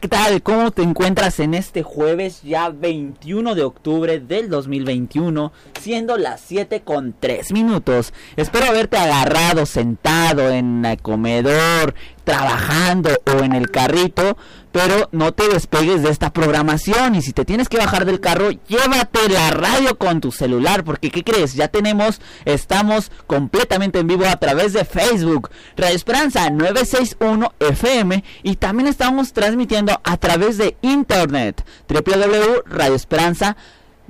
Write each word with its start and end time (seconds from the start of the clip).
¿qué 0.00 0.08
tal? 0.08 0.42
¿Cómo 0.42 0.70
te 0.70 0.82
encuentras 0.82 1.40
en 1.40 1.52
este 1.52 1.82
jueves 1.82 2.42
ya 2.42 2.70
21 2.70 3.54
de 3.54 3.62
octubre 3.62 4.18
del 4.18 4.48
2021, 4.48 5.52
siendo 5.80 6.16
las 6.16 6.40
7 6.42 6.82
con 6.82 7.14
3 7.18 7.52
minutos? 7.52 8.12
Espero 8.36 8.66
haberte 8.66 8.96
agarrado 8.96 9.66
sentado 9.66 10.50
en 10.50 10.84
el 10.84 11.00
comedor, 11.00 11.94
trabajando 12.24 13.10
o 13.26 13.42
en 13.42 13.54
el 13.54 13.70
carrito, 13.70 14.36
pero 14.72 15.08
no 15.10 15.32
te 15.32 15.48
despegues 15.48 16.02
de 16.02 16.10
esta 16.10 16.32
programación 16.32 17.14
y 17.16 17.22
si 17.22 17.32
te 17.32 17.44
tienes 17.44 17.68
que 17.68 17.78
bajar 17.78 18.04
del 18.04 18.20
carro, 18.20 18.50
llévate 18.68 19.28
la 19.28 19.50
radio 19.50 19.98
con 19.98 20.20
tu 20.20 20.30
celular, 20.30 20.84
porque 20.84 21.10
¿qué 21.10 21.24
crees? 21.24 21.54
Ya 21.54 21.68
tenemos, 21.68 22.20
estamos 22.44 23.10
completamente 23.26 23.98
en 23.98 24.06
vivo 24.06 24.26
a 24.26 24.36
través 24.36 24.72
de 24.72 24.84
Facebook, 24.84 25.50
Radio 25.76 25.96
Esperanza 25.96 26.50
961 26.50 27.52
FM 27.58 28.22
y 28.42 28.56
también 28.56 28.88
estamos 28.88 29.32
transmitiendo 29.32 30.00
a 30.04 30.16
través 30.16 30.56
de 30.56 30.76
internet 30.82 31.64
www.radioesperanza 31.88 33.56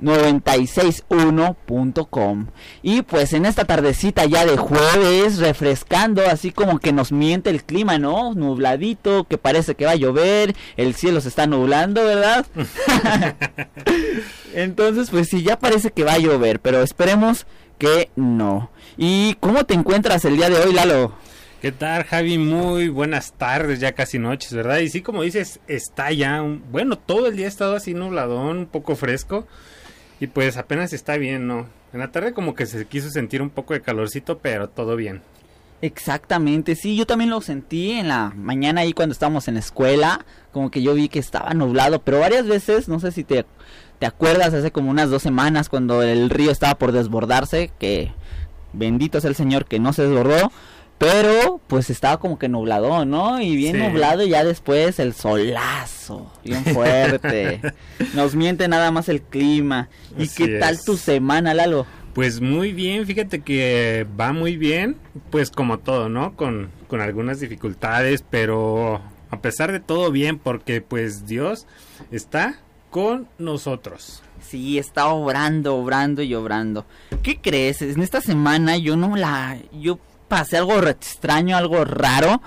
961.com. 0.01 2.47
Y 2.81 3.03
pues 3.03 3.33
en 3.33 3.45
esta 3.45 3.65
tardecita 3.65 4.25
ya 4.25 4.45
de 4.45 4.57
jueves, 4.57 5.39
refrescando, 5.39 6.23
así 6.25 6.51
como 6.51 6.79
que 6.79 6.91
nos 6.91 7.11
miente 7.11 7.49
el 7.49 7.63
clima, 7.63 7.97
¿no? 7.97 8.33
Nubladito, 8.33 9.25
que 9.25 9.37
parece 9.37 9.75
que 9.75 9.85
va 9.85 9.91
a 9.91 9.95
llover, 9.95 10.55
el 10.77 10.95
cielo 10.95 11.21
se 11.21 11.29
está 11.29 11.47
nublando, 11.47 12.03
¿verdad? 12.03 12.45
Entonces, 14.53 15.09
pues 15.09 15.29
sí, 15.29 15.43
ya 15.43 15.57
parece 15.57 15.91
que 15.91 16.03
va 16.03 16.13
a 16.13 16.19
llover, 16.19 16.59
pero 16.59 16.81
esperemos 16.81 17.45
que 17.77 18.09
no. 18.15 18.71
¿Y 18.97 19.35
cómo 19.39 19.65
te 19.65 19.73
encuentras 19.73 20.25
el 20.25 20.37
día 20.37 20.49
de 20.49 20.57
hoy, 20.57 20.73
Lalo? 20.73 21.13
¿Qué 21.61 21.71
tal, 21.71 22.05
Javi? 22.05 22.39
Muy 22.39 22.89
buenas 22.89 23.33
tardes, 23.33 23.79
ya 23.79 23.91
casi 23.91 24.17
noches, 24.17 24.51
¿verdad? 24.51 24.79
Y 24.79 24.89
sí, 24.89 25.01
como 25.01 25.21
dices, 25.21 25.59
está 25.67 26.11
ya, 26.11 26.41
un... 26.41 26.63
bueno, 26.71 26.97
todo 26.97 27.27
el 27.27 27.35
día 27.35 27.45
ha 27.45 27.49
estado 27.49 27.75
así 27.75 27.93
nubladón, 27.93 28.57
un 28.57 28.65
poco 28.65 28.95
fresco. 28.95 29.45
Y 30.21 30.27
pues 30.27 30.55
apenas 30.55 30.93
está 30.93 31.17
bien, 31.17 31.47
¿no? 31.47 31.67
En 31.91 31.99
la 31.99 32.11
tarde 32.11 32.31
como 32.31 32.53
que 32.53 32.67
se 32.67 32.85
quiso 32.85 33.09
sentir 33.09 33.41
un 33.41 33.49
poco 33.49 33.73
de 33.73 33.81
calorcito, 33.81 34.37
pero 34.37 34.69
todo 34.69 34.95
bien. 34.95 35.23
Exactamente, 35.81 36.75
sí, 36.75 36.95
yo 36.95 37.07
también 37.07 37.31
lo 37.31 37.41
sentí 37.41 37.93
en 37.93 38.07
la 38.07 38.31
mañana 38.35 38.81
ahí 38.81 38.93
cuando 38.93 39.13
estábamos 39.13 39.47
en 39.47 39.55
la 39.55 39.61
escuela, 39.61 40.23
como 40.51 40.69
que 40.69 40.83
yo 40.83 40.93
vi 40.93 41.09
que 41.09 41.17
estaba 41.17 41.55
nublado, 41.55 42.03
pero 42.03 42.19
varias 42.19 42.45
veces, 42.45 42.87
no 42.87 42.99
sé 42.99 43.11
si 43.11 43.23
te, 43.23 43.47
te 43.97 44.05
acuerdas, 44.05 44.53
hace 44.53 44.71
como 44.71 44.91
unas 44.91 45.09
dos 45.09 45.23
semanas 45.23 45.69
cuando 45.69 46.03
el 46.03 46.29
río 46.29 46.51
estaba 46.51 46.75
por 46.75 46.91
desbordarse, 46.91 47.71
que 47.79 48.13
bendito 48.73 49.17
es 49.17 49.25
el 49.25 49.33
Señor 49.33 49.65
que 49.65 49.79
no 49.79 49.91
se 49.91 50.03
desbordó, 50.03 50.51
pero 51.01 51.59
pues 51.65 51.89
estaba 51.89 52.19
como 52.19 52.37
que 52.37 52.47
nublado, 52.47 53.05
¿no? 53.05 53.41
Y 53.41 53.55
bien 53.55 53.79
nublado 53.79 54.21
y 54.23 54.29
ya 54.29 54.43
después 54.43 54.99
el 54.99 55.15
solazo, 55.15 56.31
bien 56.43 56.63
fuerte. 56.63 57.59
Nos 58.13 58.35
miente 58.35 58.67
nada 58.67 58.91
más 58.91 59.09
el 59.09 59.23
clima. 59.23 59.89
¿Y 60.15 60.27
qué 60.27 60.59
tal 60.59 60.77
tu 60.85 60.97
semana, 60.97 61.55
Lalo? 61.55 61.87
Pues 62.13 62.39
muy 62.39 62.71
bien, 62.71 63.07
fíjate 63.07 63.41
que 63.41 64.05
va 64.19 64.31
muy 64.31 64.57
bien, 64.57 64.95
pues 65.31 65.49
como 65.49 65.79
todo, 65.79 66.07
¿no? 66.07 66.35
Con, 66.35 66.69
con 66.87 67.01
algunas 67.01 67.39
dificultades, 67.39 68.23
pero 68.29 69.01
a 69.31 69.41
pesar 69.41 69.71
de 69.71 69.79
todo 69.79 70.11
bien, 70.11 70.37
porque 70.37 70.81
pues 70.81 71.25
Dios 71.25 71.65
está 72.11 72.59
con 72.91 73.27
nosotros. 73.39 74.21
Sí, 74.39 74.77
está 74.77 75.07
obrando, 75.07 75.77
obrando 75.77 76.21
y 76.21 76.35
obrando. 76.35 76.85
¿Qué 77.23 77.39
crees? 77.41 77.81
En 77.81 78.01
esta 78.01 78.21
semana 78.21 78.77
yo 78.77 78.97
no 78.97 79.15
la... 79.15 79.57
Yo 79.71 79.97
pasé 80.31 80.55
algo 80.55 80.81
extraño, 80.87 81.57
algo 81.57 81.83
raro. 81.83 82.41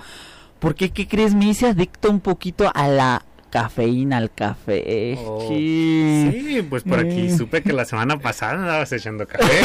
Porque, 0.57 0.89
¿qué 0.89 1.07
crees? 1.07 1.35
Me 1.35 1.45
hice 1.45 1.67
adicto 1.67 2.09
un 2.09 2.19
poquito 2.19 2.71
a 2.73 2.87
la 2.87 3.23
cafeína, 3.51 4.17
al 4.17 4.33
café. 4.33 5.15
Oh, 5.19 5.47
sí. 5.47 6.65
pues 6.67 6.81
por 6.81 6.97
aquí 6.97 7.29
mm. 7.29 7.37
supe 7.37 7.61
que 7.61 7.73
la 7.73 7.85
semana 7.85 8.17
pasada 8.17 8.53
andabas 8.53 8.91
echando 8.91 9.27
café. 9.27 9.61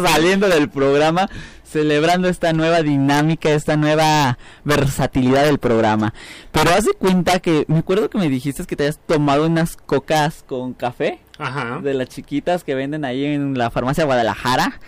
Saliendo 0.00 0.48
del 0.48 0.70
programa, 0.70 1.28
celebrando 1.64 2.28
esta 2.28 2.52
nueva 2.52 2.82
dinámica, 2.82 3.50
esta 3.50 3.76
nueva 3.76 4.38
versatilidad 4.62 5.44
del 5.44 5.58
programa. 5.58 6.14
Pero 6.52 6.70
haz 6.70 6.84
de 6.84 6.92
cuenta 6.92 7.40
que, 7.40 7.64
me 7.66 7.78
acuerdo 7.78 8.10
que 8.10 8.18
me 8.18 8.28
dijiste 8.28 8.64
que 8.64 8.76
te 8.76 8.84
habías 8.84 9.00
tomado 9.04 9.46
unas 9.46 9.76
cocas 9.76 10.44
con 10.46 10.72
café. 10.72 11.18
Ajá. 11.38 11.80
De 11.82 11.94
las 11.94 12.10
chiquitas 12.10 12.62
que 12.62 12.76
venden 12.76 13.04
ahí 13.04 13.24
en 13.24 13.58
la 13.58 13.72
farmacia 13.72 14.04
Guadalajara. 14.04 14.78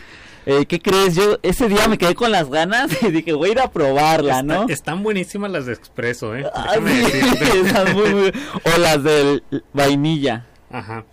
Eh, 0.47 0.65
¿Qué 0.67 0.81
crees? 0.81 1.17
Yo 1.17 1.39
ese 1.43 1.69
día 1.69 1.89
me 1.89 1.99
quedé 1.99 2.15
con 2.15 2.31
las 2.31 2.49
ganas 2.49 3.03
y 3.03 3.11
dije, 3.11 3.33
voy 3.33 3.49
a 3.49 3.53
ir 3.53 3.61
a 3.61 3.71
probarla, 3.73 4.45
¿no? 4.45 4.69
Están 4.69 5.03
buenísimas 5.03 5.51
las 5.51 5.67
de 5.67 5.73
expreso, 5.73 6.37
¿eh? 6.37 6.47
Ah, 6.55 6.77
o 8.65 8.79
las 8.79 9.03
del 9.03 9.43
vainilla. 9.73 10.47
Ajá. 10.71 11.05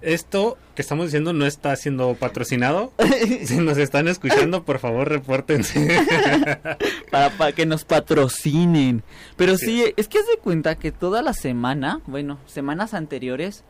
Esto 0.00 0.56
que 0.74 0.80
estamos 0.80 1.06
diciendo 1.06 1.34
no 1.34 1.44
está 1.44 1.76
siendo 1.76 2.14
patrocinado. 2.14 2.92
si 3.44 3.58
nos 3.58 3.76
están 3.76 4.08
escuchando, 4.08 4.64
por 4.64 4.78
favor, 4.78 5.10
repórtense. 5.10 6.02
para, 7.10 7.52
que 7.52 7.66
nos 7.66 7.84
patrocinen. 7.84 9.02
Pero 9.36 9.58
sí. 9.58 9.92
es 9.96 10.08
que 10.08 10.18
has 10.18 10.26
de 10.26 10.38
cuenta 10.38 10.76
que 10.76 10.90
toda 10.90 11.20
la 11.20 11.34
semana, 11.34 12.00
bueno, 12.06 12.38
semanas 12.46 12.94
anteriores, 12.94 13.62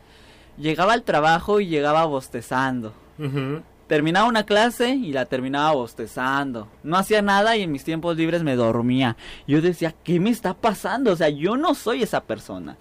llegaba 0.57 0.93
al 0.93 1.03
trabajo 1.03 1.59
y 1.59 1.67
llegaba 1.67 2.05
bostezando. 2.05 2.93
Ajá 3.19 3.61
terminaba 3.87 4.27
una 4.27 4.45
clase 4.45 4.89
y 4.89 5.11
la 5.11 5.25
terminaba 5.25 5.71
bostezando. 5.71 6.67
No 6.83 6.97
hacía 6.97 7.21
nada 7.21 7.55
y 7.55 7.61
en 7.61 7.71
mis 7.71 7.83
tiempos 7.83 8.17
libres 8.17 8.43
me 8.43 8.55
dormía. 8.55 9.17
Yo 9.47 9.61
decía, 9.61 9.95
¿qué 10.03 10.19
me 10.19 10.29
está 10.29 10.53
pasando? 10.53 11.11
O 11.11 11.15
sea, 11.15 11.29
yo 11.29 11.57
no 11.57 11.75
soy 11.75 12.03
esa 12.03 12.23
persona. 12.23 12.77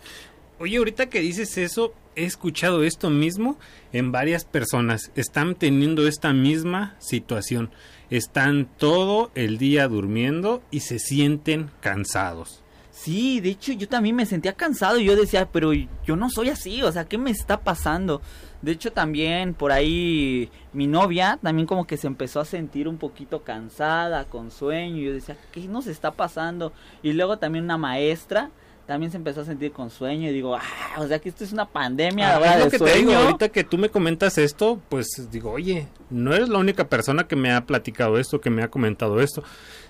Oye, 0.58 0.78
ahorita 0.78 1.06
que 1.06 1.20
dices 1.20 1.58
eso, 1.58 1.92
he 2.16 2.24
escuchado 2.24 2.84
esto 2.84 3.10
mismo 3.10 3.58
en 3.92 4.12
varias 4.12 4.44
personas. 4.44 5.10
Están 5.14 5.54
teniendo 5.54 6.06
esta 6.06 6.32
misma 6.32 6.96
situación. 7.00 7.70
Están 8.10 8.68
todo 8.76 9.30
el 9.34 9.58
día 9.58 9.88
durmiendo 9.88 10.62
y 10.70 10.80
se 10.80 10.98
sienten 10.98 11.70
cansados. 11.80 12.63
Sí, 12.94 13.40
de 13.40 13.50
hecho 13.50 13.72
yo 13.72 13.88
también 13.88 14.14
me 14.14 14.24
sentía 14.24 14.52
cansado 14.52 15.00
y 15.00 15.04
yo 15.04 15.16
decía, 15.16 15.48
pero 15.50 15.72
yo 15.72 16.14
no 16.14 16.30
soy 16.30 16.50
así, 16.50 16.80
o 16.84 16.92
sea, 16.92 17.04
¿qué 17.06 17.18
me 17.18 17.32
está 17.32 17.60
pasando? 17.60 18.22
De 18.62 18.70
hecho 18.70 18.92
también 18.92 19.52
por 19.52 19.72
ahí 19.72 20.48
mi 20.72 20.86
novia 20.86 21.40
también 21.42 21.66
como 21.66 21.88
que 21.88 21.96
se 21.96 22.06
empezó 22.06 22.38
a 22.38 22.44
sentir 22.44 22.86
un 22.86 22.96
poquito 22.96 23.42
cansada, 23.42 24.26
con 24.26 24.52
sueño, 24.52 24.98
y 24.98 25.06
yo 25.06 25.12
decía, 25.12 25.36
¿qué 25.50 25.66
nos 25.66 25.88
está 25.88 26.12
pasando? 26.12 26.72
Y 27.02 27.14
luego 27.14 27.36
también 27.36 27.64
una 27.64 27.76
maestra 27.76 28.50
también 28.86 29.10
se 29.10 29.16
empezó 29.16 29.40
a 29.40 29.44
sentir 29.44 29.72
con 29.72 29.90
sueño 29.90 30.28
y 30.28 30.32
digo, 30.32 30.54
ah, 30.54 30.62
o 30.98 31.08
sea 31.08 31.18
que 31.18 31.30
esto 31.30 31.42
es 31.42 31.52
una 31.52 31.66
pandemia 31.66 32.36
ah, 32.36 32.58
de 32.58 32.78
sueño. 32.78 33.18
ahorita 33.18 33.48
que 33.48 33.64
tú 33.64 33.78
me 33.78 33.88
comentas 33.88 34.36
esto, 34.38 34.80
pues 34.88 35.08
digo, 35.30 35.50
oye, 35.50 35.88
no 36.10 36.34
eres 36.34 36.48
la 36.48 36.58
única 36.58 36.88
persona 36.88 37.26
que 37.26 37.34
me 37.34 37.52
ha 37.52 37.64
platicado 37.64 38.18
esto, 38.18 38.40
que 38.40 38.50
me 38.50 38.62
ha 38.62 38.68
comentado 38.68 39.20
esto, 39.20 39.42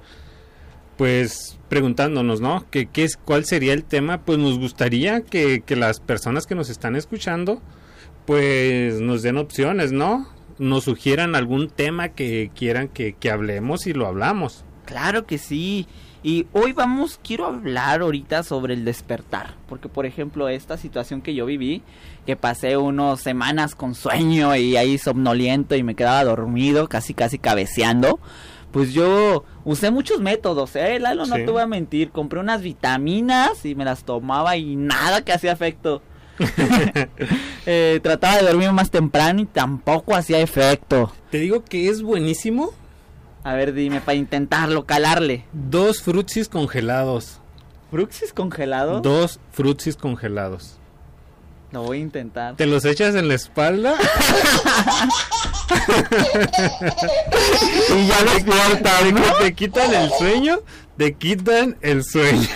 pues 0.98 1.60
preguntándonos, 1.74 2.40
¿no? 2.40 2.68
¿Qué, 2.70 2.86
qué 2.86 3.04
es, 3.04 3.18
¿Cuál 3.18 3.46
sería 3.46 3.74
el 3.74 3.84
tema? 3.84 4.20
Pues 4.20 4.38
nos 4.38 4.60
gustaría 4.60 5.22
que, 5.22 5.62
que 5.66 5.76
las 5.76 6.00
personas 6.00 6.46
que 6.46 6.54
nos 6.54 6.70
están 6.70 6.96
escuchando, 6.96 7.64
pues 8.28 9.02
nos 9.02 9.24
den 9.24 9.38
opciones, 9.38 9.92
¿no? 9.92 10.28
Nos 10.60 10.84
sugieran 10.84 11.34
algún 11.34 11.70
tema 11.70 12.10
que 12.10 12.52
quieran 12.56 12.90
que, 12.90 13.16
hablemos 13.28 13.88
y 13.88 13.94
lo 13.94 14.06
hablamos. 14.06 14.64
Claro 14.86 15.26
que 15.26 15.40
sí. 15.40 15.88
Y 16.22 16.46
hoy 16.54 16.74
vamos, 16.74 17.20
quiero 17.24 17.48
hablar 17.48 18.02
ahorita 18.02 18.44
sobre 18.44 18.76
el 18.76 18.86
despertar. 18.86 19.56
Porque, 19.68 19.90
por 19.90 20.06
ejemplo, 20.06 20.50
esta 20.50 20.78
situación 20.78 21.24
que 21.24 21.34
yo 21.34 21.48
viví, 21.48 21.82
que 22.28 22.36
pasé 22.36 22.78
unas 22.78 23.20
semanas 23.20 23.74
con 23.74 23.96
sueño 23.96 24.56
y 24.56 24.78
ahí 24.78 25.00
somnoliento 25.00 25.76
y 25.76 25.82
me 25.82 25.96
quedaba 25.96 26.24
dormido, 26.24 26.88
casi 26.88 27.16
casi 27.16 27.40
cabeceando. 27.40 28.20
Pues 28.74 28.92
yo 28.92 29.46
usé 29.66 29.92
muchos 29.92 30.20
métodos, 30.20 30.76
¿eh? 30.76 30.98
Lalo, 31.00 31.28
no 31.28 31.36
te 31.36 31.46
voy 31.46 31.62
a 31.62 31.68
mentir. 31.68 32.10
Compré 32.10 32.40
unas 32.40 32.64
vitaminas 32.64 33.64
y 33.66 33.76
me 33.76 33.86
las 33.86 34.04
tomaba 34.04 34.58
y 34.58 34.76
nada 34.76 35.24
que 35.24 35.32
hacía 35.32 35.54
efecto. 35.54 36.02
Eh, 37.66 38.02
trataba 38.04 38.36
de 38.36 38.44
dormir 38.44 38.74
más 38.74 38.92
temprano 38.92 39.40
y 39.40 39.46
tampoco 39.46 40.14
hacía 40.16 40.42
efecto. 40.42 41.14
Te 41.32 41.38
digo 41.38 41.64
que 41.64 41.88
es 41.88 42.02
buenísimo. 42.02 42.72
A 43.46 43.54
ver, 43.54 43.74
dime, 43.74 44.02
para 44.02 44.16
intentarlo, 44.16 44.86
calarle. 44.86 45.46
Dos 45.54 46.02
frutsis 46.02 46.50
congelados. 46.50 47.40
¿Frutsis 47.90 48.34
congelados? 48.34 49.02
Dos 49.02 49.40
frutsis 49.52 49.96
congelados. 49.96 50.78
Lo 51.74 51.82
voy 51.82 51.98
a 51.98 52.02
intentar. 52.02 52.56
¿Te 52.56 52.68
los 52.68 52.86
echas 52.86 53.16
en 53.16 53.28
la 53.28 53.34
espalda? 53.34 53.96
y 57.98 58.08
ya 58.08 58.24
despiertas, 58.24 59.04
¿De 59.04 59.12
¿no? 59.12 59.22
te 59.42 59.54
quitan 59.56 59.94
el 59.94 60.12
sueño? 60.12 60.60
Te 60.98 61.16
quitan 61.16 61.76
el 61.82 62.04
sueño. 62.04 62.48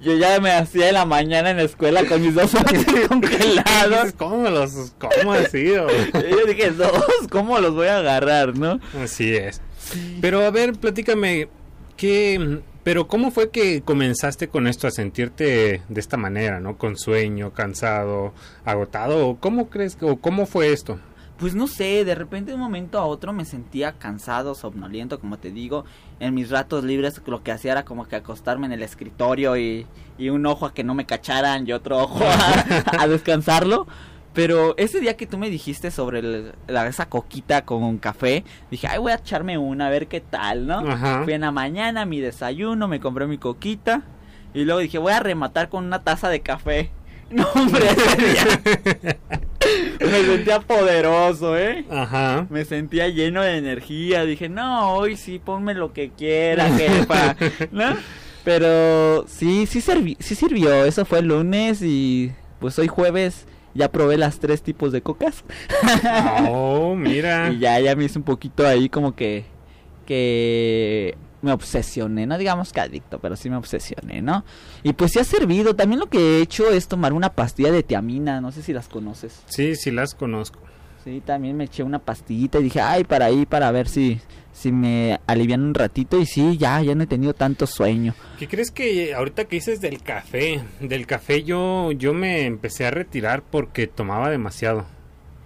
Yo 0.00 0.14
ya 0.14 0.38
me 0.38 0.52
hacía 0.52 0.88
en 0.88 0.94
la 0.94 1.04
mañana 1.06 1.50
en 1.50 1.56
la 1.56 1.64
escuela 1.64 2.04
con 2.04 2.22
mis 2.22 2.36
dos 2.36 2.54
ojos 2.54 2.72
congelados. 3.08 4.12
¿Cómo 4.16 4.48
los 4.48 4.92
cómo 4.98 5.32
así? 5.32 5.64
yo 5.72 5.88
dije, 6.46 6.70
dos, 6.70 6.92
¿cómo 7.30 7.58
los 7.58 7.74
voy 7.74 7.88
a 7.88 7.98
agarrar, 7.98 8.56
no? 8.56 8.78
Así 9.02 9.34
es. 9.34 9.60
Pero 10.20 10.46
a 10.46 10.50
ver, 10.50 10.74
platícame, 10.74 11.48
¿qué, 11.96 12.60
pero 12.84 13.06
cómo 13.06 13.30
fue 13.30 13.50
que 13.50 13.82
comenzaste 13.82 14.48
con 14.48 14.66
esto 14.66 14.86
a 14.86 14.90
sentirte 14.90 15.82
de 15.88 16.00
esta 16.00 16.16
manera, 16.16 16.60
¿no? 16.60 16.76
Con 16.76 16.96
sueño, 16.96 17.52
cansado, 17.52 18.32
agotado, 18.64 19.28
o 19.28 19.36
cómo 19.38 19.68
crees 19.68 19.96
o 20.00 20.16
cómo 20.16 20.46
fue 20.46 20.72
esto? 20.72 20.98
Pues 21.38 21.54
no 21.54 21.66
sé, 21.66 22.04
de 22.04 22.14
repente 22.14 22.52
de 22.52 22.54
un 22.54 22.62
momento 22.62 22.98
a 22.98 23.04
otro 23.04 23.32
me 23.32 23.44
sentía 23.44 23.92
cansado, 23.92 24.54
somnoliento, 24.54 25.18
como 25.18 25.38
te 25.38 25.50
digo. 25.50 25.84
En 26.20 26.34
mis 26.34 26.50
ratos 26.50 26.84
libres 26.84 27.20
lo 27.26 27.42
que 27.42 27.50
hacía 27.50 27.72
era 27.72 27.84
como 27.84 28.06
que 28.06 28.16
acostarme 28.16 28.66
en 28.66 28.72
el 28.72 28.82
escritorio 28.82 29.56
y, 29.56 29.86
y 30.18 30.28
un 30.28 30.46
ojo 30.46 30.66
a 30.66 30.74
que 30.74 30.84
no 30.84 30.94
me 30.94 31.04
cacharan 31.04 31.66
y 31.66 31.72
otro 31.72 31.98
ojo 31.98 32.22
a, 32.24 32.84
a 33.02 33.08
descansarlo. 33.08 33.86
Pero 34.34 34.74
ese 34.78 34.98
día 35.00 35.16
que 35.16 35.26
tú 35.26 35.36
me 35.36 35.50
dijiste 35.50 35.90
sobre 35.90 36.20
el- 36.20 36.52
la, 36.66 36.86
esa 36.86 37.06
coquita 37.06 37.64
con 37.66 37.98
café, 37.98 38.44
dije, 38.70 38.86
ay, 38.86 38.98
voy 38.98 39.12
a 39.12 39.16
echarme 39.16 39.58
una, 39.58 39.88
a 39.88 39.90
ver 39.90 40.06
qué 40.06 40.20
tal, 40.20 40.66
¿no? 40.66 40.78
Ajá. 40.88 41.22
Fui 41.24 41.34
en 41.34 41.42
la 41.42 41.50
mañana, 41.50 42.06
mi 42.06 42.20
desayuno, 42.20 42.88
me 42.88 42.98
compré 43.00 43.26
mi 43.26 43.36
coquita. 43.38 44.02
Y 44.54 44.64
luego 44.64 44.80
dije, 44.80 44.98
voy 44.98 45.12
a 45.12 45.20
rematar 45.20 45.68
con 45.68 45.84
una 45.84 46.02
taza 46.02 46.28
de 46.28 46.40
café. 46.40 46.90
No, 47.32 47.46
hombre, 47.54 47.86
ese 47.86 48.16
día 48.26 48.60
me 50.00 50.22
sentía 50.22 50.60
poderoso, 50.60 51.56
¿eh? 51.56 51.86
Ajá. 51.90 52.46
Me 52.50 52.66
sentía 52.66 53.08
lleno 53.08 53.40
de 53.40 53.56
energía. 53.56 54.26
Dije, 54.26 54.50
no, 54.50 54.92
hoy 54.94 55.16
sí, 55.16 55.38
ponme 55.42 55.72
lo 55.72 55.94
que 55.94 56.10
quiera, 56.10 56.68
jefa. 56.76 57.36
¿No? 57.72 57.96
Pero 58.44 59.24
sí, 59.28 59.64
sí 59.66 59.80
sirvió. 59.80 60.84
Eso 60.84 61.06
fue 61.06 61.20
el 61.20 61.28
lunes 61.28 61.80
y 61.82 62.32
pues 62.60 62.78
hoy 62.78 62.88
jueves 62.88 63.46
ya 63.74 63.90
probé 63.90 64.16
las 64.16 64.38
tres 64.38 64.62
tipos 64.62 64.92
de 64.92 65.02
cocas. 65.02 65.44
Oh, 66.48 66.94
mira. 66.94 67.50
Y 67.50 67.58
ya, 67.58 67.78
ya 67.80 67.94
me 67.96 68.04
hice 68.04 68.18
un 68.18 68.24
poquito 68.24 68.66
ahí 68.66 68.88
como 68.88 69.14
que... 69.14 69.44
Que 70.06 71.16
me 71.42 71.52
obsesioné, 71.52 72.26
no 72.26 72.38
digamos 72.38 72.72
que 72.72 72.80
adicto, 72.80 73.18
pero 73.18 73.36
sí 73.36 73.50
me 73.50 73.56
obsesioné, 73.56 74.22
¿no? 74.22 74.44
Y 74.82 74.92
pues 74.92 75.12
sí 75.12 75.18
ha 75.18 75.24
servido. 75.24 75.74
También 75.74 76.00
lo 76.00 76.06
que 76.06 76.18
he 76.18 76.40
hecho 76.40 76.70
es 76.70 76.88
tomar 76.88 77.12
una 77.12 77.30
pastilla 77.30 77.72
de 77.72 77.82
tiamina, 77.82 78.40
no 78.40 78.52
sé 78.52 78.62
si 78.62 78.72
las 78.72 78.88
conoces. 78.88 79.42
Sí, 79.46 79.74
sí 79.74 79.90
las 79.90 80.14
conozco. 80.14 80.60
Sí, 81.04 81.20
también 81.24 81.56
me 81.56 81.64
eché 81.64 81.82
una 81.82 81.98
pastillita 81.98 82.60
y 82.60 82.64
dije, 82.64 82.80
ay, 82.80 83.02
para 83.02 83.26
ahí, 83.26 83.44
para 83.44 83.70
ver 83.72 83.88
si, 83.88 84.20
si 84.52 84.70
me 84.70 85.20
alivian 85.26 85.62
un 85.62 85.74
ratito. 85.74 86.20
Y 86.20 86.26
sí, 86.26 86.56
ya, 86.58 86.80
ya 86.82 86.94
no 86.94 87.04
he 87.04 87.06
tenido 87.06 87.34
tanto 87.34 87.66
sueño. 87.66 88.14
¿Qué 88.38 88.48
crees 88.48 88.70
que 88.70 89.14
ahorita 89.14 89.46
que 89.46 89.56
dices 89.56 89.80
del 89.80 90.02
café? 90.02 90.62
Del 90.80 91.06
café 91.06 91.42
yo, 91.42 91.92
yo 91.92 92.14
me 92.14 92.46
empecé 92.46 92.86
a 92.86 92.90
retirar 92.90 93.42
porque 93.42 93.86
tomaba 93.86 94.30
demasiado. 94.30 94.84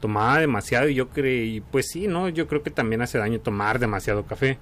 Tomaba 0.01 0.39
demasiado 0.41 0.89
y 0.89 0.95
yo 0.95 1.09
creí, 1.09 1.61
pues 1.61 1.87
sí, 1.91 2.07
¿no? 2.07 2.29
Yo 2.29 2.47
creo 2.47 2.63
que 2.63 2.71
también 2.71 3.03
hace 3.03 3.19
daño 3.19 3.41
tomar 3.41 3.79
demasiado 3.79 4.27
café. 4.27 4.59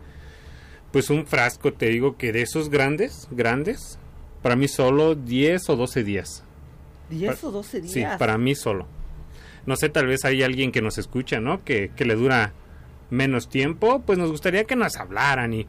Pues 0.93 1.11
un 1.11 1.27
frasco, 1.27 1.73
te 1.73 1.89
digo 1.89 2.17
que 2.17 2.33
de 2.33 2.43
esos 2.43 2.71
grandes, 2.71 3.27
grandes, 3.33 3.99
para 4.43 4.55
mí 4.55 4.69
solo 4.69 5.17
10 5.17 5.71
o 5.71 5.77
12 5.77 6.05
días. 6.05 6.45
¿10 7.11 7.43
o 7.43 7.51
12 7.51 7.81
días? 7.81 7.93
Sí, 7.93 8.05
para 8.19 8.39
mí 8.39 8.55
solo. 8.55 8.87
No 9.67 9.75
sé, 9.77 9.89
tal 9.89 10.07
vez 10.07 10.25
hay 10.25 10.43
alguien 10.43 10.71
que 10.71 10.83
nos 10.83 10.99
escucha, 10.99 11.41
¿no? 11.41 11.65
Que, 11.65 11.91
que 11.97 12.05
le 12.05 12.15
dura 12.15 12.53
menos 13.15 13.49
tiempo. 13.49 14.03
Pues 14.05 14.19
nos 14.19 14.31
gustaría 14.31 14.65
que 14.65 14.77
nos 14.77 14.97
hablaran 14.97 15.55
y, 15.55 15.67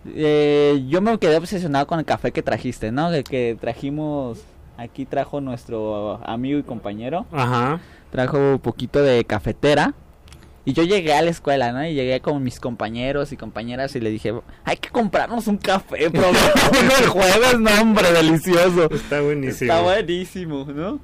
Eh, 0.06 0.84
yo 0.88 1.00
me 1.00 1.18
quedé 1.18 1.36
obsesionado 1.36 1.86
con 1.86 1.98
el 1.98 2.04
café 2.04 2.30
que 2.32 2.42
trajiste 2.42 2.92
no 2.92 3.10
de 3.10 3.24
que 3.24 3.56
trajimos 3.60 4.40
aquí 4.76 5.04
trajo 5.04 5.40
nuestro 5.40 6.20
amigo 6.24 6.58
y 6.58 6.62
compañero 6.62 7.26
Ajá. 7.32 7.80
trajo 8.10 8.38
un 8.38 8.58
poquito 8.60 9.02
de 9.02 9.24
cafetera 9.24 9.94
y 10.64 10.74
yo 10.74 10.82
llegué 10.82 11.14
a 11.14 11.22
la 11.22 11.30
escuela, 11.30 11.72
¿no? 11.72 11.82
Y 11.86 11.94
llegué 11.94 12.20
con 12.20 12.42
mis 12.42 12.60
compañeros 12.60 13.32
y 13.32 13.38
compañeras 13.38 13.96
y 13.96 14.00
le 14.00 14.10
dije, 14.10 14.34
hay 14.64 14.76
que 14.76 14.90
comprarnos 14.90 15.46
un 15.46 15.56
café, 15.56 16.10
probemos 16.10 17.00
el 17.00 17.06
jueves, 17.08 17.58
no, 17.58 17.70
hombre, 17.80 18.12
delicioso. 18.12 18.90
Está 18.90 19.22
buenísimo. 19.22 19.72
Está 19.72 19.82
buenísimo, 19.82 20.66
¿no? 20.66 21.00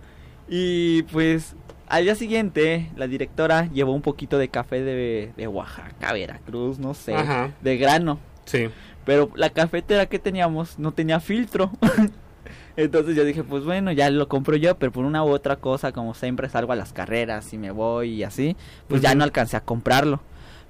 Y 0.50 1.04
pues 1.04 1.56
al 1.88 2.04
día 2.04 2.14
siguiente 2.14 2.90
la 2.94 3.06
directora 3.06 3.70
llevó 3.72 3.92
un 3.92 4.02
poquito 4.02 4.36
de 4.36 4.48
café 4.48 4.82
de, 4.82 5.32
de 5.34 5.48
Oaxaca, 5.48 6.12
Veracruz, 6.12 6.78
no 6.78 6.92
sé, 6.92 7.14
Ajá. 7.14 7.50
de 7.62 7.76
grano. 7.78 8.18
Sí. 8.44 8.68
Pero 9.04 9.30
la 9.34 9.50
cafetera 9.50 10.06
que 10.06 10.18
teníamos 10.18 10.78
no 10.78 10.92
tenía 10.92 11.20
filtro. 11.20 11.70
Entonces 12.76 13.14
yo 13.14 13.24
dije, 13.24 13.44
pues 13.44 13.64
bueno, 13.64 13.92
ya 13.92 14.10
lo 14.10 14.28
compro 14.28 14.56
yo, 14.56 14.76
pero 14.76 14.90
por 14.90 15.04
una 15.04 15.22
u 15.24 15.28
otra 15.28 15.56
cosa, 15.56 15.92
como 15.92 16.14
siempre 16.14 16.48
salgo 16.48 16.72
a 16.72 16.76
las 16.76 16.92
carreras 16.92 17.52
y 17.52 17.58
me 17.58 17.70
voy 17.70 18.10
y 18.10 18.24
así, 18.24 18.56
pues 18.88 19.00
ya 19.00 19.14
no 19.14 19.22
alcancé 19.22 19.56
a 19.56 19.60
comprarlo. 19.60 20.20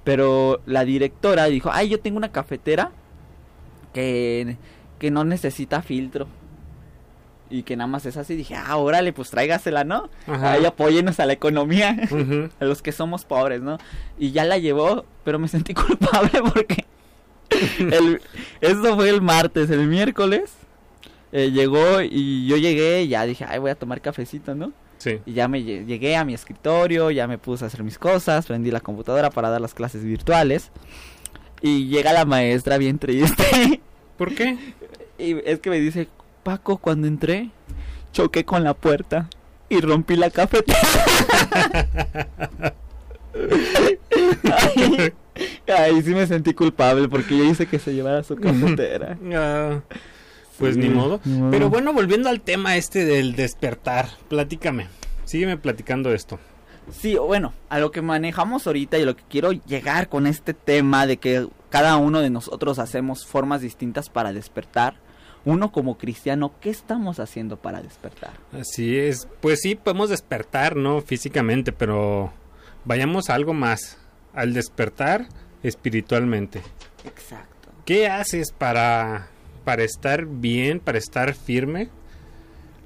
Pero 0.03 0.61
la 0.67 0.85
directora 0.85 1.45
dijo, 1.45 1.71
ay, 1.73 1.89
yo 1.89 1.99
tengo 1.99 2.17
una 2.17 2.31
cafetera 2.31 2.91
que, 3.91 4.57
que 4.99 5.09
no 5.09 5.23
necesita 5.23 5.81
filtro. 5.81 6.27
Y 7.49 7.63
que 7.63 7.75
nada 7.75 7.87
más 7.87 8.05
es 8.05 8.17
así. 8.17 8.35
Dije, 8.35 8.55
ah, 8.55 8.77
órale, 8.77 9.13
pues 9.13 9.29
tráigasela, 9.29 9.83
¿no? 9.83 10.09
Ajá. 10.27 10.53
Ahí 10.53 10.65
apóyenos 10.65 11.19
a 11.19 11.25
la 11.25 11.33
economía. 11.33 11.95
A 12.59 12.65
los 12.65 12.81
que 12.81 12.91
somos 12.91 13.25
pobres, 13.25 13.61
¿no? 13.61 13.77
Y 14.17 14.31
ya 14.31 14.45
la 14.45 14.57
llevó, 14.57 15.05
pero 15.23 15.39
me 15.39 15.47
sentí 15.47 15.73
culpable 15.75 16.41
porque 16.53 16.85
el, 17.79 18.21
eso 18.61 18.95
fue 18.95 19.09
el 19.09 19.21
martes, 19.21 19.69
el 19.69 19.87
miércoles 19.87 20.51
eh, 21.31 21.51
llegó 21.51 22.01
y 22.01 22.47
yo 22.47 22.57
llegué 22.57 23.03
y 23.03 23.07
ya 23.09 23.25
dije, 23.25 23.45
ay, 23.47 23.59
voy 23.59 23.71
a 23.71 23.75
tomar 23.75 24.01
cafecito, 24.01 24.55
¿no? 24.55 24.71
Sí. 24.97 25.19
Y 25.25 25.33
ya 25.33 25.47
me 25.47 25.59
lle- 25.59 25.85
llegué 25.85 26.15
a 26.15 26.23
mi 26.25 26.33
escritorio, 26.33 27.11
ya 27.11 27.27
me 27.27 27.37
puse 27.37 27.63
a 27.63 27.67
hacer 27.67 27.83
mis 27.83 27.97
cosas, 27.99 28.45
prendí 28.45 28.71
la 28.71 28.79
computadora 28.79 29.29
para 29.29 29.49
dar 29.49 29.59
las 29.61 29.73
clases 29.73 30.03
virtuales 30.03 30.71
y 31.61 31.87
llega 31.87 32.13
la 32.13 32.25
maestra 32.25 32.77
bien 32.77 32.97
triste 32.99 33.81
¿Por 34.17 34.33
qué? 34.33 34.57
y 35.17 35.37
es 35.45 35.59
que 35.59 35.69
me 35.69 35.79
dice, 35.79 36.07
Paco, 36.43 36.77
cuando 36.77 37.07
entré, 37.07 37.49
choqué 38.13 38.45
con 38.45 38.63
la 38.63 38.73
puerta 38.73 39.29
y 39.67 39.81
rompí 39.81 40.15
la 40.15 40.29
cafetera. 40.29 40.77
Ay, 44.51 45.13
ay, 45.67 46.01
sí 46.01 46.11
me 46.13 46.25
sentí 46.27 46.53
culpable 46.53 47.07
porque 47.09 47.37
yo 47.37 47.43
hice 47.43 47.65
que 47.65 47.79
se 47.79 47.93
llevara 47.93 48.23
su 48.23 48.35
cafetera. 48.35 49.17
Ah, 49.33 49.81
pues 50.57 50.75
Sí, 50.75 50.81
ni 50.81 50.89
modo. 50.89 51.19
ni 51.25 51.37
modo. 51.37 51.51
Pero 51.51 51.69
bueno, 51.69 51.91
volviendo 51.93 52.29
al 52.29 52.41
tema 52.41 52.77
este 52.77 53.03
del 53.05 53.35
despertar, 53.35 54.07
platícame. 54.29 54.87
Sígueme 55.25 55.57
platicando 55.57 56.13
esto. 56.13 56.39
Sí, 56.91 57.15
bueno, 57.17 57.51
a 57.69 57.79
lo 57.79 57.91
que 57.91 58.01
manejamos 58.01 58.67
ahorita 58.67 58.97
y 58.97 59.01
a 59.01 59.05
lo 59.05 59.15
que 59.15 59.23
quiero 59.27 59.51
llegar 59.51 60.07
con 60.07 60.27
este 60.27 60.53
tema 60.53 61.07
de 61.07 61.17
que 61.17 61.47
cada 61.69 61.97
uno 61.97 62.21
de 62.21 62.29
nosotros 62.29 62.77
hacemos 62.79 63.25
formas 63.25 63.61
distintas 63.61 64.09
para 64.09 64.31
despertar. 64.33 64.95
Uno 65.45 65.71
como 65.71 65.97
cristiano, 65.97 66.53
¿qué 66.61 66.69
estamos 66.69 67.19
haciendo 67.19 67.57
para 67.57 67.81
despertar? 67.81 68.31
Así 68.53 68.97
es. 68.97 69.27
Pues 69.41 69.59
sí, 69.61 69.75
podemos 69.75 70.09
despertar, 70.09 70.75
¿no? 70.75 71.01
Físicamente, 71.01 71.71
pero 71.71 72.31
vayamos 72.85 73.29
a 73.29 73.35
algo 73.35 73.53
más. 73.53 73.97
Al 74.35 74.53
despertar 74.53 75.27
espiritualmente. 75.63 76.61
Exacto. 77.05 77.69
¿Qué 77.85 78.07
haces 78.07 78.51
para, 78.51 79.27
para 79.63 79.83
estar 79.83 80.25
bien, 80.25 80.79
para 80.79 80.97
estar 80.97 81.33
firme 81.33 81.89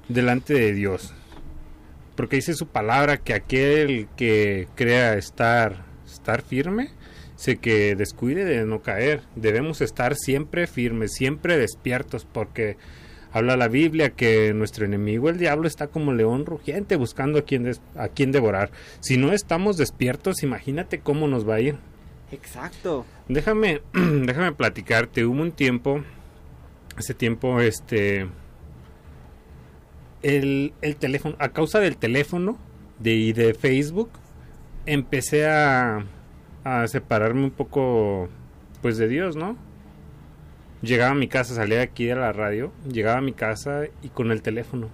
delante 0.08 0.54
de 0.54 0.72
Dios? 0.72 1.12
Porque 2.16 2.36
dice 2.36 2.54
su 2.54 2.66
palabra 2.66 3.18
que 3.18 3.34
aquel 3.34 4.08
que 4.16 4.68
crea 4.74 5.14
estar, 5.14 5.84
estar 6.06 6.42
firme, 6.42 6.90
se 7.36 7.56
que 7.56 7.96
descuide 7.96 8.44
de 8.44 8.66
no 8.66 8.82
caer. 8.82 9.22
Debemos 9.34 9.80
estar 9.80 10.14
siempre 10.14 10.66
firmes, 10.66 11.12
siempre 11.14 11.56
despiertos, 11.56 12.26
porque 12.30 12.76
habla 13.32 13.56
la 13.56 13.68
Biblia 13.68 14.10
que 14.10 14.52
nuestro 14.54 14.84
enemigo, 14.84 15.28
el 15.28 15.38
diablo, 15.38 15.66
está 15.66 15.86
como 15.88 16.12
león 16.12 16.46
rugiente 16.46 16.96
buscando 16.96 17.38
a 17.38 17.42
quien, 17.42 17.70
a 17.96 18.08
quien 18.08 18.32
devorar. 18.32 18.70
Si 19.00 19.16
no 19.16 19.32
estamos 19.32 19.76
despiertos, 19.76 20.42
imagínate 20.42 21.00
cómo 21.00 21.28
nos 21.28 21.48
va 21.48 21.56
a 21.56 21.60
ir. 21.60 21.76
Exacto. 22.32 23.04
Déjame, 23.28 23.82
déjame 23.92 24.52
platicarte. 24.52 25.24
Hubo 25.24 25.42
un 25.42 25.52
tiempo, 25.52 26.02
hace 26.96 27.14
tiempo, 27.14 27.60
este, 27.60 28.28
el, 30.22 30.72
el 30.80 30.96
teléfono, 30.96 31.36
a 31.38 31.50
causa 31.50 31.80
del 31.80 31.96
teléfono 31.96 32.58
de, 32.98 33.14
y 33.14 33.32
de 33.32 33.54
Facebook, 33.54 34.10
empecé 34.86 35.46
a, 35.48 36.04
a 36.64 36.86
separarme 36.88 37.44
un 37.44 37.50
poco, 37.50 38.28
pues, 38.82 38.98
de 38.98 39.08
Dios, 39.08 39.36
¿no? 39.36 39.69
Llegaba 40.82 41.10
a 41.12 41.14
mi 41.14 41.28
casa, 41.28 41.54
salía 41.54 41.78
de 41.78 41.82
aquí 41.84 42.06
de 42.06 42.14
la 42.14 42.32
radio, 42.32 42.72
llegaba 42.90 43.18
a 43.18 43.22
mi 43.22 43.32
casa 43.32 43.82
y 44.02 44.08
con 44.08 44.30
el 44.30 44.40
teléfono. 44.42 44.88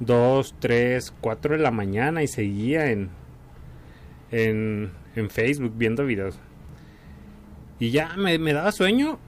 Dos, 0.00 0.54
tres, 0.58 1.12
cuatro 1.20 1.54
de 1.56 1.62
la 1.62 1.70
mañana 1.70 2.22
y 2.22 2.26
seguía 2.28 2.90
en, 2.90 3.10
en, 4.30 4.90
en 5.14 5.30
Facebook 5.30 5.74
viendo 5.76 6.04
videos. 6.06 6.38
Y 7.78 7.90
ya 7.90 8.14
me, 8.16 8.38
me 8.38 8.52
daba 8.54 8.72
sueño. 8.72 9.18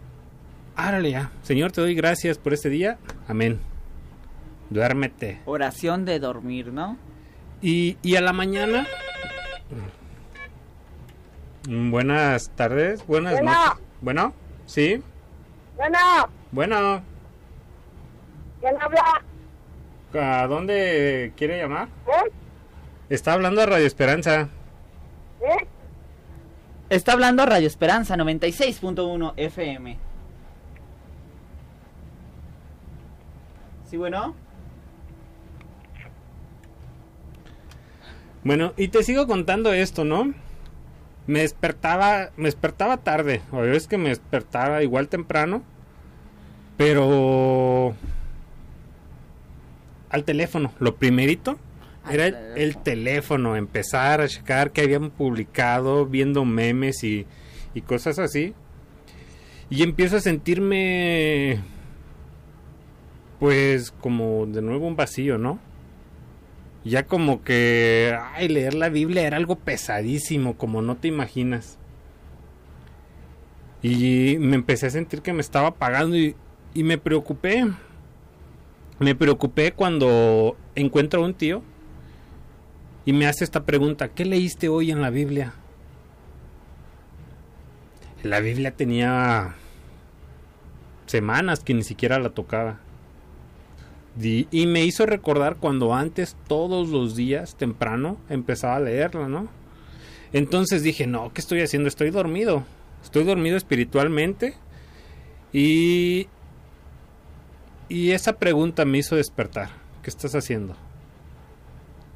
Árale 0.76 1.10
ya. 1.10 1.30
Señor, 1.42 1.72
te 1.72 1.80
doy 1.82 1.94
gracias 1.94 2.38
por 2.38 2.54
este 2.54 2.70
día. 2.70 2.98
Amén. 3.28 3.60
Duérmete. 4.70 5.40
Oración 5.44 6.04
de 6.04 6.18
dormir, 6.18 6.72
¿no? 6.72 6.96
Y, 7.60 7.98
y 8.02 8.16
a 8.16 8.20
la 8.20 8.32
mañana. 8.32 8.86
Buenas 11.68 12.50
tardes. 12.50 13.06
Buenas 13.06 13.34
Bueno. 13.34 13.52
noches. 13.52 13.82
Bueno, 14.00 14.34
sí. 14.66 15.02
Bueno, 15.76 15.98
Bueno, 16.52 17.02
¿quién 18.60 18.74
habla? 18.80 19.22
¿a 20.14 20.46
dónde 20.46 21.32
quiere 21.36 21.58
llamar? 21.58 21.88
¿Eh? 22.06 22.30
Está 23.08 23.32
hablando 23.32 23.60
a 23.62 23.66
Radio 23.66 23.86
Esperanza. 23.86 24.48
¿Eh? 25.40 25.66
Está 26.88 27.12
hablando 27.12 27.44
Radio 27.44 27.66
Esperanza 27.66 28.16
96.1 28.16 29.32
FM. 29.36 29.98
Sí, 33.90 33.96
bueno. 33.96 34.34
Bueno, 38.44 38.72
y 38.76 38.88
te 38.88 39.02
sigo 39.02 39.26
contando 39.26 39.72
esto, 39.72 40.04
¿no? 40.04 40.32
Me 41.26 41.40
despertaba, 41.40 42.30
me 42.36 42.44
despertaba 42.44 42.98
tarde, 42.98 43.40
o 43.50 43.64
es 43.64 43.86
que 43.86 43.96
me 43.96 44.10
despertaba 44.10 44.82
igual 44.82 45.08
temprano, 45.08 45.62
pero 46.76 47.94
al 50.10 50.24
teléfono, 50.24 50.72
lo 50.78 50.96
primerito 50.96 51.58
era 52.10 52.26
el, 52.26 52.32
teléfono. 52.32 52.56
el 52.56 52.76
teléfono, 52.78 53.56
empezar 53.56 54.20
a 54.20 54.28
checar 54.28 54.70
que 54.70 54.82
habían 54.82 55.10
publicado, 55.10 56.06
viendo 56.06 56.44
memes 56.44 57.02
y, 57.02 57.26
y 57.74 57.80
cosas 57.80 58.18
así. 58.18 58.54
Y 59.70 59.82
empiezo 59.82 60.18
a 60.18 60.20
sentirme, 60.20 61.60
pues, 63.40 63.90
como 63.90 64.46
de 64.46 64.60
nuevo 64.60 64.86
un 64.86 64.96
vacío, 64.96 65.38
¿no? 65.38 65.58
Ya 66.84 67.06
como 67.06 67.42
que, 67.42 68.16
ay, 68.34 68.48
leer 68.48 68.74
la 68.74 68.90
Biblia 68.90 69.26
era 69.26 69.36
algo 69.36 69.56
pesadísimo, 69.56 70.56
como 70.56 70.82
no 70.82 70.96
te 70.96 71.08
imaginas. 71.08 71.78
Y 73.82 74.36
me 74.38 74.56
empecé 74.56 74.86
a 74.86 74.90
sentir 74.90 75.22
que 75.22 75.32
me 75.32 75.40
estaba 75.40 75.68
apagando 75.68 76.16
y, 76.16 76.36
y 76.74 76.82
me 76.84 76.98
preocupé. 76.98 77.66
Me 78.98 79.14
preocupé 79.14 79.72
cuando 79.72 80.56
encuentro 80.74 81.22
a 81.22 81.26
un 81.26 81.34
tío 81.34 81.62
y 83.04 83.12
me 83.12 83.26
hace 83.26 83.44
esta 83.44 83.64
pregunta, 83.64 84.08
¿qué 84.08 84.24
leíste 84.24 84.68
hoy 84.68 84.90
en 84.90 85.02
la 85.02 85.10
Biblia? 85.10 85.54
La 88.22 88.40
Biblia 88.40 88.70
tenía 88.70 89.54
semanas 91.06 91.60
que 91.60 91.74
ni 91.74 91.82
siquiera 91.82 92.18
la 92.18 92.30
tocaba. 92.30 92.80
Y 94.20 94.66
me 94.66 94.84
hizo 94.84 95.06
recordar 95.06 95.56
cuando 95.56 95.92
antes, 95.92 96.36
todos 96.46 96.88
los 96.88 97.16
días, 97.16 97.56
temprano, 97.56 98.16
empezaba 98.28 98.76
a 98.76 98.80
leerla, 98.80 99.28
¿no? 99.28 99.48
Entonces 100.32 100.82
dije, 100.84 101.06
no, 101.06 101.32
¿qué 101.32 101.40
estoy 101.40 101.60
haciendo? 101.62 101.88
Estoy 101.88 102.10
dormido. 102.10 102.64
Estoy 103.02 103.24
dormido 103.24 103.56
espiritualmente. 103.56 104.54
Y... 105.52 106.28
Y 107.88 108.12
esa 108.12 108.38
pregunta 108.38 108.84
me 108.84 108.98
hizo 108.98 109.16
despertar. 109.16 109.70
¿Qué 110.02 110.10
estás 110.10 110.34
haciendo? 110.34 110.74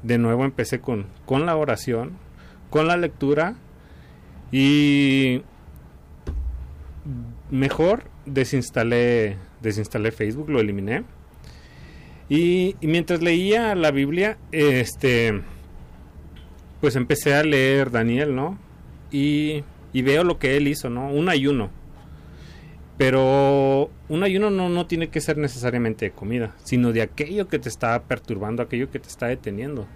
De 0.01 0.17
nuevo 0.17 0.45
empecé 0.45 0.79
con, 0.79 1.05
con 1.25 1.45
la 1.45 1.55
oración, 1.55 2.17
con 2.69 2.87
la 2.87 2.95
lectura. 2.95 3.55
Y... 4.51 5.41
Mejor 7.51 8.03
desinstalé, 8.25 9.37
desinstalé 9.61 10.11
Facebook, 10.11 10.49
lo 10.49 10.59
eliminé. 10.59 11.03
Y, 12.29 12.75
mientras 12.81 13.23
leía 13.23 13.73
la 13.73 13.89
Biblia, 13.89 14.37
este, 14.51 15.41
pues 16.79 16.95
empecé 16.95 17.33
a 17.33 17.43
leer 17.43 17.89
Daniel, 17.89 18.35
¿no? 18.35 18.57
Y, 19.11 19.63
y 19.93 20.03
veo 20.03 20.23
lo 20.23 20.37
que 20.37 20.55
él 20.55 20.67
hizo, 20.67 20.91
¿no? 20.91 21.09
Un 21.09 21.27
ayuno. 21.27 21.71
Pero 22.97 23.89
un 24.09 24.23
ayuno 24.23 24.51
no, 24.51 24.69
no 24.69 24.85
tiene 24.85 25.07
que 25.07 25.21
ser 25.21 25.37
necesariamente 25.37 26.05
de 26.05 26.11
comida, 26.11 26.55
sino 26.63 26.91
de 26.91 27.01
aquello 27.01 27.47
que 27.47 27.57
te 27.57 27.69
está 27.69 27.99
perturbando, 28.03 28.61
aquello 28.61 28.91
que 28.91 28.99
te 28.99 29.07
está 29.07 29.27
deteniendo. 29.27 29.87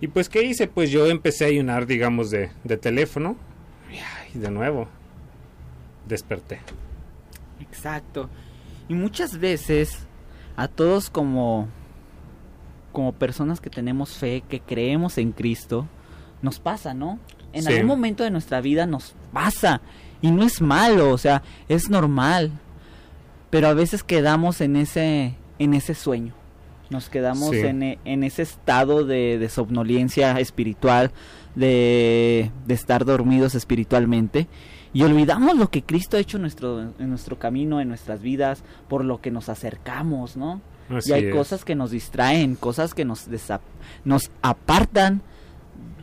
Y 0.00 0.08
pues, 0.08 0.28
¿qué 0.28 0.42
hice? 0.42 0.66
Pues 0.66 0.90
yo 0.90 1.06
empecé 1.06 1.44
a 1.44 1.48
ayunar, 1.48 1.86
digamos, 1.86 2.30
de, 2.30 2.50
de 2.64 2.76
teléfono. 2.76 3.36
Y 4.34 4.38
de 4.38 4.50
nuevo, 4.50 4.88
desperté. 6.08 6.60
Exacto. 7.60 8.30
Y 8.88 8.94
muchas 8.94 9.38
veces 9.38 10.06
a 10.56 10.68
todos 10.68 11.10
como 11.10 11.68
como 12.92 13.12
personas 13.12 13.60
que 13.60 13.70
tenemos 13.70 14.10
fe, 14.10 14.42
que 14.48 14.60
creemos 14.60 15.16
en 15.16 15.32
Cristo, 15.32 15.86
nos 16.42 16.58
pasa, 16.60 16.92
¿no? 16.92 17.18
En 17.54 17.62
Sí. 17.62 17.72
algún 17.72 17.86
momento 17.86 18.22
de 18.22 18.30
nuestra 18.30 18.60
vida 18.60 18.84
nos 18.84 19.14
pasa 19.32 19.80
y 20.20 20.30
no 20.30 20.42
es 20.44 20.60
malo, 20.60 21.10
o 21.10 21.16
sea, 21.18 21.42
es 21.68 21.88
normal. 21.88 22.50
Pero 23.48 23.68
a 23.68 23.74
veces 23.74 24.02
quedamos 24.02 24.60
en 24.60 24.76
ese 24.76 25.34
en 25.58 25.72
ese 25.74 25.94
sueño. 25.94 26.34
Nos 26.90 27.08
quedamos 27.08 27.50
Sí. 27.50 27.60
en, 27.60 27.82
e- 27.82 27.98
en 28.04 28.24
ese 28.24 28.42
estado 28.42 29.04
de, 29.06 29.38
de 29.38 29.48
somnolencia 29.48 30.38
espiritual, 30.40 31.12
de, 31.54 32.50
de 32.66 32.74
estar 32.74 33.04
dormidos 33.06 33.54
espiritualmente. 33.54 34.48
Y 34.94 35.02
olvidamos 35.02 35.56
lo 35.56 35.70
que 35.70 35.82
Cristo 35.82 36.16
ha 36.16 36.20
hecho 36.20 36.36
en 36.36 36.42
nuestro, 36.42 36.80
en 36.80 37.08
nuestro 37.08 37.38
camino, 37.38 37.80
en 37.80 37.88
nuestras 37.88 38.20
vidas, 38.20 38.62
por 38.88 39.04
lo 39.04 39.20
que 39.20 39.30
nos 39.30 39.48
acercamos, 39.48 40.36
¿no? 40.36 40.60
Así 40.90 41.10
y 41.10 41.12
hay 41.14 41.24
es. 41.26 41.34
cosas 41.34 41.64
que 41.64 41.74
nos 41.74 41.90
distraen, 41.90 42.56
cosas 42.56 42.92
que 42.92 43.04
nos, 43.04 43.28
nos 44.04 44.30
apartan 44.42 45.22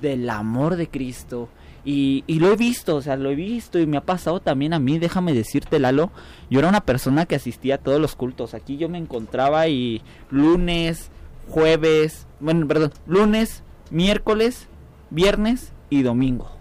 del 0.02 0.30
amor 0.30 0.76
de 0.76 0.88
Cristo. 0.88 1.50
Y, 1.86 2.24
y 2.26 2.40
lo 2.40 2.52
he 2.52 2.56
visto, 2.56 2.96
o 2.96 3.02
sea, 3.02 3.16
lo 3.16 3.30
he 3.30 3.36
visto 3.36 3.80
y 3.80 3.86
me 3.86 3.98
ha 3.98 4.06
pasado 4.06 4.42
también 4.42 4.74
a 4.74 4.80
mí, 4.80 5.00
déjame 5.00 5.34
decirte, 5.34 5.80
Lalo, 5.80 6.12
yo 6.50 6.60
era 6.60 6.68
una 6.68 6.82
persona 6.82 7.26
que 7.26 7.36
asistía 7.36 7.76
a 7.76 7.80
todos 7.80 8.02
los 8.02 8.16
cultos. 8.16 8.54
Aquí 8.54 8.78
yo 8.78 8.90
me 8.90 8.98
encontraba 8.98 9.68
y 9.68 10.02
lunes, 10.32 11.12
jueves, 11.48 12.28
bueno, 12.40 12.68
perdón, 12.68 12.92
lunes, 13.06 13.64
miércoles, 13.92 14.68
viernes 15.12 15.72
y 15.90 16.02
domingo 16.02 16.59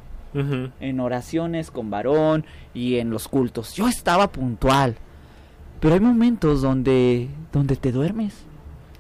En 0.81 1.01
oraciones 1.01 1.71
con 1.71 1.91
varón 1.91 2.45
y 2.75 2.97
en 2.97 3.11
los 3.11 3.29
cultos. 3.29 3.75
Yo 3.75 3.89
estaba 3.89 4.31
puntual. 4.31 4.97
Pero 5.81 5.95
hay 5.95 6.01
momentos 6.01 6.63
donde 6.63 7.29
donde 7.53 7.77
te 7.77 7.93
duermes. 7.93 8.35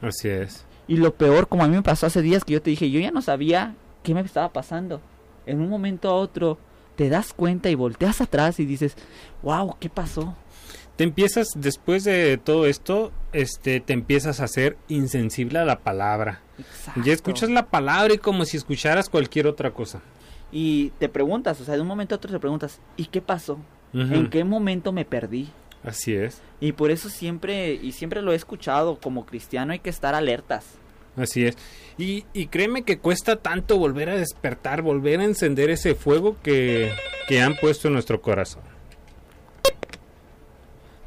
Así 0.00 0.28
es. 0.28 0.64
Y 0.86 0.96
lo 0.96 1.14
peor, 1.14 1.48
como 1.48 1.64
a 1.64 1.68
mí 1.68 1.76
me 1.76 1.82
pasó 1.82 2.06
hace 2.06 2.22
días 2.22 2.44
que 2.44 2.54
yo 2.54 2.62
te 2.62 2.70
dije, 2.70 2.90
yo 2.90 3.00
ya 3.00 3.10
no 3.10 3.20
sabía 3.20 3.74
qué 4.02 4.14
me 4.14 4.20
estaba 4.20 4.52
pasando. 4.52 5.00
En 5.44 5.60
un 5.60 5.68
momento 5.68 6.08
a 6.08 6.14
otro 6.14 6.58
te 6.96 7.08
das 7.08 7.32
cuenta 7.32 7.68
y 7.70 7.74
volteas 7.74 8.20
atrás 8.20 8.58
y 8.58 8.64
dices, 8.64 8.96
"Wow, 9.42 9.76
¿qué 9.78 9.88
pasó?" 9.88 10.34
Te 10.96 11.04
empiezas, 11.04 11.48
después 11.54 12.02
de 12.02 12.38
todo 12.38 12.66
esto, 12.66 13.12
este, 13.32 13.78
te 13.80 13.92
empiezas 13.92 14.40
a 14.40 14.48
ser 14.48 14.76
insensible 14.88 15.60
a 15.60 15.64
la 15.64 15.78
palabra. 15.78 16.40
Exacto. 16.58 17.00
Ya 17.04 17.12
escuchas 17.12 17.50
la 17.50 17.66
palabra 17.66 18.14
y 18.14 18.18
como 18.18 18.44
si 18.44 18.56
escucharas 18.56 19.08
cualquier 19.08 19.46
otra 19.46 19.70
cosa. 19.70 20.00
Y 20.52 20.90
te 20.98 21.08
preguntas, 21.08 21.60
o 21.60 21.64
sea, 21.64 21.74
de 21.74 21.80
un 21.82 21.86
momento 21.86 22.14
a 22.14 22.16
otro 22.16 22.30
te 22.30 22.38
preguntas, 22.40 22.80
"¿Y 22.96 23.06
qué 23.06 23.20
pasó? 23.20 23.58
¿En 23.92 24.28
qué 24.30 24.44
momento 24.44 24.92
me 24.92 25.04
perdí?" 25.04 25.50
Así 25.84 26.14
es. 26.14 26.42
Y 26.60 26.72
por 26.72 26.90
eso 26.90 27.08
siempre 27.08 27.72
y 27.72 27.92
siempre 27.92 28.20
lo 28.22 28.32
he 28.32 28.36
escuchado 28.36 28.98
como 29.00 29.24
cristiano 29.26 29.72
hay 29.72 29.78
que 29.78 29.90
estar 29.90 30.14
alertas. 30.14 30.64
Así 31.16 31.46
es. 31.46 31.56
Y, 31.98 32.24
y 32.32 32.46
créeme 32.46 32.82
que 32.82 32.98
cuesta 32.98 33.36
tanto 33.36 33.76
volver 33.78 34.08
a 34.10 34.14
despertar, 34.16 34.82
volver 34.82 35.20
a 35.20 35.24
encender 35.24 35.68
ese 35.70 35.94
fuego 35.94 36.36
que, 36.42 36.92
que 37.28 37.40
han 37.40 37.56
puesto 37.56 37.88
en 37.88 37.94
nuestro 37.94 38.20
corazón. 38.22 38.62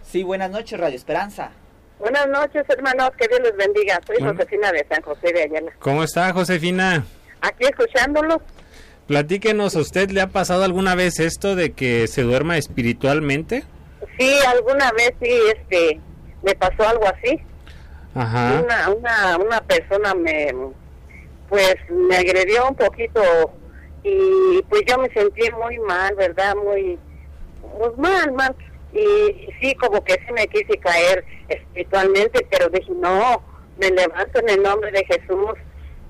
Sí, 0.03 0.23
buenas 0.23 0.51
noches, 0.51 0.79
Radio 0.79 0.95
Esperanza. 0.97 1.51
Buenas 1.99 2.27
noches, 2.27 2.63
hermanos. 2.67 3.11
Que 3.17 3.27
Dios 3.27 3.39
les 3.41 3.55
bendiga. 3.55 3.99
Soy 4.05 4.17
Bueno. 4.19 4.33
Josefina 4.33 4.71
de 4.71 4.85
San 4.89 5.01
José 5.01 5.31
de 5.33 5.43
Ayala. 5.43 5.71
¿Cómo 5.79 6.03
está, 6.03 6.33
Josefina? 6.33 7.05
Aquí 7.41 7.63
escuchándolos. 7.65 8.39
Platíquenos, 9.11 9.75
¿a 9.75 9.79
usted 9.79 10.09
le 10.11 10.21
ha 10.21 10.27
pasado 10.27 10.63
alguna 10.63 10.95
vez 10.95 11.19
esto 11.19 11.57
de 11.57 11.73
que 11.73 12.07
se 12.07 12.21
duerma 12.21 12.57
espiritualmente? 12.57 13.65
Sí, 14.17 14.33
alguna 14.47 14.89
vez 14.93 15.11
sí, 15.21 15.37
este, 15.53 15.99
me 16.41 16.55
pasó 16.55 16.87
algo 16.87 17.03
así. 17.05 17.37
Ajá. 18.15 18.63
Una, 18.63 18.89
una, 18.89 19.37
una 19.37 19.61
persona 19.63 20.13
me, 20.13 20.55
pues, 21.49 21.75
me 21.89 22.15
agredió 22.15 22.69
un 22.69 22.75
poquito 22.75 23.21
y 24.01 24.61
pues 24.69 24.83
yo 24.87 24.97
me 24.97 25.09
sentí 25.09 25.41
muy 25.61 25.77
mal, 25.79 26.15
¿verdad? 26.15 26.55
Muy, 26.55 26.97
pues 27.79 27.97
mal, 27.97 28.31
mal. 28.31 28.55
Y 28.93 29.49
sí, 29.59 29.75
como 29.75 30.01
que 30.05 30.13
sí 30.25 30.31
me 30.31 30.47
quise 30.47 30.79
caer 30.79 31.25
espiritualmente, 31.49 32.47
pero 32.49 32.69
dije, 32.69 32.93
no, 32.93 33.43
me 33.77 33.89
levanto 33.89 34.39
en 34.39 34.49
el 34.51 34.63
nombre 34.63 34.89
de 34.89 35.03
Jesús. 35.03 35.59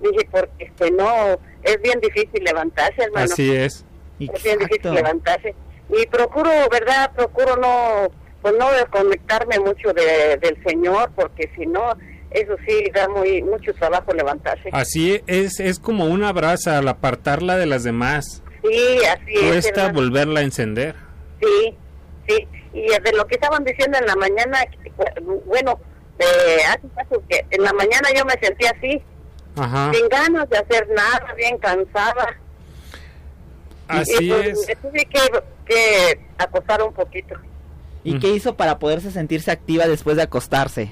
Dije, 0.01 0.27
porque 0.31 0.65
este, 0.65 0.91
no, 0.91 1.39
es 1.63 1.81
bien 1.81 1.99
difícil 1.99 2.43
levantarse, 2.43 3.03
hermano. 3.03 3.25
Así 3.25 3.53
es. 3.53 3.85
es 4.19 4.43
bien 4.43 4.59
difícil 4.59 4.93
levantarse. 4.93 5.55
Y 5.89 6.05
procuro, 6.07 6.49
¿verdad? 6.71 7.11
Procuro 7.15 7.57
no, 7.57 8.11
pues 8.41 8.55
no 8.57 8.71
desconectarme 8.71 9.59
mucho 9.59 9.93
de, 9.93 10.37
del 10.41 10.61
Señor, 10.63 11.11
porque 11.15 11.49
si 11.55 11.65
no, 11.65 11.93
eso 12.31 12.55
sí 12.65 12.89
da 12.93 13.07
muy 13.09 13.41
mucho 13.41 13.73
trabajo 13.73 14.13
levantarse. 14.13 14.69
Así 14.71 15.21
es, 15.27 15.59
es 15.59 15.79
como 15.79 16.05
una 16.05 16.31
brasa 16.31 16.77
al 16.77 16.87
apartarla 16.87 17.57
de 17.57 17.65
las 17.65 17.83
demás. 17.83 18.41
Sí, 18.63 18.99
así 19.05 19.33
es. 19.33 19.51
Cuesta 19.51 19.91
volverla 19.91 20.39
a 20.39 20.43
encender. 20.43 20.95
Sí, 21.41 21.75
sí. 22.27 22.47
Y 22.73 22.87
de 22.87 23.11
lo 23.17 23.27
que 23.27 23.35
estaban 23.35 23.63
diciendo 23.65 23.97
en 23.97 24.05
la 24.05 24.15
mañana, 24.15 24.59
bueno, 25.45 25.79
de 26.17 26.63
hace 26.65 26.87
caso 26.95 27.21
que 27.27 27.45
en 27.49 27.63
la 27.63 27.73
mañana 27.73 28.09
yo 28.15 28.23
me 28.25 28.33
sentí 28.41 28.65
así, 28.65 29.01
Ajá. 29.55 29.91
sin 29.93 30.07
ganas 30.09 30.49
de 30.49 30.57
hacer 30.57 30.87
nada, 30.89 31.33
bien 31.35 31.57
cansada. 31.57 32.37
Así 33.87 34.25
y 34.25 34.29
pues, 34.29 34.47
es. 34.47 34.67
me 34.67 34.75
tuve 34.75 35.05
que, 35.05 35.19
que 35.65 36.19
acostar 36.37 36.81
un 36.81 36.93
poquito. 36.93 37.35
¿Y 38.03 38.19
qué 38.19 38.29
hizo 38.29 38.55
para 38.55 38.79
poderse 38.79 39.11
sentirse 39.11 39.51
activa 39.51 39.87
después 39.87 40.15
de 40.15 40.23
acostarse? 40.23 40.91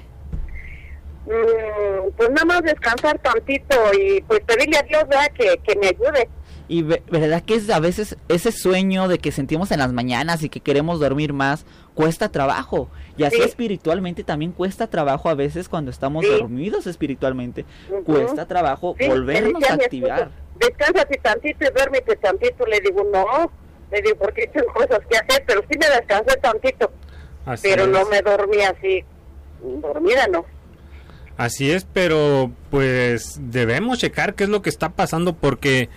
Mm, 1.26 2.10
pues 2.16 2.30
nada 2.30 2.44
más 2.44 2.62
descansar 2.62 3.18
tantito 3.18 3.76
y 3.94 4.20
pues 4.22 4.40
pedirle 4.40 4.78
a 4.78 4.82
Dios 4.82 5.06
¿verdad? 5.08 5.30
Que, 5.34 5.58
que 5.58 5.76
me 5.78 5.88
ayude. 5.88 6.28
Y 6.72 6.82
ve- 6.82 7.02
verdad 7.10 7.42
que 7.42 7.56
es 7.56 7.68
a 7.68 7.80
veces 7.80 8.16
ese 8.28 8.52
sueño 8.52 9.08
de 9.08 9.18
que 9.18 9.32
sentimos 9.32 9.72
en 9.72 9.80
las 9.80 9.92
mañanas 9.92 10.44
y 10.44 10.48
que 10.48 10.60
queremos 10.60 11.00
dormir 11.00 11.32
más 11.32 11.66
cuesta 11.94 12.28
trabajo. 12.28 12.88
Y 13.16 13.24
así 13.24 13.38
Sí. 13.38 13.42
espiritualmente 13.42 14.22
también 14.22 14.52
cuesta 14.52 14.86
trabajo 14.86 15.28
a 15.28 15.34
veces 15.34 15.68
cuando 15.68 15.90
estamos 15.90 16.24
Sí. 16.24 16.30
dormidos 16.30 16.86
espiritualmente. 16.86 17.64
Cuesta 18.06 18.46
trabajo 18.46 18.94
Sí, 19.00 19.08
volvernos 19.08 19.64
a 19.68 19.74
activar. 19.74 20.30
Descánsate 20.60 21.18
tantito 21.20 21.64
y 21.64 21.70
duérmete 21.74 22.14
tantito. 22.16 22.64
Le 22.66 22.80
digo, 22.80 23.02
no. 23.12 23.50
Le 23.90 24.02
digo, 24.02 24.16
porque 24.20 24.46
tengo 24.46 24.72
cosas 24.72 25.00
que 25.10 25.16
hacer, 25.16 25.42
pero 25.48 25.62
sí 25.68 25.76
me 25.76 25.88
descansé 25.88 26.36
tantito. 26.36 26.92
Así 27.46 27.66
pero 27.68 27.82
es. 27.82 27.88
no 27.88 28.06
me 28.08 28.22
dormí 28.22 28.60
así. 28.62 29.04
Dormida 29.82 30.28
no. 30.28 30.44
Así 31.36 31.70
es, 31.72 31.84
pero 31.92 32.52
pues 32.70 33.40
debemos 33.40 33.98
checar 33.98 34.34
qué 34.34 34.44
es 34.44 34.50
lo 34.50 34.62
que 34.62 34.70
está 34.70 34.90
pasando 34.90 35.34
porque 35.34 35.88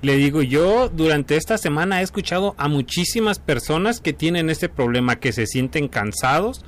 le 0.00 0.16
digo 0.16 0.42
yo 0.42 0.88
durante 0.88 1.36
esta 1.36 1.58
semana 1.58 2.00
he 2.00 2.04
escuchado 2.04 2.54
a 2.56 2.68
muchísimas 2.68 3.38
personas 3.38 4.00
que 4.00 4.12
tienen 4.12 4.50
este 4.50 4.68
problema, 4.68 5.16
que 5.16 5.32
se 5.32 5.46
sienten 5.46 5.88
cansados, 5.88 6.64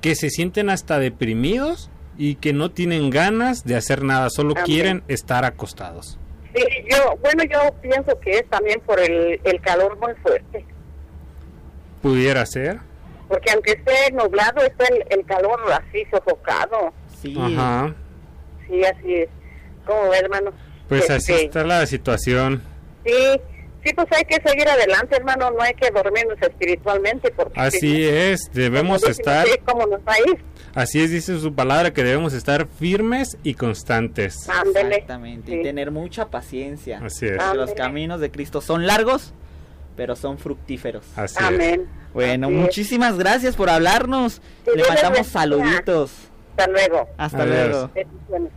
que 0.00 0.14
se 0.14 0.30
sienten 0.30 0.70
hasta 0.70 0.98
deprimidos 0.98 1.90
y 2.16 2.36
que 2.36 2.52
no 2.52 2.70
tienen 2.70 3.10
ganas 3.10 3.64
de 3.64 3.76
hacer 3.76 4.02
nada, 4.02 4.30
solo 4.30 4.54
quieren 4.54 5.02
estar 5.08 5.44
acostados. 5.44 6.18
Sí, 6.54 6.64
yo, 6.90 7.16
bueno, 7.20 7.44
yo 7.44 7.72
pienso 7.82 8.18
que 8.20 8.38
es 8.38 8.48
también 8.48 8.80
por 8.80 8.98
el, 9.00 9.40
el 9.44 9.60
calor 9.60 9.98
muy 9.98 10.14
fuerte. 10.22 10.64
Pudiera 12.02 12.46
ser. 12.46 12.78
Porque 13.28 13.50
aunque 13.52 13.72
esté 13.72 14.12
nublado, 14.12 14.62
está 14.62 14.86
el, 14.86 15.04
el 15.10 15.24
calor 15.26 15.60
así 15.72 16.04
sofocado. 16.10 16.92
Sí. 17.20 17.36
Ajá. 17.38 17.94
Sí, 18.66 18.84
así 18.84 19.14
es. 19.14 19.28
¿Cómo 19.84 20.08
ve, 20.10 20.18
hermano? 20.18 20.52
Pues 20.88 21.08
así 21.10 21.32
Este, 21.32 21.44
está 21.46 21.64
la 21.64 21.84
situación. 21.86 22.62
Sí, 23.04 23.12
sí, 23.84 23.92
pues 23.94 24.06
hay 24.12 24.24
que 24.24 24.40
seguir 24.48 24.68
adelante, 24.68 25.16
hermano. 25.16 25.50
No 25.50 25.60
hay 25.62 25.74
que 25.74 25.90
dormirnos 25.90 26.40
espiritualmente. 26.40 27.30
Porque 27.30 27.58
Así 27.60 28.04
es, 28.04 28.50
debemos 28.52 29.02
estar, 29.04 29.46
no 29.46 29.52
sé 29.52 29.60
¿Cómo 29.64 29.86
nos 29.86 30.00
va 30.00 30.12
a 30.14 30.20
ir? 30.30 30.38
así 30.74 31.02
es, 31.02 31.10
dice 31.10 31.38
su 31.40 31.54
palabra, 31.54 31.92
que 31.92 32.02
debemos 32.04 32.32
estar 32.34 32.66
firmes 32.66 33.36
y 33.42 33.54
constantes. 33.54 34.48
Ándele. 34.48 34.96
Exactamente. 34.96 35.50
Sí. 35.52 35.58
Y 35.58 35.62
tener 35.62 35.90
mucha 35.90 36.26
paciencia. 36.26 37.00
Así 37.04 37.26
es. 37.26 37.38
Los 37.54 37.72
caminos 37.74 38.20
de 38.20 38.30
Cristo 38.30 38.60
son 38.60 38.86
largos, 38.86 39.32
pero 39.96 40.16
son 40.16 40.38
fructíferos. 40.38 41.04
Así 41.16 41.36
es. 41.58 41.80
Bueno, 42.14 42.46
Así 42.46 42.56
es. 42.56 42.62
muchísimas 42.62 43.18
gracias 43.18 43.56
por 43.56 43.68
hablarnos. 43.68 44.40
Le 44.74 44.82
mandamos 44.88 45.26
saluditos. 45.26 46.12
Hasta 46.56 46.70
luego. 46.72 47.08
Hasta 47.16 47.42
Adiós. 47.42 47.90
luego. 47.98 48.48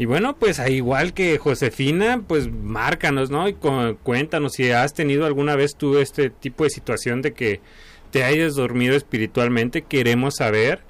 Y 0.00 0.06
bueno, 0.06 0.34
pues 0.34 0.58
al 0.60 0.72
igual 0.72 1.12
que 1.12 1.36
Josefina, 1.36 2.22
pues 2.26 2.50
márcanos, 2.50 3.28
¿no? 3.30 3.46
Y 3.48 3.52
cu- 3.52 3.98
cuéntanos 4.02 4.54
si 4.54 4.70
has 4.70 4.94
tenido 4.94 5.26
alguna 5.26 5.56
vez 5.56 5.76
tú 5.76 5.98
este 5.98 6.30
tipo 6.30 6.64
de 6.64 6.70
situación 6.70 7.20
de 7.20 7.34
que 7.34 7.60
te 8.10 8.24
hayas 8.24 8.54
dormido 8.54 8.96
espiritualmente. 8.96 9.82
Queremos 9.82 10.36
saber 10.36 10.80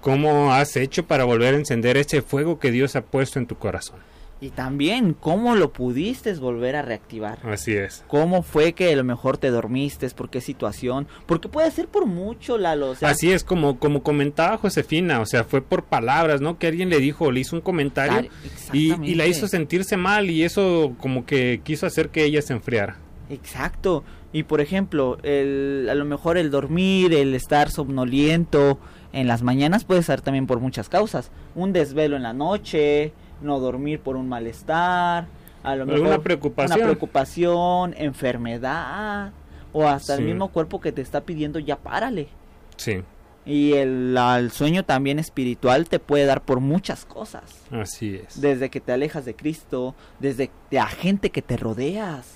cómo 0.00 0.54
has 0.54 0.74
hecho 0.78 1.04
para 1.04 1.24
volver 1.24 1.52
a 1.52 1.58
encender 1.58 1.98
ese 1.98 2.22
fuego 2.22 2.58
que 2.58 2.70
Dios 2.70 2.96
ha 2.96 3.02
puesto 3.02 3.38
en 3.38 3.46
tu 3.46 3.56
corazón. 3.56 3.98
Y 4.42 4.50
también, 4.50 5.14
¿cómo 5.14 5.54
lo 5.54 5.70
pudiste 5.72 6.32
volver 6.34 6.74
a 6.74 6.82
reactivar? 6.82 7.38
Así 7.44 7.74
es. 7.74 8.04
¿Cómo 8.08 8.42
fue 8.42 8.72
que 8.72 8.90
a 8.90 8.96
lo 8.96 9.04
mejor 9.04 9.36
te 9.36 9.50
dormiste? 9.50 10.08
¿Por 10.10 10.30
qué 10.30 10.40
situación? 10.40 11.06
Porque 11.26 11.48
puede 11.48 11.70
ser 11.70 11.88
por 11.88 12.06
mucho, 12.06 12.56
Lalo. 12.56 12.90
O 12.90 12.94
sea, 12.94 13.10
Así 13.10 13.30
es 13.30 13.44
como 13.44 13.78
como 13.78 14.02
comentaba 14.02 14.56
Josefina, 14.56 15.20
o 15.20 15.26
sea, 15.26 15.44
fue 15.44 15.60
por 15.60 15.84
palabras, 15.84 16.40
¿no? 16.40 16.58
Que 16.58 16.68
alguien 16.68 16.88
le 16.88 17.00
dijo, 17.00 17.30
le 17.30 17.40
hizo 17.40 17.54
un 17.54 17.62
comentario 17.62 18.30
y, 18.72 18.94
y 19.04 19.14
la 19.14 19.26
hizo 19.26 19.46
sentirse 19.46 19.98
mal 19.98 20.30
y 20.30 20.42
eso 20.42 20.94
como 20.98 21.26
que 21.26 21.60
quiso 21.62 21.86
hacer 21.86 22.08
que 22.08 22.24
ella 22.24 22.40
se 22.40 22.54
enfriara. 22.54 22.96
Exacto. 23.28 24.04
Y 24.32 24.44
por 24.44 24.60
ejemplo, 24.60 25.18
el, 25.22 25.88
a 25.90 25.94
lo 25.94 26.04
mejor 26.04 26.38
el 26.38 26.50
dormir, 26.50 27.12
el 27.14 27.34
estar 27.34 27.70
somnoliento 27.70 28.78
en 29.12 29.26
las 29.26 29.42
mañanas 29.42 29.84
puede 29.84 30.02
ser 30.02 30.20
también 30.20 30.46
por 30.46 30.60
muchas 30.60 30.88
causas. 30.88 31.30
Un 31.54 31.72
desvelo 31.72 32.16
en 32.16 32.22
la 32.22 32.32
noche, 32.32 33.12
no 33.42 33.58
dormir 33.60 34.00
por 34.00 34.16
un 34.16 34.28
malestar, 34.28 35.26
a 35.62 35.76
lo 35.76 35.82
Alguna 35.82 36.02
mejor 36.02 36.22
preocupación. 36.22 36.78
una 36.78 36.86
preocupación, 36.86 37.94
enfermedad 37.98 39.32
o 39.72 39.86
hasta 39.86 40.16
Sí. 40.16 40.22
el 40.22 40.28
mismo 40.28 40.48
cuerpo 40.48 40.80
que 40.80 40.92
te 40.92 41.02
está 41.02 41.20
pidiendo 41.22 41.58
ya 41.58 41.76
párale. 41.76 42.28
Sí, 42.76 43.02
Y 43.46 43.72
el, 43.72 44.16
sueño 44.52 44.84
también 44.84 45.18
espiritual 45.18 45.88
te 45.88 45.98
puede 45.98 46.26
dar 46.26 46.42
por 46.42 46.60
muchas 46.60 47.04
cosas. 47.06 47.42
así 47.70 48.16
es. 48.16 48.40
Desde 48.40 48.68
que 48.68 48.80
te 48.80 48.92
alejas 48.92 49.24
de 49.24 49.34
Cristo, 49.34 49.94
desde 50.18 50.50
la 50.70 50.86
gente 50.86 51.30
que 51.30 51.40
te 51.42 51.56
rodeas 51.56 52.34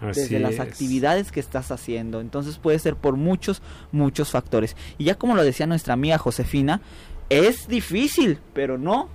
Así 0.00 0.20
desde 0.22 0.38
las 0.38 0.54
es. 0.54 0.60
actividades 0.60 1.32
que 1.32 1.40
estás 1.40 1.72
haciendo. 1.72 2.20
Entonces 2.20 2.56
puede 2.58 2.78
ser 2.78 2.94
por 2.94 3.16
muchos, 3.16 3.62
muchos 3.90 4.30
factores. 4.30 4.76
Y 4.96 5.04
ya 5.04 5.16
como 5.16 5.34
lo 5.34 5.42
decía 5.42 5.66
nuestra 5.66 5.94
amiga 5.94 6.18
Josefina, 6.18 6.80
es 7.30 7.66
difícil, 7.66 8.38
pero 8.54 8.78
no 8.78 9.08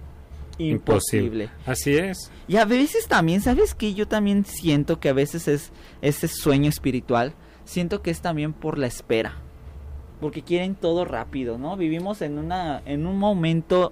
imposible. 0.57 1.49
Así 1.65 1.95
es. 1.95 2.31
Y 2.47 2.57
a 2.57 2.65
veces 2.65 3.07
también, 3.07 3.41
¿sabes 3.41 3.75
qué? 3.75 3.93
Yo 3.93 4.07
también 4.07 4.45
siento 4.45 4.99
que 4.99 5.09
a 5.09 5.13
veces 5.13 5.47
es 5.47 5.71
ese 6.01 6.27
sueño 6.27 6.69
espiritual, 6.69 7.33
siento 7.65 8.01
que 8.01 8.11
es 8.11 8.21
también 8.21 8.53
por 8.53 8.77
la 8.77 8.87
espera. 8.87 9.35
Porque 10.19 10.41
quieren 10.41 10.75
todo 10.75 11.05
rápido, 11.05 11.57
¿no? 11.57 11.75
Vivimos 11.75 12.21
en 12.21 12.37
una 12.37 12.81
en 12.85 13.07
un 13.07 13.17
momento 13.17 13.91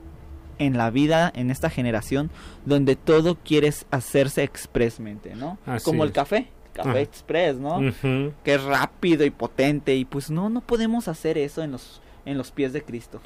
en 0.60 0.78
la 0.78 0.92
vida 0.92 1.32
en 1.36 1.50
esta 1.50 1.70
generación 1.70 2.30
donde 2.66 2.96
todo 2.96 3.36
quiere 3.36 3.74
hacerse 3.90 4.44
expresmente, 4.44 5.36
¿no? 5.36 5.58
Así 5.66 5.84
Como 5.84 6.04
el 6.04 6.12
café, 6.12 6.48
café 6.74 6.90
Ajá. 6.90 7.00
express, 7.00 7.58
¿no? 7.58 7.80
Que 8.44 8.54
es 8.54 8.64
rápido 8.64 9.26
y 9.26 9.32
potente 9.32 9.96
y 9.96 10.06
pues 10.06 10.30
no 10.30 10.50
no 10.50 10.62
podemos 10.62 11.08
hacer 11.08 11.38
eso 11.38 11.64
en 11.64 11.72
los 11.72 12.02
en 12.26 12.38
los 12.38 12.52
pies 12.52 12.74
de 12.74 12.84
Cristo. 12.84 13.20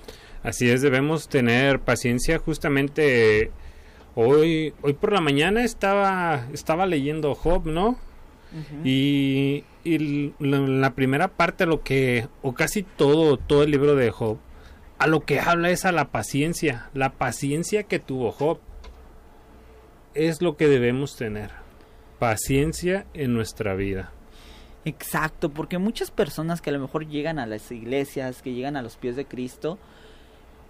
Así 0.45 0.69
es, 0.69 0.81
debemos 0.81 1.27
tener 1.27 1.79
paciencia. 1.79 2.37
Justamente 2.37 3.51
hoy, 4.13 4.73
hoy 4.81 4.93
por 4.93 5.11
la 5.11 5.19
mañana 5.21 5.63
estaba, 5.63 6.47
estaba 6.53 6.85
leyendo 6.85 7.33
Job, 7.35 7.65
¿no? 7.65 7.97
Y, 8.85 9.65
y 9.83 9.95
l- 9.95 10.33
la, 10.39 10.59
la 10.59 10.95
primera 10.95 11.27
parte, 11.27 11.65
lo 11.65 11.83
que, 11.83 12.27
o 12.41 12.53
casi 12.53 12.83
todo, 12.83 13.35
todo 13.37 13.63
el 13.63 13.71
libro 13.71 13.95
de 13.95 14.11
Job, 14.11 14.37
a 14.97 15.07
lo 15.07 15.25
que 15.25 15.41
habla 15.41 15.71
es 15.71 15.83
a 15.83 15.91
la 15.91 16.05
paciencia, 16.11 16.89
la 16.93 17.13
paciencia 17.13 17.83
que 17.83 17.99
tuvo 17.99 18.31
Job. 18.31 18.59
Es 20.13 20.41
lo 20.41 20.55
que 20.55 20.69
debemos 20.69 21.17
tener, 21.17 21.49
paciencia 22.19 23.05
en 23.13 23.33
nuestra 23.33 23.75
vida. 23.75 24.11
Exacto, 24.85 25.49
porque 25.49 25.77
muchas 25.77 26.11
personas 26.11 26.61
que 26.61 26.69
a 26.69 26.73
lo 26.73 26.79
mejor 26.79 27.07
llegan 27.07 27.39
a 27.39 27.45
las 27.45 27.69
iglesias, 27.71 28.41
que 28.41 28.53
llegan 28.53 28.77
a 28.77 28.81
los 28.81 28.95
pies 28.95 29.17
de 29.17 29.25
Cristo, 29.25 29.77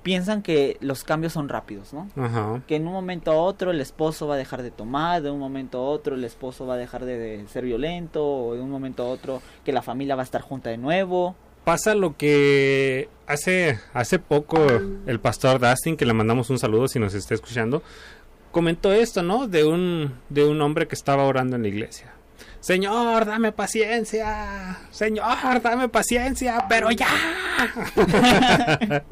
piensan 0.06 0.44
que 0.44 0.78
los 0.82 1.04
cambios 1.04 1.34
son 1.34 1.50
rápidos, 1.50 1.92
¿no? 1.92 2.08
Ajá. 2.16 2.62
Que 2.68 2.76
en 2.76 2.86
un 2.86 2.94
momento 2.94 3.32
a 3.32 3.38
otro 3.38 3.72
el 3.72 3.82
esposo 3.82 4.28
va 4.28 4.36
a 4.36 4.38
dejar 4.38 4.62
de 4.62 4.70
tomar, 4.70 5.24
de 5.24 5.32
un 5.32 5.40
momento 5.40 5.80
a 5.80 5.82
otro 5.82 6.14
el 6.14 6.24
esposo 6.24 6.68
va 6.68 6.76
a 6.76 6.78
dejar 6.78 7.06
de, 7.06 7.18
de 7.18 7.48
ser 7.48 7.66
violento, 7.66 8.24
o 8.24 8.54
de 8.54 8.62
un 8.62 8.70
momento 8.70 9.02
a 9.02 9.08
otro 9.08 9.42
que 9.66 9.74
la 9.74 9.82
familia 9.82 10.16
va 10.16 10.22
a 10.22 10.24
estar 10.24 10.42
junta 10.42 10.70
de 10.70 10.78
nuevo. 10.78 11.36
Pasa 11.64 11.96
lo 11.96 12.16
que 12.16 13.10
hace, 13.26 13.80
hace 13.96 14.20
poco 14.20 14.60
el 15.08 15.20
pastor 15.20 15.60
Dustin, 15.60 15.98
que 15.98 16.06
le 16.06 16.14
mandamos 16.14 16.52
un 16.52 16.60
saludo 16.60 16.88
si 16.88 17.00
nos 17.00 17.16
está 17.16 17.34
escuchando, 17.34 17.82
comentó 18.52 18.94
esto, 18.94 19.24
¿no? 19.24 19.48
De 19.48 19.64
un, 19.64 20.14
de 20.30 20.46
un 20.46 20.62
hombre 20.62 20.88
que 20.88 20.94
estaba 20.94 21.24
orando 21.24 21.56
en 21.56 21.64
la 21.64 21.68
iglesia. 21.68 22.14
Señor, 22.66 23.26
dame 23.26 23.52
paciencia. 23.52 24.80
Señor, 24.90 25.62
dame 25.62 25.88
paciencia, 25.88 26.66
pero 26.68 26.90
ya. 26.90 27.08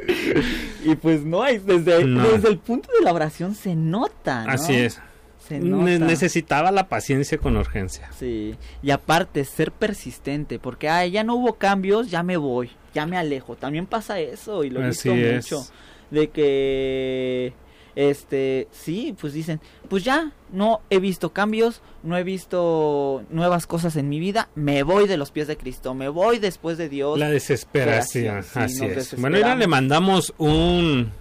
y 0.84 0.96
pues 0.96 1.22
no, 1.24 1.46
es 1.46 1.64
desde, 1.64 2.04
No. 2.04 2.28
desde 2.32 2.50
el 2.50 2.58
punto 2.58 2.90
de 2.98 3.06
la 3.06 3.14
oración 3.14 3.54
se 3.54 3.76
nota, 3.76 4.46
¿no? 4.46 4.52
Así 4.54 4.74
es. 4.74 5.00
Se 5.48 5.60
Ne- 5.60 6.00
nota. 6.00 6.06
necesitaba 6.06 6.72
la 6.72 6.88
paciencia 6.90 7.38
con 7.38 7.56
urgencia. 7.56 8.10
Sí, 8.18 8.56
y 8.82 8.90
aparte 8.90 9.46
ser 9.46 9.72
persistente, 9.72 10.58
porque 10.58 10.90
ay, 10.90 11.12
ya 11.12 11.24
no 11.24 11.36
hubo 11.36 11.54
cambios, 11.54 12.10
ya 12.10 12.24
me 12.24 12.38
voy, 12.38 12.72
ya 12.96 13.06
me 13.06 13.18
alejo. 13.18 13.56
También 13.56 13.86
pasa 13.86 14.20
eso 14.20 14.64
y 14.64 14.72
lo 14.72 14.82
he 14.82 14.88
visto 14.88 15.14
mucho 15.14 15.64
de 16.10 16.30
que 16.32 17.54
este, 17.96 18.68
sí, 18.72 19.16
pues 19.20 19.34
dicen, 19.34 19.60
pues 19.90 20.04
ya 20.04 20.32
no 20.52 20.82
he 20.90 21.00
visto 21.00 21.32
cambios, 21.32 21.82
no 22.04 22.18
he 22.18 22.24
visto 22.24 23.24
nuevas 23.30 23.68
cosas 23.68 23.96
en 23.96 24.10
mi 24.10 24.20
vida, 24.20 24.50
me 24.56 24.84
voy 24.84 25.08
de 25.08 25.18
los 25.18 25.32
pies 25.32 25.48
de 25.48 25.58
Cristo, 25.58 25.94
me 25.94 26.10
voy 26.10 26.40
después 26.40 26.78
de 26.78 26.90
Dios. 26.90 27.20
La 27.20 27.30
desesperación, 27.30 28.36
Desesperación, 28.36 28.70
sí, 28.70 28.84
así 28.86 29.00
es. 29.00 29.22
Bueno, 29.22 29.38
ahora 29.38 29.56
le 29.56 29.68
mandamos 29.68 30.34
un 30.38 31.12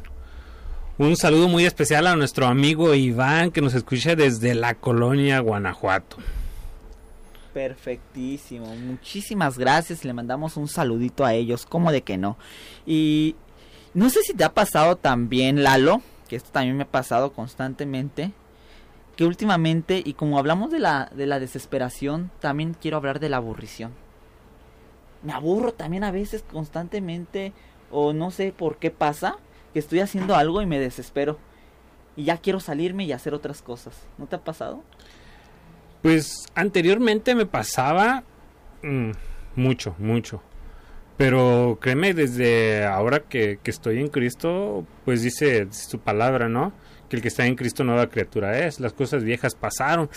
un 0.99 1.17
saludo 1.17 1.49
muy 1.49 1.65
especial 1.65 2.07
a 2.07 2.17
nuestro 2.17 2.47
amigo 2.47 2.95
Iván 2.95 3.51
que 3.51 3.61
nos 3.61 3.75
escucha 3.75 4.15
desde 4.15 4.55
la 4.55 4.75
colonia 4.75 5.41
Guanajuato. 5.41 6.19
Perfectísimo, 7.53 8.75
muchísimas 8.77 9.59
gracias, 9.59 10.05
le 10.05 10.13
mandamos 10.13 10.57
un 10.57 10.69
saludito 10.69 11.25
a 11.25 11.35
ellos, 11.35 11.67
como 11.67 11.93
de 11.93 12.03
que 12.03 12.19
no. 12.19 12.39
Y 12.87 13.37
no 13.95 14.11
sé 14.11 14.21
si 14.23 14.33
te 14.35 14.45
ha 14.45 14.53
pasado 14.53 14.97
también, 14.97 15.63
Lalo, 15.63 16.03
que 16.33 16.37
esto 16.37 16.49
también 16.51 16.79
me 16.79 16.85
ha 16.85 16.91
pasado 16.91 17.35
constantemente, 17.35 18.33
que 19.17 19.27
últimamente, 19.27 20.03
y 20.03 20.15
como 20.15 20.39
hablamos 20.39 20.71
de 20.71 20.79
la, 20.79 21.11
de 21.15 21.27
la 21.27 21.39
desesperación, 21.39 22.31
también 22.41 22.73
quiero 22.73 22.97
hablar 22.97 23.21
de 23.21 23.29
la 23.29 23.37
aburrición. 23.37 23.93
Me 25.23 25.35
aburro 25.35 25.75
también 25.75 26.05
a 26.05 26.11
veces 26.11 26.43
constantemente, 26.51 27.53
o 27.91 28.15
no 28.15 28.31
sé 28.31 28.51
por 28.51 28.79
qué 28.79 28.91
pasa, 28.91 29.37
que 29.75 29.79
estoy 29.79 30.01
haciendo 30.01 30.35
algo 30.35 30.63
y 30.63 30.67
me 30.67 30.79
desespero. 30.79 31.39
Y 32.17 32.25
ya 32.25 32.39
quiero 32.39 32.61
salirme 32.61 33.05
y 33.05 33.13
hacer 33.13 33.35
otras 33.35 33.61
cosas. 33.61 33.95
¿No 34.17 34.27
te 34.27 34.37
ha 34.37 34.43
pasado? 34.43 34.83
Pues 36.01 36.47
anteriormente 36.55 37.35
me 37.35 37.45
pasaba 37.45 38.25
mm, 38.83 39.11
mucho, 39.55 39.95
mucho. 39.99 40.41
Pero 41.23 41.79
créeme, 41.81 42.15
desde 42.15 42.85
ahora 42.85 43.21
que, 43.21 43.61
que 43.63 43.71
estoy 43.71 44.01
en 44.01 44.09
Cristo, 44.09 44.85
pues 45.05 45.23
dice 45.23 45.69
su 45.71 46.01
palabra, 46.01 46.49
¿no? 46.49 46.73
Que 47.09 47.15
el 47.15 47.23
que 47.23 47.29
está 47.29 47.47
en 47.47 47.55
Cristo 47.55 47.85
nueva 47.85 48.09
criatura 48.09 48.59
es. 48.67 48.81
Las 48.81 48.93
cosas 48.93 49.23
viejas 49.23 49.55
pasaron. 49.55 50.11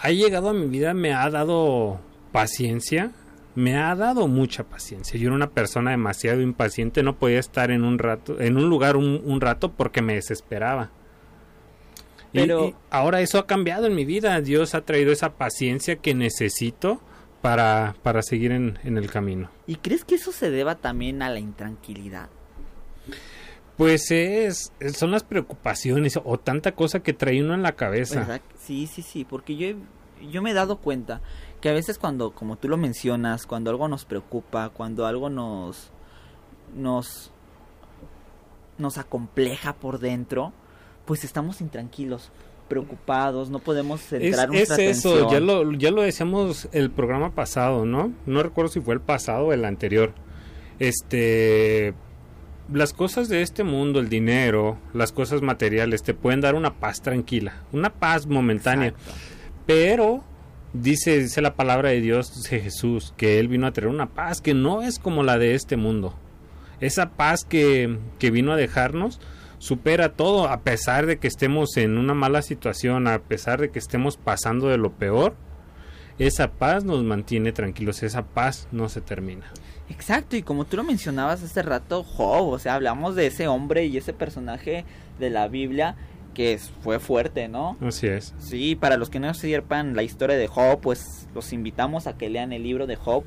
ha 0.00 0.10
llegado 0.10 0.48
a 0.48 0.54
mi 0.54 0.68
vida, 0.68 0.94
me 0.94 1.12
ha 1.12 1.28
dado 1.28 2.00
paciencia, 2.32 3.10
me 3.54 3.76
ha 3.76 3.94
dado 3.94 4.26
mucha 4.26 4.64
paciencia. 4.64 5.20
Yo 5.20 5.26
era 5.26 5.36
una 5.36 5.50
persona 5.50 5.90
demasiado 5.90 6.40
impaciente, 6.40 7.02
no 7.02 7.16
podía 7.16 7.38
estar 7.38 7.70
en 7.70 7.84
un 7.84 7.98
rato, 7.98 8.40
en 8.40 8.56
un 8.56 8.70
lugar 8.70 8.96
un, 8.96 9.20
un 9.22 9.38
rato 9.42 9.72
porque 9.72 10.00
me 10.00 10.14
desesperaba. 10.14 10.88
Y- 12.32 12.38
Pero- 12.40 12.68
y 12.68 12.74
ahora 12.88 13.20
eso 13.20 13.38
ha 13.38 13.46
cambiado 13.46 13.86
en 13.86 13.94
mi 13.94 14.06
vida. 14.06 14.40
Dios 14.40 14.74
ha 14.74 14.80
traído 14.80 15.12
esa 15.12 15.34
paciencia 15.34 15.96
que 15.96 16.14
necesito 16.14 17.02
para, 17.42 17.94
para 18.02 18.22
seguir 18.22 18.52
en, 18.52 18.78
en 18.84 18.96
el 18.96 19.10
camino. 19.10 19.50
¿Y 19.66 19.76
crees 19.76 20.04
que 20.04 20.14
eso 20.14 20.32
se 20.32 20.50
deba 20.50 20.76
también 20.76 21.20
a 21.22 21.28
la 21.28 21.40
intranquilidad? 21.40 22.30
Pues 23.76 24.10
es, 24.10 24.72
son 24.94 25.10
las 25.10 25.24
preocupaciones 25.24 26.18
o 26.22 26.38
tanta 26.38 26.72
cosa 26.72 27.00
que 27.00 27.12
trae 27.12 27.42
uno 27.42 27.54
en 27.54 27.62
la 27.62 27.72
cabeza. 27.72 28.20
¿Verdad? 28.20 28.40
Sí, 28.58 28.86
sí, 28.86 29.02
sí, 29.02 29.24
porque 29.24 29.56
yo, 29.56 29.76
yo 30.30 30.40
me 30.40 30.52
he 30.52 30.54
dado 30.54 30.78
cuenta 30.78 31.20
que 31.60 31.68
a 31.68 31.72
veces 31.72 31.98
cuando, 31.98 32.32
como 32.32 32.56
tú 32.56 32.68
lo 32.68 32.76
mencionas, 32.76 33.46
cuando 33.46 33.70
algo 33.70 33.88
nos 33.88 34.04
preocupa, 34.04 34.68
cuando 34.68 35.06
algo 35.06 35.30
nos, 35.30 35.90
nos, 36.76 37.32
nos 38.78 38.98
acompleja 38.98 39.72
por 39.72 39.98
dentro, 39.98 40.52
pues 41.04 41.24
estamos 41.24 41.60
intranquilos, 41.60 42.30
preocupados, 42.72 43.50
no 43.50 43.58
podemos 43.58 44.00
Es, 44.00 44.08
centrar 44.08 44.48
es 44.48 44.52
nuestra 44.54 44.82
eso, 44.82 45.14
atención. 45.14 45.30
ya 45.30 45.40
lo, 45.40 45.72
ya 45.72 45.90
lo 45.90 46.00
decíamos 46.00 46.68
el 46.72 46.90
programa 46.90 47.34
pasado, 47.34 47.84
¿no? 47.84 48.12
No 48.24 48.42
recuerdo 48.42 48.72
si 48.72 48.80
fue 48.80 48.94
el 48.94 49.00
pasado 49.02 49.48
o 49.48 49.52
el 49.52 49.66
anterior. 49.66 50.14
Este, 50.78 51.92
las 52.72 52.94
cosas 52.94 53.28
de 53.28 53.42
este 53.42 53.62
mundo, 53.62 54.00
el 54.00 54.08
dinero, 54.08 54.78
las 54.94 55.12
cosas 55.12 55.42
materiales, 55.42 56.02
te 56.02 56.14
pueden 56.14 56.40
dar 56.40 56.54
una 56.54 56.72
paz 56.80 57.02
tranquila, 57.02 57.62
una 57.72 57.90
paz 57.92 58.26
momentánea. 58.26 58.88
Exacto. 58.88 59.12
Pero 59.66 60.24
dice, 60.72 61.18
dice 61.18 61.42
la 61.42 61.54
palabra 61.54 61.90
de 61.90 62.00
Dios, 62.00 62.34
dice 62.34 62.60
Jesús, 62.60 63.12
que 63.18 63.38
Él 63.38 63.48
vino 63.48 63.66
a 63.66 63.72
traer 63.72 63.90
una 63.90 64.06
paz 64.14 64.40
que 64.40 64.54
no 64.54 64.80
es 64.80 64.98
como 64.98 65.22
la 65.22 65.36
de 65.36 65.54
este 65.54 65.76
mundo. 65.76 66.14
Esa 66.80 67.10
paz 67.10 67.44
que, 67.44 67.98
que 68.18 68.30
vino 68.30 68.50
a 68.52 68.56
dejarnos 68.56 69.20
supera 69.62 70.14
todo, 70.14 70.48
a 70.48 70.62
pesar 70.62 71.06
de 71.06 71.18
que 71.18 71.28
estemos 71.28 71.76
en 71.76 71.96
una 71.96 72.14
mala 72.14 72.42
situación, 72.42 73.06
a 73.06 73.20
pesar 73.20 73.60
de 73.60 73.70
que 73.70 73.78
estemos 73.78 74.16
pasando 74.16 74.66
de 74.66 74.76
lo 74.76 74.90
peor. 74.90 75.36
Esa 76.18 76.50
paz 76.50 76.84
nos 76.84 77.04
mantiene 77.04 77.52
tranquilos, 77.52 78.02
esa 78.02 78.24
paz 78.24 78.66
no 78.72 78.88
se 78.88 79.00
termina. 79.00 79.46
Exacto, 79.88 80.34
y 80.34 80.42
como 80.42 80.64
tú 80.64 80.76
lo 80.76 80.82
mencionabas 80.82 81.44
hace 81.44 81.62
rato, 81.62 82.02
Job, 82.02 82.48
o 82.48 82.58
sea, 82.58 82.74
hablamos 82.74 83.14
de 83.14 83.28
ese 83.28 83.46
hombre 83.46 83.86
y 83.86 83.96
ese 83.96 84.12
personaje 84.12 84.84
de 85.20 85.30
la 85.30 85.46
Biblia 85.46 85.94
que 86.34 86.58
fue 86.82 86.98
fuerte, 86.98 87.46
¿no? 87.46 87.76
Así 87.80 88.08
es. 88.08 88.34
Sí, 88.38 88.74
para 88.74 88.96
los 88.96 89.10
que 89.10 89.20
no 89.20 89.32
sepan 89.32 89.94
la 89.94 90.02
historia 90.02 90.36
de 90.36 90.48
Job, 90.48 90.80
pues 90.80 91.28
los 91.36 91.52
invitamos 91.52 92.08
a 92.08 92.16
que 92.18 92.30
lean 92.30 92.52
el 92.52 92.64
libro 92.64 92.88
de 92.88 92.96
Job, 92.96 93.24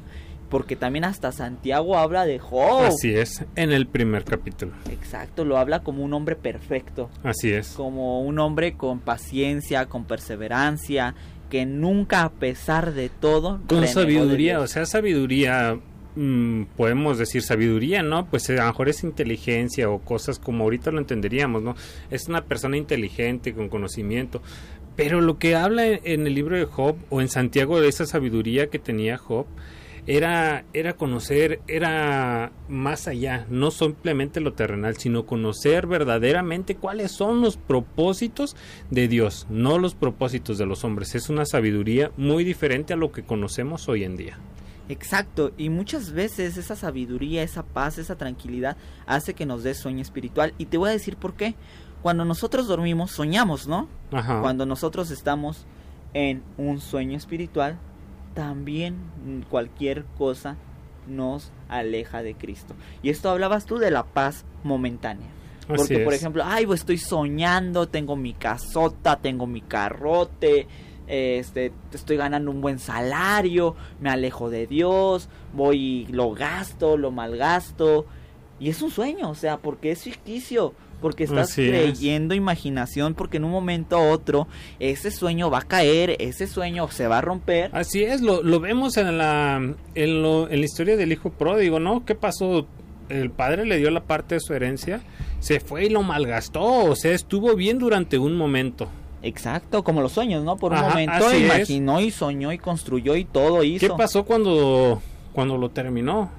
porque 0.49 0.75
también 0.75 1.05
hasta 1.05 1.31
Santiago 1.31 1.97
habla 1.97 2.25
de 2.25 2.39
Job. 2.39 2.84
Así 2.84 3.13
es, 3.13 3.43
en 3.55 3.71
el 3.71 3.88
primer 3.88 4.23
capítulo. 4.23 4.73
Exacto, 4.91 5.43
lo 5.45 5.58
habla 5.58 5.84
como 5.84 6.03
un 6.03 6.13
hombre 6.13 6.36
perfecto, 6.36 7.10
Así 7.23 7.51
es. 7.51 7.69
como 7.69 8.21
un 8.21 8.39
hombre 8.39 8.73
con 8.73 8.99
paciencia, 8.99 9.88
con 9.88 10.05
perseverancia, 10.05 11.15
que 11.49 11.65
nunca 11.65 12.23
a 12.23 12.31
pesar 12.31 12.93
de 12.93 13.10
todo 13.10 13.62
Con 13.67 13.88
sabiduría, 13.88 14.60
o 14.60 14.67
sea, 14.67 14.86
sabiduría, 14.86 15.79
mm, 16.15 16.63
podemos 16.75 17.17
decir 17.17 17.41
sabiduría, 17.41 18.03
¿no? 18.03 18.25
Pues 18.25 18.49
eh, 18.49 18.60
a 18.60 18.63
lo 18.63 18.71
mejor 18.71 18.89
es 18.89 19.03
inteligencia 19.03 19.89
o 19.89 19.99
cosas 19.99 20.39
como 20.39 20.63
ahorita 20.63 20.91
lo 20.91 20.99
entenderíamos, 20.99 21.62
¿no? 21.62 21.75
Es 22.10 22.27
una 22.27 22.45
persona 22.45 22.77
inteligente, 22.77 23.53
con 23.53 23.69
conocimiento. 23.69 24.41
Pero 24.95 25.21
lo 25.21 25.38
que 25.38 25.55
habla 25.55 25.88
en, 25.88 25.99
en 26.03 26.27
el 26.27 26.34
libro 26.34 26.55
de 26.58 26.65
Job 26.65 26.95
o 27.10 27.21
en 27.21 27.27
Santiago 27.27 27.81
de 27.81 27.89
esa 27.89 28.05
sabiduría 28.05 28.67
que 28.67 28.79
tenía 28.79 29.17
Job, 29.17 29.45
era, 30.07 30.65
era 30.73 30.93
conocer, 30.93 31.61
era 31.67 32.51
más 32.69 33.07
allá, 33.07 33.45
no 33.49 33.71
simplemente 33.71 34.39
lo 34.39 34.53
terrenal, 34.53 34.97
sino 34.97 35.25
conocer 35.25 35.87
verdaderamente 35.87 36.75
cuáles 36.75 37.11
son 37.11 37.41
los 37.41 37.57
propósitos 37.57 38.55
de 38.91 39.07
Dios, 39.07 39.47
no 39.49 39.79
los 39.79 39.95
propósitos 39.95 40.57
de 40.57 40.65
los 40.65 40.83
hombres. 40.83 41.15
Es 41.15 41.29
una 41.29 41.45
sabiduría 41.45 42.11
muy 42.17 42.43
diferente 42.43 42.93
a 42.93 42.97
lo 42.97 43.11
que 43.11 43.23
conocemos 43.23 43.89
hoy 43.89 44.03
en 44.03 44.15
día. 44.15 44.37
Exacto, 44.87 45.51
y 45.57 45.69
muchas 45.69 46.11
veces 46.11 46.57
esa 46.57 46.75
sabiduría, 46.75 47.41
esa 47.41 47.63
paz, 47.63 47.97
esa 47.97 48.15
tranquilidad 48.15 48.77
hace 49.07 49.33
que 49.33 49.47
nos 49.47 49.63
dé 49.63 49.73
sueño 49.73 50.03
espiritual. 50.03 50.53
Y 50.59 50.65
te 50.65 50.77
voy 50.77 50.89
a 50.89 50.93
decir 50.93 51.17
por 51.17 51.33
qué. 51.33 51.55
Cuando 52.03 52.23
nosotros 52.23 52.67
dormimos, 52.67 53.09
soñamos, 53.09 53.67
¿no? 53.67 53.87
Ajá. 54.11 54.41
Cuando 54.41 54.67
nosotros 54.67 55.09
estamos 55.09 55.65
en 56.13 56.43
un 56.57 56.79
sueño 56.79 57.17
espiritual, 57.17 57.79
también 58.36 58.98
cualquier 59.50 60.06
cosa 60.17 60.58
nos 61.08 61.52
aleja 61.69 62.21
de 62.21 62.36
Cristo. 62.36 62.76
Y 63.02 63.10
esto 63.10 63.30
hablabas 63.30 63.65
tú 63.65 63.78
de 63.78 63.89
la 63.89 64.04
paz 64.04 64.45
momentánea. 64.63 65.28
Así 65.62 65.76
Porque, 65.78 66.00
por 66.00 66.13
ejemplo, 66.13 66.43
ay, 66.45 66.67
pues 66.67 66.82
estoy 66.82 67.00
soñando, 67.00 67.88
tengo 67.88 68.15
mi 68.15 68.34
casota, 68.34 69.15
tengo 69.15 69.48
mi 69.48 69.62
carrote, 69.62 70.67
este, 71.08 71.71
estoy 71.91 72.17
ganando 72.17 72.52
un 72.52 72.62
buen 72.62 72.78
salario, 72.78 73.76
me 74.00 74.10
alejo 74.10 74.52
de 74.52 74.67
Dios, 74.67 75.30
voy, 75.54 75.78
y 75.80 76.06
lo 76.08 76.32
gasto, 76.32 76.98
lo 76.98 77.10
malgasto. 77.10 78.06
Y 78.60 78.69
es 78.69 78.82
un 78.82 78.91
sueño, 78.91 79.30
o 79.30 79.36
sea, 79.36 79.58
porque 79.58 79.91
es 79.91 80.04
ficticio, 80.04 80.74
porque 81.05 81.25
estás 81.25 81.51
Así 81.51 81.61
es. 81.61 81.69
creyendo 81.69 82.33
imaginación, 82.33 83.13
porque 83.13 83.37
en 83.37 83.43
un 83.43 83.51
momento 83.51 83.99
u 83.99 84.09
otro 84.09 84.47
ese 84.79 85.11
sueño 85.11 85.51
va 85.51 85.59
a 85.59 85.61
caer, 85.61 86.15
ese 86.17 86.47
sueño 86.47 86.87
se 86.89 87.05
va 87.07 87.19
a 87.19 87.21
romper. 87.21 87.69
Así 87.73 88.03
es, 88.03 88.21
lo, 88.21 88.41
lo 88.41 88.59
vemos 88.59 88.97
en 88.97 89.15
la, 89.19 89.57
en, 89.93 90.21
lo- 90.23 90.49
en 90.49 90.59
la 90.59 90.65
historia 90.65 90.97
del 90.97 91.11
hijo 91.11 91.29
pródigo, 91.29 91.79
¿no? 91.79 92.03
¿Qué 92.05 92.15
pasó? 92.15 92.65
El 93.07 93.29
padre 93.29 93.67
le 93.67 93.77
dio 93.77 93.91
la 93.91 94.01
parte 94.01 94.33
de 94.33 94.41
su 94.41 94.55
herencia, 94.55 95.01
se 95.39 95.59
fue 95.59 95.85
y 95.85 95.89
lo 95.89 96.01
malgastó, 96.01 96.63
o 96.63 96.95
sea, 96.95 97.11
estuvo 97.13 97.55
bien 97.55 97.77
durante 97.77 98.17
un 98.17 98.35
momento. 98.35 98.87
Exacto, 99.21 99.83
como 99.83 100.01
los 100.01 100.11
sueños, 100.11 100.43
¿no? 100.43 100.57
Por 100.57 100.71
un 100.71 100.79
Ajá, 100.79 100.89
momento 100.89 101.29
es. 101.29 101.39
imaginó 101.39 102.01
y 102.01 102.09
soñó 102.09 102.51
y 102.51 102.57
construyó 102.57 103.15
y 103.15 103.25
todo 103.25 103.59
¿Qué 103.61 103.67
hizo. 103.67 103.95
pasó 103.95 104.23
cuando, 104.23 105.03
cuando 105.33 105.55
lo 105.55 105.69
terminó? 105.69 106.31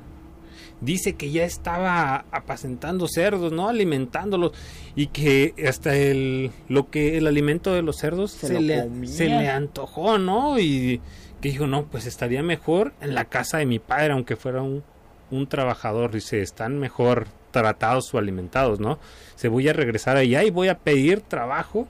Dice 0.81 1.15
que 1.15 1.31
ya 1.31 1.45
estaba 1.45 2.27
apacentando 2.31 3.09
cerdos, 3.09 3.53
¿no? 3.53 3.69
Alimentándolos. 3.69 4.53
Y 4.95 5.07
que 5.09 5.55
hasta 5.67 5.97
el, 5.97 6.51
lo 6.69 6.91
que, 6.91 7.17
el 7.17 7.27
alimento 7.27 7.73
de 7.73 7.83
los 7.83 7.97
cerdos 7.97 8.33
Se 8.33 8.61
le, 8.61 9.07
se 9.07 9.27
le 9.27 9.49
antojó, 9.49 10.19
¿no? 10.19 10.59
Y 10.59 11.01
que 11.41 11.51
dijo, 11.51 11.67
no, 11.67 11.87
pues 11.87 12.07
estaría 12.07 12.43
mejor 12.43 12.93
en 13.01 13.15
la 13.15 13.25
casa 13.25 13.59
de 13.59 13.67
mi 13.67 13.79
padre, 13.79 14.13
aunque 14.13 14.37
fuera 14.37 14.63
un, 14.63 14.83
un 15.31 15.47
trabajador. 15.47 16.13
Dice, 16.13 16.43
están 16.43 16.79
mejor 16.79 17.27
tratados 17.51 18.13
o 18.13 18.19
alimentados, 18.19 18.81
¿no? 18.81 18.99
Se 19.35 19.49
voy 19.49 19.69
a 19.69 19.73
regresar 19.73 20.17
allá 20.17 20.45
y 20.45 20.51
voy 20.51 20.69
a 20.69 20.79
pedir 20.79 21.23
trabajo 21.23 21.89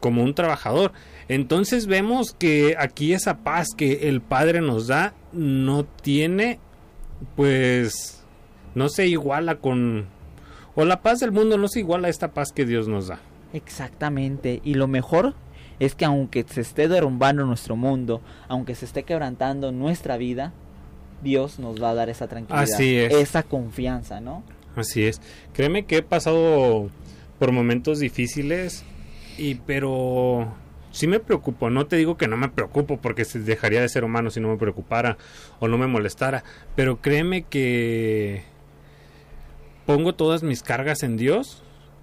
como 0.00 0.22
un 0.22 0.34
trabajador. 0.34 0.92
Entonces 1.28 1.86
vemos 1.86 2.32
que 2.32 2.74
aquí 2.78 3.12
esa 3.12 3.38
paz 3.38 3.68
que 3.76 4.08
el 4.08 4.20
Padre 4.20 4.60
nos 4.60 4.88
da 4.88 5.14
no 5.32 5.84
tiene, 5.84 6.58
pues, 7.36 8.22
no 8.74 8.88
se 8.88 9.06
iguala 9.06 9.56
con, 9.56 10.06
o 10.74 10.84
la 10.84 11.02
paz 11.02 11.20
del 11.20 11.32
mundo 11.32 11.58
no 11.58 11.68
se 11.68 11.80
iguala 11.80 12.06
a 12.06 12.10
esta 12.10 12.32
paz 12.32 12.52
que 12.52 12.64
Dios 12.64 12.88
nos 12.88 13.08
da. 13.08 13.20
Exactamente. 13.52 14.60
Y 14.64 14.74
lo 14.74 14.86
mejor 14.86 15.34
es 15.78 15.94
que 15.94 16.04
aunque 16.04 16.44
se 16.48 16.60
esté 16.60 16.88
derrumbando 16.88 17.44
nuestro 17.46 17.76
mundo, 17.76 18.20
aunque 18.48 18.74
se 18.74 18.84
esté 18.84 19.02
quebrantando 19.02 19.72
nuestra 19.72 20.16
vida, 20.16 20.52
Dios 21.22 21.58
nos 21.58 21.82
va 21.82 21.90
a 21.90 21.94
dar 21.94 22.08
esa 22.08 22.28
tranquilidad, 22.28 22.64
Así 22.64 22.96
es. 22.96 23.12
esa 23.14 23.42
confianza, 23.42 24.20
¿no? 24.20 24.42
Así 24.76 25.04
es. 25.04 25.20
Créeme 25.52 25.84
que 25.84 25.98
he 25.98 26.02
pasado 26.02 26.90
por 27.38 27.52
momentos 27.52 27.98
difíciles 27.98 28.84
y 29.36 29.56
pero 29.56 30.52
sí 30.90 31.06
me 31.06 31.20
preocupo. 31.20 31.70
No 31.70 31.86
te 31.86 31.96
digo 31.96 32.16
que 32.16 32.28
no 32.28 32.36
me 32.36 32.48
preocupo 32.48 32.98
porque 32.98 33.24
dejaría 33.24 33.80
de 33.80 33.88
ser 33.88 34.04
humano 34.04 34.30
si 34.30 34.40
no 34.40 34.48
me 34.48 34.56
preocupara 34.56 35.16
o 35.58 35.68
no 35.68 35.78
me 35.78 35.86
molestara, 35.86 36.44
pero 36.76 37.00
créeme 37.00 37.42
que 37.42 38.42
pongo 39.86 40.14
todas 40.14 40.42
mis 40.42 40.62
cargas 40.62 41.02
en 41.02 41.16
Dios 41.16 41.62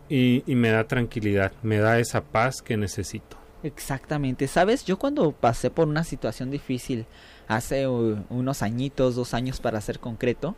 y, 0.09 0.43
y 0.45 0.55
me 0.55 0.69
da 0.69 0.85
tranquilidad, 0.85 1.51
me 1.63 1.77
da 1.77 1.99
esa 1.99 2.21
paz 2.21 2.61
que 2.61 2.77
necesito. 2.77 3.37
Exactamente. 3.63 4.47
Sabes, 4.47 4.85
yo 4.85 4.97
cuando 4.97 5.31
pasé 5.31 5.69
por 5.69 5.87
una 5.87 6.03
situación 6.03 6.51
difícil 6.51 7.05
hace 7.47 7.87
unos 7.87 8.61
añitos, 8.61 9.15
dos 9.15 9.33
años 9.33 9.59
para 9.59 9.81
ser 9.81 9.99
concreto, 9.99 10.55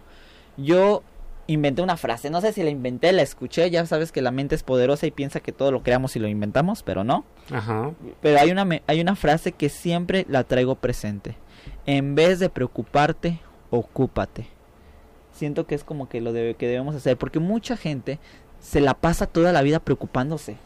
yo 0.57 1.03
inventé 1.51 1.81
una 1.81 1.97
frase. 1.97 2.29
No 2.29 2.41
sé 2.41 2.53
si 2.53 2.63
la 2.63 2.69
inventé, 2.69 3.11
la 3.11 3.21
escuché. 3.21 3.69
Ya 3.69 3.85
sabes 3.85 4.11
que 4.11 4.21
la 4.21 4.31
mente 4.31 4.55
es 4.55 4.63
poderosa 4.63 5.05
y 5.07 5.11
piensa 5.11 5.39
que 5.39 5.51
todo 5.51 5.71
lo 5.71 5.83
creamos 5.83 6.15
y 6.15 6.19
lo 6.19 6.27
inventamos, 6.27 6.83
pero 6.83 7.03
no. 7.03 7.25
Ajá. 7.51 7.91
Pero 8.21 8.39
hay 8.39 8.51
una, 8.51 8.67
hay 8.87 9.01
una 9.01 9.15
frase 9.15 9.51
que 9.51 9.69
siempre 9.69 10.25
la 10.29 10.43
traigo 10.43 10.75
presente. 10.75 11.35
En 11.85 12.15
vez 12.15 12.39
de 12.39 12.49
preocuparte, 12.49 13.39
ocúpate. 13.71 14.47
Siento 15.33 15.65
que 15.65 15.75
es 15.75 15.83
como 15.83 16.09
que 16.09 16.21
lo 16.21 16.33
debe- 16.33 16.55
que 16.55 16.67
debemos 16.67 16.95
hacer. 16.95 17.17
Porque 17.17 17.39
mucha 17.39 17.77
gente 17.77 18.19
se 18.61 18.81
la 18.81 18.93
pasa 18.93 19.25
toda 19.25 19.51
la 19.51 19.61
vida 19.61 19.79
preocupándose. 19.79 20.57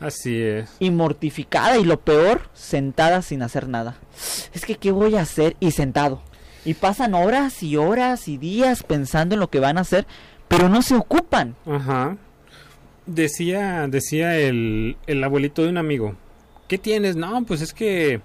Así 0.00 0.40
es. 0.40 0.74
Y 0.80 0.90
mortificada. 0.90 1.76
Y 1.78 1.84
lo 1.84 2.00
peor, 2.00 2.42
sentada 2.54 3.22
sin 3.22 3.42
hacer 3.42 3.68
nada. 3.68 3.96
Es 4.52 4.64
que, 4.64 4.76
¿qué 4.76 4.90
voy 4.92 5.16
a 5.16 5.20
hacer? 5.22 5.56
Y 5.60 5.70
sentado. 5.72 6.22
Y 6.64 6.74
pasan 6.74 7.14
horas 7.14 7.62
y 7.62 7.76
horas 7.76 8.28
y 8.28 8.38
días 8.38 8.82
pensando 8.82 9.34
en 9.34 9.40
lo 9.40 9.50
que 9.50 9.60
van 9.60 9.78
a 9.78 9.82
hacer. 9.82 10.06
Pero 10.48 10.68
no 10.68 10.82
se 10.82 10.94
ocupan. 10.94 11.56
Ajá. 11.66 12.16
Decía, 13.06 13.88
decía 13.88 14.38
el, 14.38 14.96
el 15.06 15.24
abuelito 15.24 15.62
de 15.62 15.68
un 15.68 15.78
amigo. 15.78 16.14
¿Qué 16.68 16.78
tienes? 16.78 17.16
No, 17.16 17.44
pues 17.44 17.60
es 17.60 17.74
que 17.74 18.20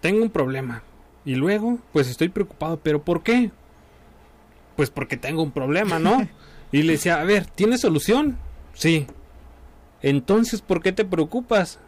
tengo 0.00 0.22
un 0.22 0.30
problema. 0.30 0.82
Y 1.24 1.34
luego, 1.34 1.78
pues 1.92 2.08
estoy 2.08 2.28
preocupado. 2.28 2.78
¿Pero 2.82 3.02
por 3.02 3.22
qué? 3.22 3.50
Pues 4.76 4.90
porque 4.90 5.16
tengo 5.16 5.42
un 5.42 5.52
problema, 5.52 5.98
¿no? 5.98 6.28
y 6.72 6.82
le 6.82 6.94
decía, 6.94 7.20
a 7.20 7.24
ver, 7.24 7.46
¿tienes 7.46 7.82
solución? 7.82 8.38
Sí. 8.74 9.06
Entonces, 10.02 10.62
¿por 10.62 10.82
qué 10.82 10.92
te 10.92 11.04
preocupas? 11.04 11.78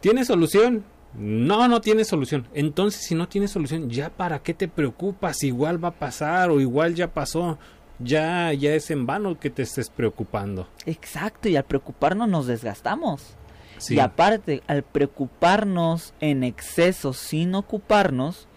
¿Tienes 0.00 0.26
solución? 0.26 0.84
No, 1.18 1.66
no 1.68 1.80
tiene 1.80 2.04
solución. 2.04 2.46
Entonces, 2.52 3.02
si 3.02 3.14
no 3.14 3.28
tiene 3.28 3.48
solución, 3.48 3.88
ya 3.88 4.10
para 4.10 4.40
qué 4.40 4.54
te 4.54 4.68
preocupas? 4.68 5.42
Igual 5.42 5.82
va 5.82 5.88
a 5.88 5.94
pasar 5.94 6.50
o 6.50 6.60
igual 6.60 6.94
ya 6.94 7.12
pasó. 7.12 7.58
Ya, 7.98 8.52
ya 8.52 8.74
es 8.74 8.90
en 8.90 9.06
vano 9.06 9.40
que 9.40 9.48
te 9.48 9.62
estés 9.62 9.88
preocupando. 9.88 10.68
Exacto. 10.84 11.48
Y 11.48 11.56
al 11.56 11.64
preocuparnos 11.64 12.28
nos 12.28 12.46
desgastamos. 12.46 13.34
Sí. 13.78 13.94
Y 13.94 14.00
aparte, 14.00 14.62
al 14.66 14.82
preocuparnos 14.82 16.12
en 16.20 16.44
exceso 16.44 17.14
sin 17.14 17.54
ocuparnos, 17.54 18.48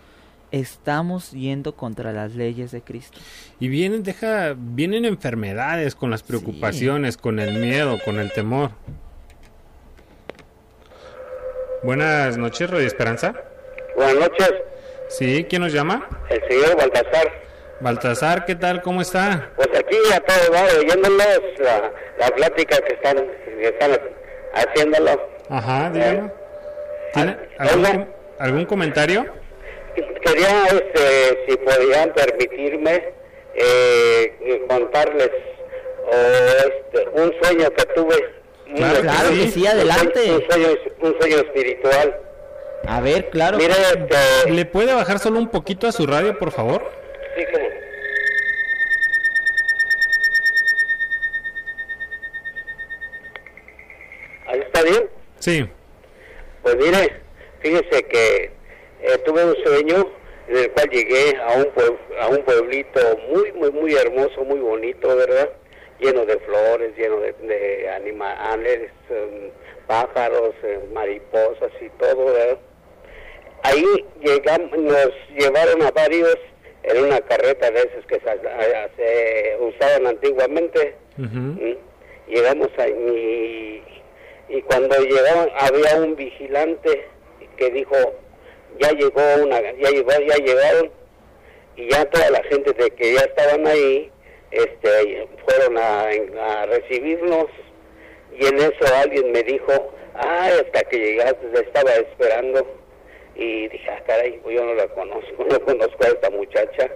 estamos 0.52 1.32
yendo 1.32 1.76
contra 1.76 2.12
las 2.12 2.36
leyes 2.36 2.72
de 2.72 2.82
Cristo. 2.82 3.18
Y 3.60 3.68
vienen, 3.68 4.04
deja, 4.04 4.56
vienen 4.58 5.06
enfermedades 5.06 5.96
con 5.96 6.10
las 6.10 6.24
preocupaciones, 6.24 7.18
con 7.18 7.40
el 7.40 7.60
miedo, 7.60 7.98
con 8.04 8.20
el 8.20 8.32
temor. 8.32 8.72
Buenas 11.84 12.38
noches, 12.38 12.70
Radio 12.70 12.88
Esperanza. 12.88 13.34
Buenas 13.96 14.16
noches, 14.16 14.54
Sí, 15.08 15.46
¿quién 15.50 15.64
nos 15.64 15.74
llama? 15.74 16.08
el 16.30 16.42
señor 16.48 16.76
Baltasar. 16.78 17.32
Baltasar, 17.80 18.46
¿qué 18.46 18.56
tal? 18.56 18.82
¿Cómo 18.82 19.02
está? 19.02 19.50
Pues 19.56 19.70
aquí 19.76 19.98
a 20.14 20.20
todo 20.20 20.54
lado, 20.54 20.80
oyéndolos, 20.80 21.42
la, 21.60 21.92
la 22.20 22.28
plática 22.36 22.78
que 22.82 22.94
están, 22.94 23.18
que 23.46 23.68
están 23.68 23.98
haciéndolo. 24.54 25.30
Ajá, 25.50 25.90
dígame. 25.90 26.32
¿Tiene 27.14 27.38
Ah, 27.58 27.68
algún, 28.40 28.66
comentario? 28.66 29.26
Quería, 29.96 30.66
este, 30.68 31.46
si 31.48 31.58
podían 31.58 32.14
permitirme, 32.14 33.14
eh, 33.56 34.66
contarles 34.70 35.32
o, 36.06 36.14
este, 36.14 37.10
un 37.14 37.34
sueño 37.42 37.72
que 37.72 37.86
tuve. 37.96 38.39
Claro 38.76 38.96
que 38.96 39.02
Claro 39.02 39.30
que 39.32 39.48
sí. 39.48 39.66
adelante. 39.68 40.32
Un 40.32 40.44
sueño, 40.50 40.68
un 41.02 41.20
sueño 41.20 41.36
espiritual. 41.38 42.16
A 42.88 43.02
ver, 43.02 43.30
claro. 43.30 43.58
Mire, 43.58 43.74
este, 43.74 44.52
¿Le 44.52 44.66
puede 44.66 44.94
bajar 44.94 45.20
solo 45.20 45.40
un 45.40 45.50
poquito 45.50 45.88
a 45.88 45.92
su 45.92 46.06
radio, 46.08 46.38
por 46.38 46.52
favor? 46.52 46.82
sí, 47.38 47.44
como- 47.52 47.68
¿Ahí 54.48 54.60
está 54.60 54.84
bien? 54.84 55.10
Sí. 55.40 55.70
Pues 56.64 56.76
mire, 56.78 57.22
fíjese 57.62 58.04
que 58.04 58.52
eh, 59.02 59.18
tuve 59.26 59.46
un 59.46 59.56
sueño 59.64 60.10
en 60.48 60.58
el 60.58 60.72
cual 60.72 60.90
llegué 60.90 61.38
a 61.38 61.54
un 61.54 61.66
pue- 61.66 61.98
a 62.20 62.28
un 62.28 62.44
pueblito 62.44 63.00
muy 63.30 63.52
muy 63.54 63.72
muy 63.72 63.94
hermoso, 63.96 64.44
muy 64.44 64.60
bonito, 64.60 65.16
¿verdad? 65.16 65.50
Lleno 66.00 66.26
de 66.26 66.38
flores, 66.40 66.96
lleno 66.98 67.20
de, 67.20 67.34
de 67.34 67.90
animales, 67.90 68.92
em, 69.10 69.52
pájaros, 69.88 70.54
eh, 70.64 70.80
mariposas 70.94 71.72
y 71.82 71.90
todo. 72.02 72.60
Ahí 73.64 74.06
llegamos, 74.22 74.78
nos 74.78 75.12
llevaron 75.38 75.82
a 75.82 75.92
varios 75.92 76.38
en 76.84 77.04
una 77.04 77.20
carreta 77.22 77.70
de 77.72 77.80
esas 77.80 78.06
que 78.06 78.20
se, 78.20 79.58
usaban 79.60 80.08
antiguamente. 80.08 80.96
Mm. 81.18 81.74
Llegamos 82.28 82.70
ahí 82.78 83.84
y, 84.50 84.56
y 84.58 84.62
cuando 84.62 84.96
llegamos 84.98 85.48
había 85.58 85.96
un 86.02 86.16
vigilante 86.16 87.08
que 87.58 87.70
dijo 87.72 87.96
ya 88.80 88.92
llegó 88.92 89.22
una 89.44 89.62
ya 89.62 89.90
llegó 89.90 90.12
ya 90.12 90.36
llegaron 90.38 90.92
y 91.76 91.90
ya 91.90 92.06
toda 92.06 92.30
la 92.30 92.44
gente 92.44 92.72
de 92.74 92.90
que 92.92 93.14
ya 93.14 93.22
estaban 93.22 93.66
ahí 93.68 94.12
este 94.52 95.28
fueron 95.46 95.78
a, 95.78 96.04
a 96.04 96.66
recibirnos 96.66 97.48
y 98.38 98.46
en 98.46 98.58
eso 98.58 98.96
alguien 98.96 99.32
me 99.32 99.44
dijo 99.44 99.94
ah 100.16 100.50
hasta 100.60 100.82
que 100.90 100.98
llegaste 100.98 101.46
te 101.48 101.62
estaba 101.62 101.92
esperando 101.94 102.66
y 103.36 103.68
dije 103.68 103.90
ah 103.92 104.02
caray 104.08 104.40
pues 104.44 104.56
yo 104.56 104.66
no 104.66 104.74
la 104.74 104.88
conozco 104.88 105.44
no 105.50 105.60
conozco 105.62 106.04
a 106.04 106.08
esta 106.08 106.30
muchacha. 106.30 106.90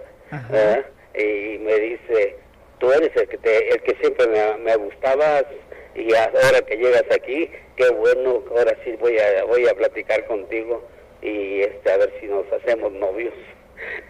¿verdad? 0.50 0.86
y 1.16 1.60
me 1.60 1.76
dice 1.76 2.38
tú 2.80 2.92
eres 2.92 3.12
el 3.16 3.28
que 3.28 3.38
te, 3.38 3.70
el 3.70 3.82
que 3.84 3.96
siempre 4.02 4.28
me, 4.28 4.58
me 4.58 4.76
gustabas 4.78 5.46
y 5.94 6.12
ahora 6.16 6.60
que 6.66 6.76
llegas 6.76 7.06
aquí 7.12 7.52
qué 7.76 7.90
bueno 7.92 8.44
ahora 8.50 8.76
sí 8.84 8.96
voy 9.00 9.20
a 9.20 9.44
voy 9.44 9.68
a 9.68 9.76
platicar 9.76 10.26
contigo 10.26 10.84
y 11.22 11.62
este 11.62 11.92
a 11.92 11.98
ver 11.98 12.12
si 12.20 12.26
nos 12.26 12.52
hacemos 12.52 12.92
novios 12.94 13.34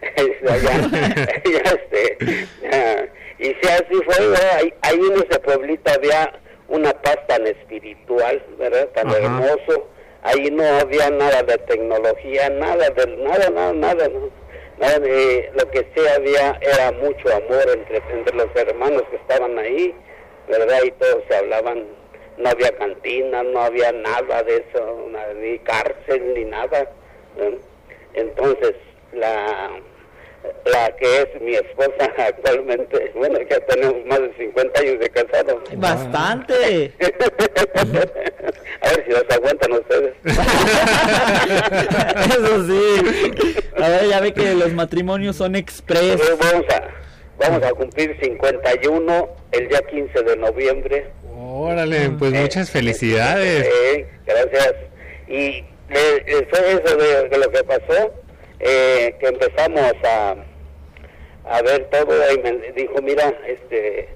este, 0.16 2.16
y 3.38 3.44
si 3.44 3.68
así 3.68 3.94
fue, 4.04 4.36
ahí, 4.52 4.74
ahí, 4.82 4.98
en 4.98 5.14
ese 5.14 5.38
pueblito 5.40 5.90
había 5.92 6.32
una 6.68 6.92
paz 6.92 7.18
tan 7.26 7.46
espiritual, 7.46 8.42
¿verdad? 8.58 8.88
Tan 8.94 9.10
hermoso. 9.10 9.88
Ahí 10.22 10.50
no 10.50 10.64
había 10.64 11.10
nada 11.10 11.42
de 11.42 11.58
tecnología, 11.58 12.48
nada 12.50 12.88
de 12.90 13.06
nada, 13.18 13.50
nada, 13.50 13.72
nada. 13.72 14.08
nada 14.78 14.98
lo 14.98 15.70
que 15.70 15.86
sí 15.94 16.00
había 16.16 16.58
era 16.60 16.92
mucho 16.92 17.28
amor 17.34 17.64
entre, 17.74 18.02
entre 18.10 18.36
los 18.36 18.48
hermanos 18.54 19.02
que 19.10 19.16
estaban 19.16 19.58
ahí, 19.58 19.94
¿verdad? 20.48 20.78
Y 20.84 20.90
todos 20.92 21.24
se 21.28 21.36
hablaban, 21.36 21.84
no 22.38 22.48
había 22.48 22.74
cantina, 22.78 23.42
no 23.42 23.60
había 23.60 23.92
nada 23.92 24.42
de 24.44 24.64
eso, 24.68 25.08
ni 25.36 25.58
cárcel, 25.58 26.34
ni 26.34 26.44
nada. 26.44 26.88
Entonces, 28.14 28.76
la 29.12 29.70
la 30.66 30.94
que 30.96 31.22
es 31.22 31.28
mi 31.40 31.54
esposa 31.54 32.12
actualmente, 32.18 33.10
bueno, 33.14 33.38
ya 33.48 33.60
tenemos 33.60 34.04
más 34.06 34.20
de 34.20 34.34
50 34.38 34.80
años 34.80 34.98
de 35.00 35.08
casado. 35.10 35.62
Bastante. 35.76 36.92
A 38.80 38.88
ver 38.88 39.04
si 39.04 39.10
los 39.10 39.24
aguantan 39.30 39.72
ustedes. 39.72 40.14
Eso 42.36 42.66
sí. 42.66 42.96
A 43.76 43.88
ver, 43.88 44.08
ya 44.08 44.20
ve 44.20 44.32
que 44.32 44.54
los 44.54 44.72
matrimonios 44.72 45.36
son 45.36 45.54
express. 45.56 46.20
vamos 46.38 46.64
a 46.68 46.82
vamos 47.38 47.62
a 47.62 47.72
cumplir 47.72 48.16
51 48.20 49.28
el 49.52 49.68
día 49.68 49.82
15 49.82 50.22
de 50.22 50.36
noviembre. 50.36 51.06
Órale, 51.36 52.10
pues 52.10 52.34
eh, 52.34 52.40
muchas 52.40 52.70
felicidades. 52.70 53.66
Eh, 53.66 54.06
gracias. 54.26 54.74
Y 55.28 55.64
eh, 55.90 56.46
fue 56.50 56.72
eso 56.72 56.96
de 56.96 57.38
lo 57.38 57.50
que 57.50 57.62
pasó 57.64 58.23
eh, 58.60 59.16
que 59.18 59.26
empezamos 59.26 59.92
a, 60.04 60.36
a 61.44 61.62
ver 61.62 61.88
todo 61.90 62.32
y 62.32 62.38
me 62.38 62.52
dijo, 62.72 63.02
mira, 63.02 63.32
este, 63.46 64.08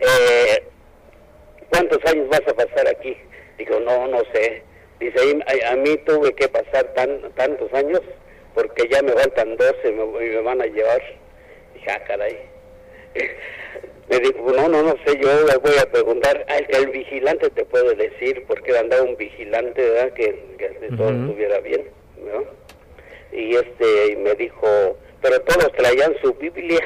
eh, 0.00 0.62
¿cuántos 1.70 2.04
años 2.06 2.28
vas 2.28 2.42
a 2.48 2.54
pasar 2.54 2.88
aquí? 2.88 3.16
Digo, 3.58 3.80
no, 3.80 4.06
no 4.08 4.22
sé. 4.32 4.62
Dice, 5.00 5.18
a, 5.46 5.72
a 5.72 5.76
mí 5.76 5.96
tuve 6.06 6.32
que 6.34 6.48
pasar 6.48 6.84
tan, 6.94 7.30
tantos 7.34 7.72
años 7.74 8.00
porque 8.56 8.88
ya 8.90 9.02
me 9.02 9.12
faltan 9.12 9.54
12 9.56 9.88
y 9.88 9.92
me, 9.92 10.40
van 10.40 10.62
a 10.62 10.66
llevar. 10.66 11.02
Dije, 11.74 11.90
ah, 11.90 12.02
caray. 12.06 12.38
me 14.08 14.18
dijo, 14.18 14.52
no, 14.52 14.68
no, 14.68 14.82
no 14.82 14.94
sé, 15.04 15.18
yo 15.20 15.44
le 15.44 15.56
voy 15.58 15.76
a 15.78 15.90
preguntar, 15.90 16.44
al 16.48 16.66
que 16.66 16.76
el 16.78 16.86
vigilante 16.88 17.50
te 17.50 17.64
puede 17.66 17.94
decir, 17.94 18.44
porque 18.46 18.76
andaba 18.78 19.02
un 19.02 19.16
vigilante, 19.16 19.82
¿verdad? 19.82 20.12
Que, 20.14 20.56
que 20.56 20.68
todo 20.96 21.10
estuviera 21.10 21.60
bien, 21.60 21.82
¿no? 22.16 22.44
Y 23.32 23.54
este 23.56 24.16
me 24.22 24.34
dijo, 24.34 24.96
pero 25.22 25.40
todos 25.42 25.72
traían 25.72 26.14
su 26.22 26.34
Biblia, 26.34 26.80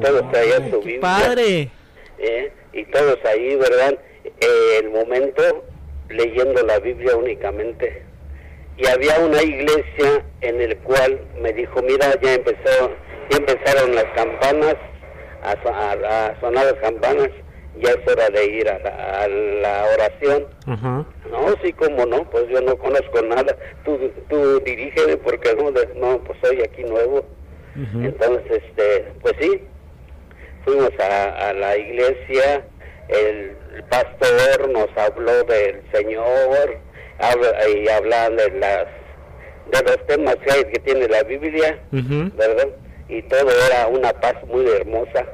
todos 0.00 0.30
traían 0.30 0.70
su 0.70 0.80
Biblia. 0.80 1.00
Padre. 1.00 1.70
¿eh? 2.18 2.52
Y 2.72 2.84
todos 2.86 3.18
ahí, 3.24 3.56
¿verdad? 3.56 3.98
Eh, 4.24 4.78
el 4.80 4.90
momento 4.90 5.64
leyendo 6.08 6.62
la 6.62 6.78
Biblia 6.78 7.16
únicamente. 7.16 8.02
Y 8.76 8.86
había 8.86 9.18
una 9.20 9.42
iglesia 9.42 10.24
en 10.40 10.60
el 10.60 10.76
cual 10.78 11.20
me 11.40 11.52
dijo, 11.52 11.82
mira, 11.82 12.18
ya 12.20 12.34
empezó, 12.34 12.90
ya 13.30 13.36
empezaron 13.36 13.94
las 13.94 14.06
campanas, 14.14 14.76
a, 15.42 15.52
a 15.52 16.40
sonar 16.40 16.66
las 16.66 16.74
campanas, 16.74 17.28
ya 17.80 17.90
es 17.90 18.12
hora 18.12 18.28
de 18.28 18.44
ir 18.44 18.68
a 18.68 18.78
la, 19.28 19.84
oración. 19.94 20.46
No, 20.66 21.54
sí, 21.62 21.72
como 21.72 22.06
no, 22.06 22.24
pues 22.30 22.48
yo 22.48 22.60
no 22.60 22.76
conozco 22.76 23.22
nada. 23.22 23.56
Tú, 23.84 23.98
tú 24.28 24.60
dirígeme 24.60 25.16
porque 25.18 25.54
no, 25.54 25.70
no, 25.70 26.18
pues 26.24 26.38
soy 26.42 26.62
aquí 26.62 26.84
nuevo. 26.84 27.24
Entonces, 27.74 28.62
este, 28.62 29.06
pues 29.22 29.34
sí, 29.40 29.62
fuimos 30.64 30.90
a, 30.98 31.54
la 31.54 31.76
iglesia, 31.76 32.66
el, 33.08 33.56
pastor 33.88 34.68
nos 34.68 34.88
habló 34.96 35.42
del 35.44 35.82
Señor 35.92 36.78
y 37.74 37.88
hablan 37.88 38.36
de 38.36 38.50
las 38.58 38.86
de 39.70 39.82
los 39.84 40.06
temas 40.06 40.36
que, 40.36 40.78
tiene 40.80 41.08
la 41.08 41.22
Biblia, 41.22 41.78
¿verdad? 41.90 42.68
Y 43.08 43.22
todo 43.22 43.48
era 43.70 43.86
una 43.86 44.12
paz 44.12 44.34
muy 44.46 44.68
hermosa 44.68 45.26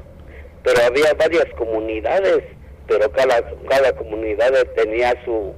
pero 0.63 0.83
había 0.83 1.15
varias 1.15 1.47
comunidades, 1.57 2.43
pero 2.87 3.11
cada, 3.13 3.43
cada 3.69 3.93
comunidad 3.95 4.53
tenía 4.75 5.15
su, 5.25 5.55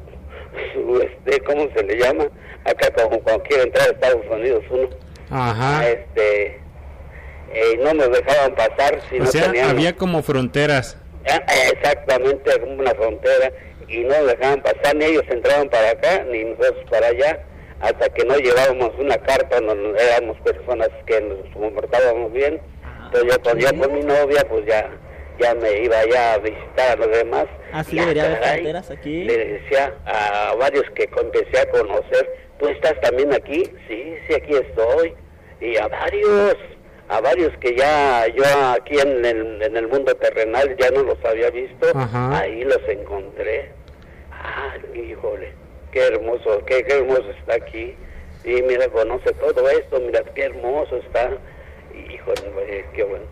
su 0.73 1.01
este, 1.01 1.41
¿cómo 1.45 1.69
se 1.75 1.83
le 1.85 1.97
llama? 1.97 2.29
Acá 2.65 2.91
como 2.93 3.21
cuando 3.21 3.43
quiere 3.45 3.65
entrar 3.65 3.89
a 3.89 3.93
Estados 3.93 4.27
Unidos 4.31 4.65
uno. 4.71 4.89
Ajá. 5.31 5.89
Este, 5.89 6.61
eh, 7.53 7.77
no 7.79 7.95
nos 7.95 8.11
dejaban 8.11 8.55
pasar 8.55 9.01
si 9.09 9.17
o 9.17 9.25
no 9.25 9.27
sea, 9.27 9.53
había 9.69 9.97
como 9.97 10.23
fronteras. 10.23 10.97
Ah, 11.29 11.43
exactamente, 11.73 12.61
como 12.61 12.75
una 12.75 12.95
frontera, 12.95 13.53
y 13.89 13.99
no 13.99 14.19
nos 14.21 14.27
dejaban 14.29 14.63
pasar, 14.63 14.97
ni 14.97 15.05
ellos 15.05 15.25
entraban 15.29 15.69
para 15.69 15.91
acá, 15.91 16.25
ni 16.31 16.45
nosotros 16.45 16.85
para 16.91 17.09
allá, 17.09 17.45
hasta 17.81 18.09
que 18.11 18.25
no 18.25 18.37
llevábamos 18.37 18.93
una 18.99 19.19
carta, 19.19 19.61
no 19.61 19.73
éramos 19.97 20.39
personas 20.41 20.89
que 21.07 21.21
nos 21.21 21.39
comportábamos 21.53 22.33
bien, 22.33 22.61
entonces 23.13 23.33
yo 23.33 23.43
con, 23.43 23.79
con 23.81 23.95
mi 23.95 24.05
novia, 24.05 24.47
pues 24.49 24.65
ya 24.67 24.91
ya 25.41 25.55
me 25.55 25.83
iba 25.83 25.97
ya 26.07 26.35
a 26.35 26.39
visitar 26.39 26.93
a 26.93 26.97
los 26.97 27.11
demás. 27.11 27.47
Así 27.73 27.99
ah, 27.99 28.03
debería 28.03 28.25
haber 28.27 28.43
fronteras 28.43 28.91
aquí. 28.91 29.25
Le 29.25 29.37
decía 29.37 29.95
a 30.07 30.55
varios 30.57 30.85
que 30.91 31.09
empecé 31.19 31.61
a 31.61 31.71
conocer, 31.71 32.31
¿tú 32.59 32.69
estás 32.69 33.01
también 33.01 33.33
aquí? 33.33 33.65
Sí, 33.89 34.15
sí, 34.27 34.35
aquí 34.35 34.55
estoy. 34.55 35.15
Y 35.61 35.77
a 35.77 35.89
varios, 35.89 36.57
a 37.09 37.21
varios 37.21 37.57
que 37.59 37.77
ya 37.77 38.27
yo 38.29 38.45
aquí 38.79 38.99
en 38.99 39.25
el, 39.25 39.63
en 39.63 39.77
el 39.77 39.89
mundo 39.89 40.15
terrenal 40.17 40.77
ya 40.79 40.91
no 40.91 41.03
los 41.03 41.23
había 41.25 41.51
visto, 41.51 41.87
ahí 42.33 42.65
los 42.65 42.81
encontré. 42.89 43.73
Ah, 44.33 44.77
híjole, 44.95 45.53
qué 45.93 46.07
hermoso, 46.07 46.65
qué, 46.67 46.83
qué 46.85 46.99
hermoso 46.99 47.31
está 47.39 47.55
aquí. 47.55 47.95
Y 48.43 48.63
mira, 48.63 48.89
conoce 48.89 49.33
todo 49.35 49.69
esto, 49.69 50.01
mira 50.01 50.23
qué 50.35 50.45
hermoso 50.45 50.97
está 50.97 51.31
híjole, 51.95 52.85
qué 52.95 53.05
bueno. 53.05 53.25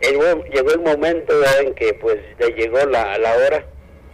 Llegó, 0.00 0.70
el 0.70 0.80
momento 0.80 1.34
en 1.60 1.74
que 1.74 1.94
pues 1.94 2.18
le 2.38 2.48
llegó 2.50 2.78
la, 2.86 3.16
la 3.18 3.36
hora. 3.36 3.64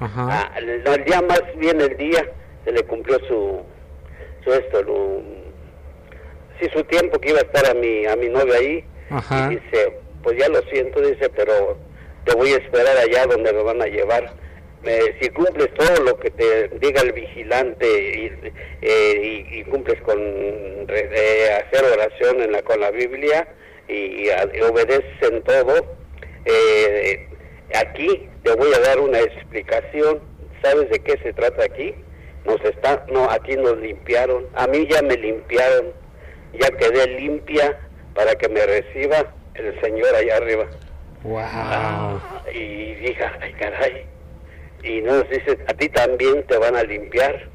Ah, 0.00 0.52
el, 0.56 1.04
día 1.04 1.20
más 1.20 1.42
bien 1.56 1.80
el 1.80 1.96
día 1.96 2.24
se 2.64 2.72
le 2.72 2.82
cumplió 2.84 3.18
su, 3.26 3.62
su 4.44 4.52
esto, 4.52 4.82
lo, 4.82 5.20
sí, 6.58 6.68
su 6.72 6.82
tiempo 6.84 7.18
que 7.18 7.30
iba 7.30 7.38
a 7.38 7.42
estar 7.42 7.66
a 7.66 7.74
mi, 7.74 8.06
a 8.06 8.16
mi 8.16 8.28
novia 8.28 8.54
ahí. 8.56 8.84
Y 9.10 9.54
dice, 9.56 9.98
pues 10.22 10.38
ya 10.38 10.48
lo 10.48 10.62
siento, 10.62 11.00
dice, 11.00 11.28
pero 11.30 11.76
te 12.24 12.34
voy 12.34 12.52
a 12.52 12.58
esperar 12.58 12.96
allá 12.96 13.26
donde 13.26 13.52
me 13.52 13.62
van 13.62 13.82
a 13.82 13.86
llevar. 13.86 14.32
Si 15.20 15.28
cumples 15.30 15.72
todo 15.74 16.04
lo 16.04 16.18
que 16.18 16.30
te 16.30 16.68
diga 16.80 17.02
el 17.02 17.12
vigilante 17.12 17.86
y, 17.86 18.32
eh, 18.82 19.46
y, 19.50 19.64
cumples 19.64 20.00
con 20.02 20.18
eh, 20.18 21.50
hacer 21.52 21.84
oración 21.84 22.42
en 22.42 22.52
la, 22.52 22.62
con 22.62 22.80
la 22.80 22.90
Biblia, 22.90 23.46
y, 23.88 24.28
obedecen 24.62 25.42
todo. 25.42 25.96
Eh, 26.44 27.28
aquí 27.74 28.28
te 28.42 28.54
voy 28.54 28.72
a 28.74 28.80
dar 28.80 29.00
una 29.00 29.20
explicación. 29.20 30.20
¿Sabes 30.62 30.90
de 30.90 30.98
qué 31.00 31.18
se 31.22 31.32
trata 31.32 31.64
aquí? 31.64 31.94
Nos 32.44 32.62
está, 32.64 33.04
no, 33.10 33.30
aquí 33.30 33.56
nos 33.56 33.78
limpiaron. 33.78 34.46
A 34.54 34.66
mí 34.66 34.86
ya 34.90 35.02
me 35.02 35.16
limpiaron. 35.16 35.92
Ya 36.54 36.68
quedé 36.70 37.06
limpia 37.18 37.78
para 38.14 38.34
que 38.34 38.48
me 38.48 38.64
reciba 38.64 39.32
el 39.54 39.80
Señor 39.80 40.14
allá 40.14 40.36
arriba. 40.36 40.66
Wow. 41.22 42.20
y 42.52 42.94
dije, 42.94 43.24
ay 43.40 43.52
caray. 43.54 44.06
Y 44.82 45.02
nos 45.02 45.28
dice, 45.28 45.58
a 45.66 45.74
ti 45.74 45.88
también 45.88 46.42
te 46.44 46.56
van 46.58 46.76
a 46.76 46.82
limpiar 46.82 47.48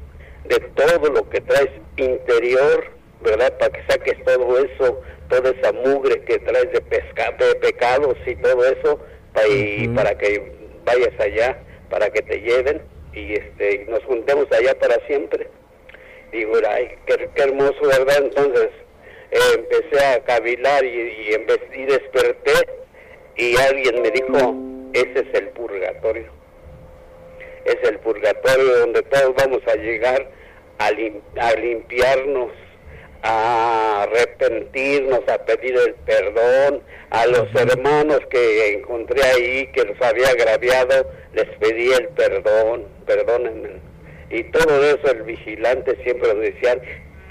de 0.44 0.60
todo 0.60 1.10
lo 1.10 1.28
que 1.28 1.40
traes 1.40 1.70
interior, 1.96 2.86
¿verdad? 3.22 3.56
Para 3.58 3.72
que 3.72 3.82
saques 3.92 4.22
todo 4.24 4.58
eso 4.58 5.02
toda 5.28 5.50
esa 5.50 5.72
mugre 5.72 6.20
que 6.22 6.38
traes 6.40 6.72
de, 6.72 6.80
pesca, 6.80 7.32
de 7.38 7.54
pecados 7.56 8.16
y 8.26 8.36
todo 8.36 8.64
eso, 8.64 9.00
y 9.48 9.88
para 9.88 10.16
que 10.16 10.52
vayas 10.84 11.18
allá, 11.20 11.58
para 11.90 12.10
que 12.10 12.22
te 12.22 12.40
lleven 12.40 12.82
y 13.12 13.34
este 13.34 13.86
nos 13.88 14.02
juntemos 14.04 14.50
allá 14.52 14.78
para 14.78 15.04
siempre. 15.06 15.48
Digo, 16.32 16.54
ay, 16.68 16.90
qué, 17.06 17.28
hermoso, 17.36 17.80
¿verdad? 17.82 18.18
Entonces 18.18 18.68
eh, 19.30 19.38
empecé 19.54 20.04
a 20.04 20.24
cavilar 20.24 20.84
y, 20.84 20.88
y, 20.88 21.80
y 21.80 21.84
desperté 21.84 22.68
y 23.36 23.56
alguien 23.56 24.02
me 24.02 24.10
dijo, 24.10 24.54
ese 24.92 25.20
es 25.20 25.34
el 25.34 25.48
purgatorio. 25.50 26.35
Es 27.66 27.88
el 27.88 27.98
purgatorio 27.98 28.78
donde 28.78 29.02
todos 29.02 29.34
vamos 29.36 29.60
a 29.66 29.74
llegar 29.74 30.30
a, 30.78 30.86
a 30.86 31.52
limpiarnos 31.54 32.52
a 33.22 34.02
arrepentirnos, 34.04 35.20
a 35.28 35.38
pedir 35.44 35.76
el 35.76 35.94
perdón, 35.94 36.82
a 37.10 37.26
los 37.26 37.52
hermanos 37.54 38.20
que 38.30 38.74
encontré 38.74 39.22
ahí 39.22 39.66
que 39.72 39.84
los 39.84 40.00
había 40.00 40.28
agraviado, 40.28 41.10
les 41.32 41.46
pedí 41.58 41.92
el 41.92 42.08
perdón, 42.08 42.84
perdónenme. 43.04 43.80
Y 44.30 44.44
todo 44.44 44.84
eso 44.84 45.10
el 45.10 45.22
vigilante 45.22 45.96
siempre 46.04 46.34
nos 46.34 46.42
decía, 46.42 46.80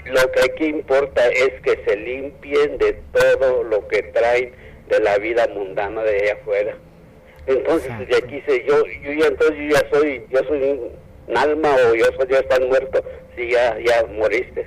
lo 0.06 0.30
que 0.32 0.40
aquí 0.40 0.64
importa 0.66 1.28
es 1.28 1.60
que 1.62 1.82
se 1.86 1.96
limpien 1.96 2.78
de 2.78 2.92
todo 3.12 3.64
lo 3.64 3.86
que 3.88 4.02
traen 4.02 4.52
de 4.88 5.00
la 5.00 5.18
vida 5.18 5.48
mundana 5.48 6.02
de 6.02 6.16
allá 6.16 6.34
afuera. 6.34 6.76
Entonces, 7.46 7.90
de 8.08 8.16
aquí 8.16 8.42
se, 8.46 8.64
yo, 8.64 8.84
yo 8.86 9.12
ya 9.12 9.26
entonces 9.28 9.56
yo 9.56 9.76
ya 9.76 9.90
soy, 9.90 10.26
yo 10.30 10.40
soy 10.48 10.62
un 10.62 11.36
alma 11.36 11.76
o 11.88 11.94
yo 11.94 12.06
soy, 12.16 12.26
ya 12.28 12.38
estás 12.38 12.60
muerto, 12.60 13.04
si 13.36 13.50
ya, 13.50 13.78
ya 13.78 14.04
moriste. 14.06 14.66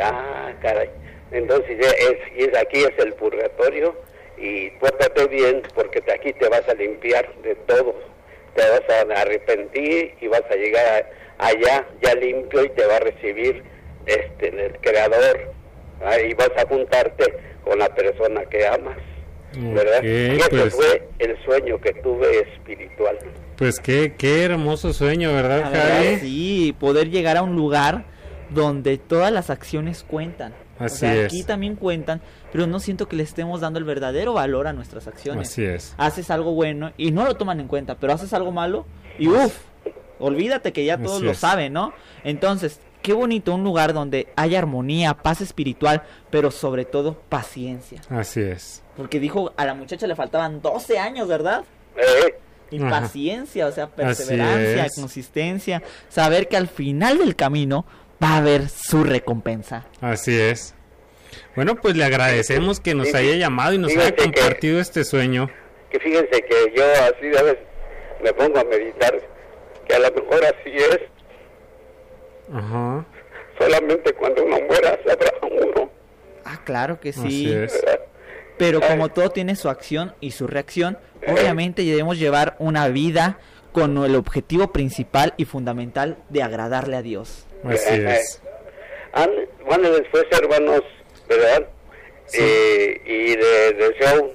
Ah, 0.00 0.52
caray. 0.60 0.90
Entonces 1.30 1.78
ya 1.80 1.88
es, 1.90 2.48
es, 2.48 2.58
aquí 2.58 2.82
es 2.82 2.98
el 2.98 3.12
purgatorio 3.14 3.94
y 4.36 4.70
pórtate 4.70 5.26
bien 5.28 5.62
porque 5.74 6.00
de 6.00 6.12
aquí 6.12 6.32
te 6.32 6.48
vas 6.48 6.68
a 6.68 6.74
limpiar 6.74 7.32
de 7.42 7.54
todo. 7.66 7.94
Te 8.54 8.62
vas 8.62 8.82
a 8.88 9.20
arrepentir 9.20 10.14
y 10.20 10.26
vas 10.26 10.42
a 10.50 10.56
llegar 10.56 11.10
allá 11.38 11.86
ya 12.02 12.14
limpio 12.16 12.64
y 12.64 12.68
te 12.70 12.86
va 12.86 12.96
a 12.96 13.00
recibir 13.00 13.62
este 14.06 14.48
el 14.48 14.76
creador. 14.80 15.52
Y 16.26 16.34
vas 16.34 16.50
a 16.56 16.66
juntarte 16.66 17.34
con 17.62 17.78
la 17.78 17.94
persona 17.94 18.44
que 18.46 18.66
amas. 18.66 18.98
¿Verdad? 19.56 20.02
y 20.02 20.38
ese 20.38 20.50
pues- 20.50 20.74
fue 20.74 21.08
el 21.18 21.36
sueño 21.44 21.80
que 21.80 21.92
tuve 21.94 22.40
espiritual. 22.54 23.18
Pues 23.56 23.78
qué, 23.80 24.14
qué 24.16 24.44
hermoso 24.44 24.92
sueño, 24.92 25.32
¿verdad, 25.34 25.70
Javi? 25.72 26.18
sí, 26.20 26.76
poder 26.78 27.10
llegar 27.10 27.36
a 27.36 27.42
un 27.42 27.56
lugar 27.56 28.04
donde 28.50 28.96
todas 28.98 29.30
las 29.32 29.50
acciones 29.50 30.02
cuentan. 30.02 30.54
Así 30.78 30.94
o 30.94 30.98
sea, 31.00 31.14
es. 31.14 31.26
aquí 31.26 31.44
también 31.44 31.76
cuentan, 31.76 32.22
pero 32.52 32.66
no 32.66 32.80
siento 32.80 33.06
que 33.06 33.14
le 33.16 33.22
estemos 33.22 33.60
dando 33.60 33.78
el 33.78 33.84
verdadero 33.84 34.32
valor 34.32 34.66
a 34.66 34.72
nuestras 34.72 35.06
acciones. 35.06 35.48
Así 35.50 35.62
es. 35.62 35.94
Haces 35.98 36.30
algo 36.30 36.52
bueno 36.54 36.92
y 36.96 37.10
no 37.10 37.24
lo 37.26 37.34
toman 37.36 37.60
en 37.60 37.68
cuenta, 37.68 37.96
pero 37.96 38.14
haces 38.14 38.32
algo 38.32 38.50
malo 38.50 38.86
y 39.18 39.28
uff, 39.28 39.54
olvídate 40.18 40.72
que 40.72 40.84
ya 40.86 40.96
todos 40.96 41.16
Así 41.16 41.24
lo 41.26 41.32
es. 41.32 41.38
saben, 41.38 41.74
¿no? 41.74 41.92
Entonces, 42.24 42.80
qué 43.02 43.12
bonito 43.12 43.54
un 43.54 43.64
lugar 43.64 43.92
donde 43.92 44.28
haya 44.36 44.58
armonía, 44.58 45.14
paz 45.14 45.40
espiritual, 45.40 46.02
pero 46.30 46.50
sobre 46.50 46.84
todo 46.84 47.14
paciencia. 47.28 48.00
Así 48.10 48.40
es. 48.40 48.82
Porque 48.96 49.18
dijo, 49.20 49.52
a 49.56 49.64
la 49.64 49.74
muchacha 49.74 50.06
le 50.06 50.14
faltaban 50.16 50.60
12 50.60 50.98
años, 50.98 51.26
¿verdad? 51.28 51.64
Eh, 51.96 52.34
Y 52.72 52.80
Ajá. 52.80 53.00
paciencia, 53.00 53.66
o 53.66 53.72
sea, 53.72 53.88
perseverancia, 53.88 54.86
consistencia, 54.94 55.82
saber 56.08 56.46
que 56.48 56.56
al 56.56 56.68
final 56.68 57.18
del 57.18 57.34
camino 57.34 57.84
va 58.22 58.34
a 58.34 58.36
haber 58.36 58.68
su 58.68 59.02
recompensa. 59.02 59.86
Así 60.00 60.38
es. 60.38 60.74
Bueno, 61.56 61.74
pues 61.76 61.96
le 61.96 62.04
agradecemos 62.04 62.78
que 62.78 62.94
nos 62.94 63.08
Sí, 63.08 63.16
haya 63.16 63.34
llamado 63.34 63.72
y 63.74 63.78
nos 63.78 63.90
haya 63.96 64.14
que- 64.14 64.22
compartido 64.22 64.78
este 64.80 65.04
sueño. 65.04 65.48
que 65.90 65.98
fíjense 65.98 66.30
que 66.30 66.72
yo 66.76 66.84
así 66.84 67.36
a 67.36 67.42
veces 67.42 67.58
me 68.22 68.32
pongo 68.34 68.60
a 68.60 68.64
meditar, 68.64 69.20
que 69.88 69.94
a 69.94 69.98
lo 69.98 70.10
mejor 70.12 70.44
así 70.44 70.70
es, 70.76 71.00
Ajá. 72.52 73.04
solamente 73.58 74.12
cuando 74.14 74.44
uno 74.44 74.58
muera 74.66 74.98
sabrá 75.06 75.32
uno. 75.42 75.90
Ah, 76.44 76.60
claro 76.64 76.98
que 77.00 77.10
Así 77.10 77.48
sí. 77.48 77.78
Pero 78.58 78.80
como 78.80 79.08
todo 79.08 79.30
tiene 79.30 79.56
su 79.56 79.68
acción 79.68 80.14
y 80.20 80.32
su 80.32 80.46
reacción, 80.46 80.98
obviamente 81.26 81.82
debemos 81.82 82.18
llevar 82.18 82.56
una 82.58 82.88
vida 82.88 83.38
con 83.72 83.96
el 84.04 84.14
objetivo 84.16 84.72
principal 84.72 85.32
y 85.36 85.44
fundamental 85.46 86.18
de 86.28 86.42
agradarle 86.42 86.96
a 86.96 87.02
Dios. 87.02 87.46
Así 87.64 87.94
es. 87.94 88.42
An- 89.12 89.30
Bueno, 89.64 89.90
después, 89.90 90.24
hermanos, 90.32 90.82
¿verdad? 91.28 91.68
Eh, 92.34 93.00
y 93.06 93.36
de, 93.36 93.72
deseo 93.74 94.32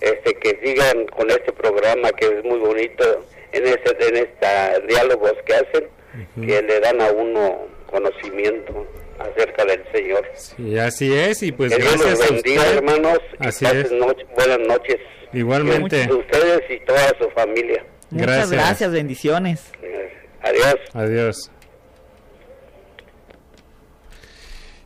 este, 0.00 0.34
que 0.34 0.58
sigan 0.64 1.06
con 1.06 1.30
este 1.30 1.52
programa 1.52 2.10
que 2.12 2.26
es 2.26 2.44
muy 2.44 2.58
bonito 2.58 3.24
en 3.52 3.66
este 3.66 4.08
en 4.08 4.16
esta 4.16 4.78
diálogos 4.80 5.34
que 5.46 5.54
hacen, 5.54 5.88
que 6.34 6.62
le 6.62 6.80
dan 6.80 7.00
a 7.00 7.10
uno 7.10 7.58
conocimiento 7.90 8.86
acerca 9.18 9.64
del 9.64 9.82
Señor. 9.92 10.24
Sí, 10.34 10.78
así 10.78 11.12
es. 11.12 11.42
Y 11.42 11.52
pues 11.52 11.70
los 11.72 11.80
gracias 11.80 12.20
a 12.30 12.32
bendiga, 12.34 12.62
usted. 12.62 12.76
hermanos. 12.76 13.18
y 13.40 13.46
Así 13.46 13.64
es. 13.66 13.92
noche- 13.92 14.26
buenas 14.34 14.58
noches. 14.66 14.96
Igualmente. 15.32 16.08
Ustedes 16.12 16.62
y 16.70 16.84
toda 16.84 17.08
su 17.20 17.28
familia. 17.30 17.84
Muchas 18.10 18.26
Gracias. 18.26 18.50
gracias, 18.50 18.92
bendiciones. 18.92 19.72
Eh, 19.82 20.12
Adiós. 20.42 20.74
Adiós. 20.92 21.50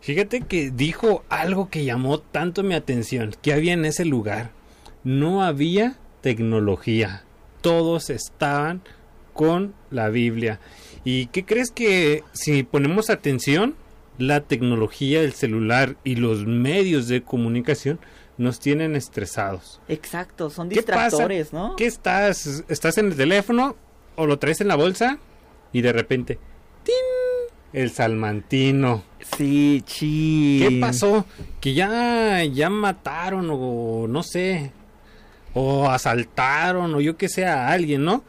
Fíjate 0.01 0.43
que 0.43 0.71
dijo 0.71 1.25
algo 1.29 1.69
que 1.69 1.85
llamó 1.85 2.21
tanto 2.21 2.63
mi 2.63 2.75
atención, 2.75 3.35
que 3.43 3.53
había 3.53 3.73
en 3.73 3.85
ese 3.85 4.05
lugar. 4.05 4.51
No 5.03 5.43
había 5.43 5.97
tecnología. 6.21 7.25
Todos 7.61 8.11
estaban 8.11 8.83
con 9.33 9.75
la 9.91 10.09
Biblia. 10.09 10.61
¿Y 11.07 11.27
qué 11.27 11.45
crees 11.45 11.71
que 11.71 12.25
si 12.33 12.65
ponemos 12.65 13.11
atención, 13.11 13.77
la 14.19 14.41
tecnología, 14.41 15.21
el 15.21 15.35
celular 15.35 15.95
y 16.03 16.17
los 16.17 16.47
medios 16.47 17.07
de 17.07 17.23
comunicación 17.23 18.01
nos 18.39 18.59
tienen 18.59 18.97
estresados? 18.97 19.81
Exacto, 19.87 20.51
son 20.51 20.69
¿Qué 20.69 20.83
pasa? 20.83 21.05
distractores, 21.05 21.53
¿no? 21.53 21.77
¿Qué 21.77 21.87
estás? 21.87 22.65
¿Estás 22.69 22.99
en 22.99 23.07
el 23.07 23.17
teléfono 23.17 23.77
o 24.17 24.27
lo 24.27 24.41
traes 24.41 24.61
en 24.61 24.67
la 24.67 24.75
bolsa? 24.75 25.21
Y 25.73 25.81
de 25.83 25.93
repente, 25.93 26.41
¡tin! 26.83 26.95
El 27.73 27.93
salmantino. 27.93 29.05
Sí, 29.37 29.85
chi. 29.87 30.59
¿Qué 30.69 30.79
pasó? 30.81 31.25
Que 31.61 31.73
ya, 31.73 32.43
ya 32.43 32.69
mataron 32.69 33.47
o 33.53 34.09
no 34.09 34.25
sé. 34.25 34.73
O 35.55 35.89
asaltaron 35.89 36.97
o 36.97 37.01
yo 37.01 37.17
que 37.17 37.29
sé 37.29 37.47
a 37.47 37.69
alguien, 37.69 38.05
¿no? 38.05 38.25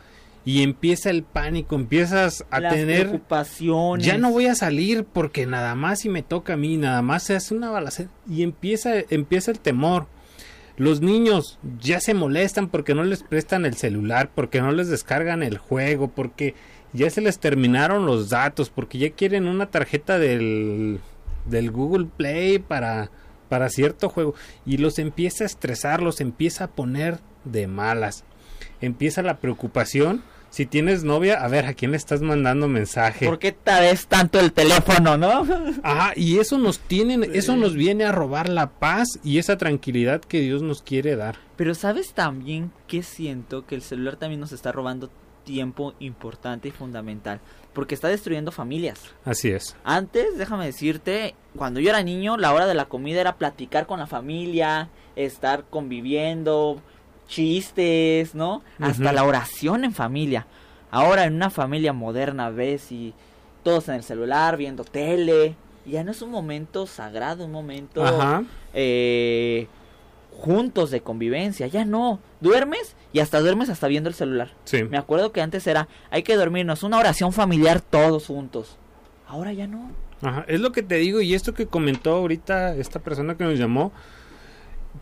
Y 0.48 0.64
empieza 0.64 1.10
el 1.10 1.24
pánico, 1.24 1.76
empiezas 1.76 2.45
a 2.50 2.62
Las 2.62 2.74
tener... 2.74 3.10
preocupaciones. 3.10 4.08
Ya 4.08 4.18
no 4.18 4.32
voy 4.32 4.45
a 4.45 4.56
salir 4.56 5.04
porque 5.04 5.45
nada 5.45 5.76
más 5.76 6.00
si 6.00 6.08
me 6.08 6.24
toca 6.24 6.54
a 6.54 6.58
mí, 6.58 6.78
nada 6.78 7.02
más 7.02 7.24
se 7.24 7.36
hace 7.36 7.54
una 7.54 7.70
balacera 7.70 8.10
y 8.30 8.43
empieza, 8.43 8.93
empieza 9.10 9.52
el 9.52 9.60
temor. 9.60 10.08
Los 10.78 11.02
niños 11.02 11.60
ya 11.82 12.00
se 12.00 12.14
molestan 12.14 12.70
porque 12.70 12.95
no 12.95 13.04
les 13.04 13.24
prestan 13.24 13.66
el 13.66 13.76
celular, 13.76 14.30
porque 14.34 14.62
no 14.62 14.72
les 14.72 14.88
descargan 14.88 15.43
el 15.43 15.58
juego, 15.58 16.08
porque 16.08 16.56
ya 16.93 17.10
se 17.10 17.20
les 17.20 17.39
terminaron 17.39 18.06
los 18.06 18.30
datos, 18.30 18.70
porque 18.70 19.00
ya 19.00 19.10
quieren 19.10 19.48
una 19.48 19.66
tarjeta 19.66 20.18
del, 20.18 21.02
del 21.43 21.72
Google 21.72 22.08
Play 22.16 22.60
para, 22.60 23.12
para 23.50 23.68
cierto 23.68 24.08
juego 24.08 24.34
y 24.66 24.78
los 24.78 24.98
empieza 24.98 25.43
a 25.43 25.48
estresar, 25.48 26.02
los 26.02 26.22
empieza 26.22 26.64
a 26.64 26.68
poner 26.70 27.20
de 27.43 27.68
malas. 27.68 28.24
Empieza 28.80 29.22
la 29.22 29.39
preocupación. 29.39 30.24
Si 30.50 30.66
tienes 30.66 31.04
novia, 31.04 31.43
a 31.43 31.48
ver, 31.48 31.66
¿a 31.66 31.74
quién 31.74 31.91
le 31.91 31.98
estás 31.98 32.22
mandando 32.22 32.68
mensaje? 32.68 33.26
¿Por 33.26 33.39
qué 33.39 33.52
tal 33.52 33.84
vez 33.84 34.08
tanto 34.08 34.39
el 34.39 34.54
teléfono, 34.54 35.18
no? 35.18 35.45
Ajá, 35.84 36.14
y 36.16 36.39
eso 36.39 36.58
nos 36.58 36.80
tiene, 36.80 37.30
eso 37.34 37.56
nos 37.56 37.76
viene 37.76 38.06
a 38.06 38.12
robar 38.12 38.50
la 38.50 38.70
paz 38.70 39.20
y 39.24 39.38
esa 39.38 39.58
tranquilidad 39.58 40.22
que 40.22 40.39
Dios 40.39 40.62
nos 40.62 40.82
quiere 40.82 41.16
dar. 41.16 41.38
Pero 41.56 41.76
sabes 41.76 42.14
también 42.14 42.72
que 42.88 43.04
siento 43.04 43.66
que 43.66 43.76
el 43.76 43.82
celular 43.82 44.16
también 44.16 44.39
nos 44.39 44.52
está 44.52 44.72
robando 44.72 45.10
tiempo 45.48 45.93
importante 46.00 46.68
y 46.68 46.72
fundamental, 46.72 47.39
porque 47.74 47.95
está 47.95 48.10
destruyendo 48.10 48.52
familias. 48.52 49.00
Así 49.24 49.50
es. 49.50 49.78
Antes, 49.86 50.38
déjame 50.38 50.66
decirte, 50.66 51.36
cuando 51.56 51.80
yo 51.80 51.89
era 51.89 52.04
niño, 52.04 52.38
la 52.38 52.54
hora 52.54 52.68
de 52.68 52.74
la 52.74 52.86
comida 52.86 53.22
era 53.22 53.38
platicar 53.38 53.88
con 53.88 54.00
la 54.00 54.08
familia, 54.08 54.89
estar 55.16 55.64
conviviendo, 55.70 56.82
chistes, 57.28 58.34
¿no? 58.36 58.63
Hasta 58.80 59.11
la 59.13 59.23
oración 59.23 59.84
en 59.84 59.93
familia. 59.93 60.47
Ahora 60.89 61.25
en 61.25 61.36
una 61.36 61.49
familia 61.49 61.93
moderna 61.93 62.49
ves 62.49 62.91
y 62.91 63.13
todos 63.63 63.89
en 63.89 63.95
el 63.95 64.03
celular 64.03 64.57
viendo 64.57 64.84
tele. 64.84 65.55
Ya 65.86 66.03
no 66.03 66.11
es 66.11 66.21
un 66.21 66.32
momento 66.32 66.86
sagrado, 66.88 67.45
un 67.45 67.51
momento 67.51 68.05
Ajá. 68.05 68.43
eh, 68.73 69.67
juntos 70.32 70.91
de 70.91 71.01
convivencia. 71.01 71.67
Ya 71.67 71.86
no. 71.86 72.19
Duermes 72.41 72.95
y 73.13 73.19
hasta 73.19 73.39
duermes 73.39 73.69
hasta 73.69 73.88
viendo 73.88 74.09
el 74.09 74.15
celular. 74.15 74.51
Sí. 74.65 74.84
Me 74.84 74.97
acuerdo 74.97 75.32
que 75.32 75.41
antes 75.41 75.65
era, 75.67 75.88
hay 76.11 76.23
que 76.23 76.36
dormirnos, 76.36 76.84
una 76.84 76.97
oración 76.97 77.34
familiar 77.34 77.82
todos 77.82 78.28
juntos. 78.28 78.78
Ahora 79.28 79.53
ya 79.53 79.67
no. 79.67 79.91
Ajá. 80.21 80.45
Es 80.47 80.59
lo 80.61 80.71
que 80.71 80.84
te 80.84 80.95
digo 80.95 81.21
y 81.21 81.34
esto 81.34 81.53
que 81.53 81.67
comentó 81.67 82.15
ahorita 82.15 82.75
esta 82.75 82.99
persona 82.99 83.36
que 83.36 83.43
nos 83.43 83.59
llamó, 83.59 83.91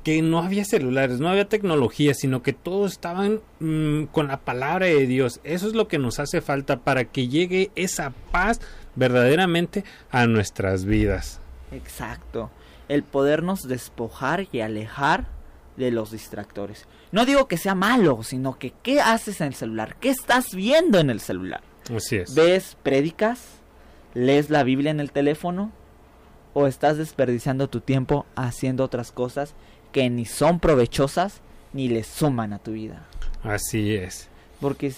que 0.03 0.21
no 0.21 0.39
había 0.39 0.65
celulares, 0.65 1.19
no 1.19 1.29
había 1.29 1.49
tecnología, 1.49 2.13
sino 2.13 2.41
que 2.41 2.53
todos 2.53 2.93
estaban 2.93 3.41
mm, 3.59 4.05
con 4.05 4.27
la 4.27 4.39
palabra 4.39 4.87
de 4.87 5.07
Dios. 5.07 5.39
Eso 5.43 5.67
es 5.67 5.73
lo 5.73 5.87
que 5.87 5.99
nos 5.99 6.19
hace 6.19 6.41
falta 6.41 6.79
para 6.79 7.05
que 7.05 7.27
llegue 7.27 7.71
esa 7.75 8.11
paz 8.31 8.61
verdaderamente 8.95 9.83
a 10.11 10.27
nuestras 10.27 10.85
vidas. 10.85 11.39
Exacto. 11.71 12.49
El 12.87 13.03
podernos 13.03 13.67
despojar 13.67 14.47
y 14.51 14.61
alejar 14.61 15.27
de 15.77 15.91
los 15.91 16.11
distractores. 16.11 16.87
No 17.11 17.25
digo 17.25 17.47
que 17.47 17.57
sea 17.57 17.75
malo, 17.75 18.23
sino 18.23 18.57
que 18.57 18.73
¿qué 18.83 19.01
haces 19.01 19.41
en 19.41 19.47
el 19.47 19.55
celular? 19.55 19.95
¿Qué 19.99 20.09
estás 20.09 20.53
viendo 20.55 20.99
en 20.99 21.09
el 21.09 21.19
celular? 21.19 21.61
Así 21.95 22.17
es. 22.17 22.33
¿Ves 22.33 22.77
prédicas? 22.81 23.41
¿Lees 24.13 24.49
la 24.49 24.63
Biblia 24.63 24.91
en 24.91 24.99
el 24.99 25.11
teléfono? 25.11 25.71
¿O 26.53 26.67
estás 26.67 26.97
desperdiciando 26.97 27.67
tu 27.67 27.81
tiempo 27.81 28.25
haciendo 28.35 28.83
otras 28.83 29.11
cosas 29.11 29.55
que 29.95 30.09
ni 30.09 30.25
son 30.25 30.59
provechosas 30.59 31.39
ni 31.71 31.87
le 31.87 32.03
suman 32.03 32.51
a 32.51 32.59
tu 32.59 32.73
vida? 32.73 33.05
Así 33.43 33.95
es. 33.95 34.27
Porque 34.59 34.91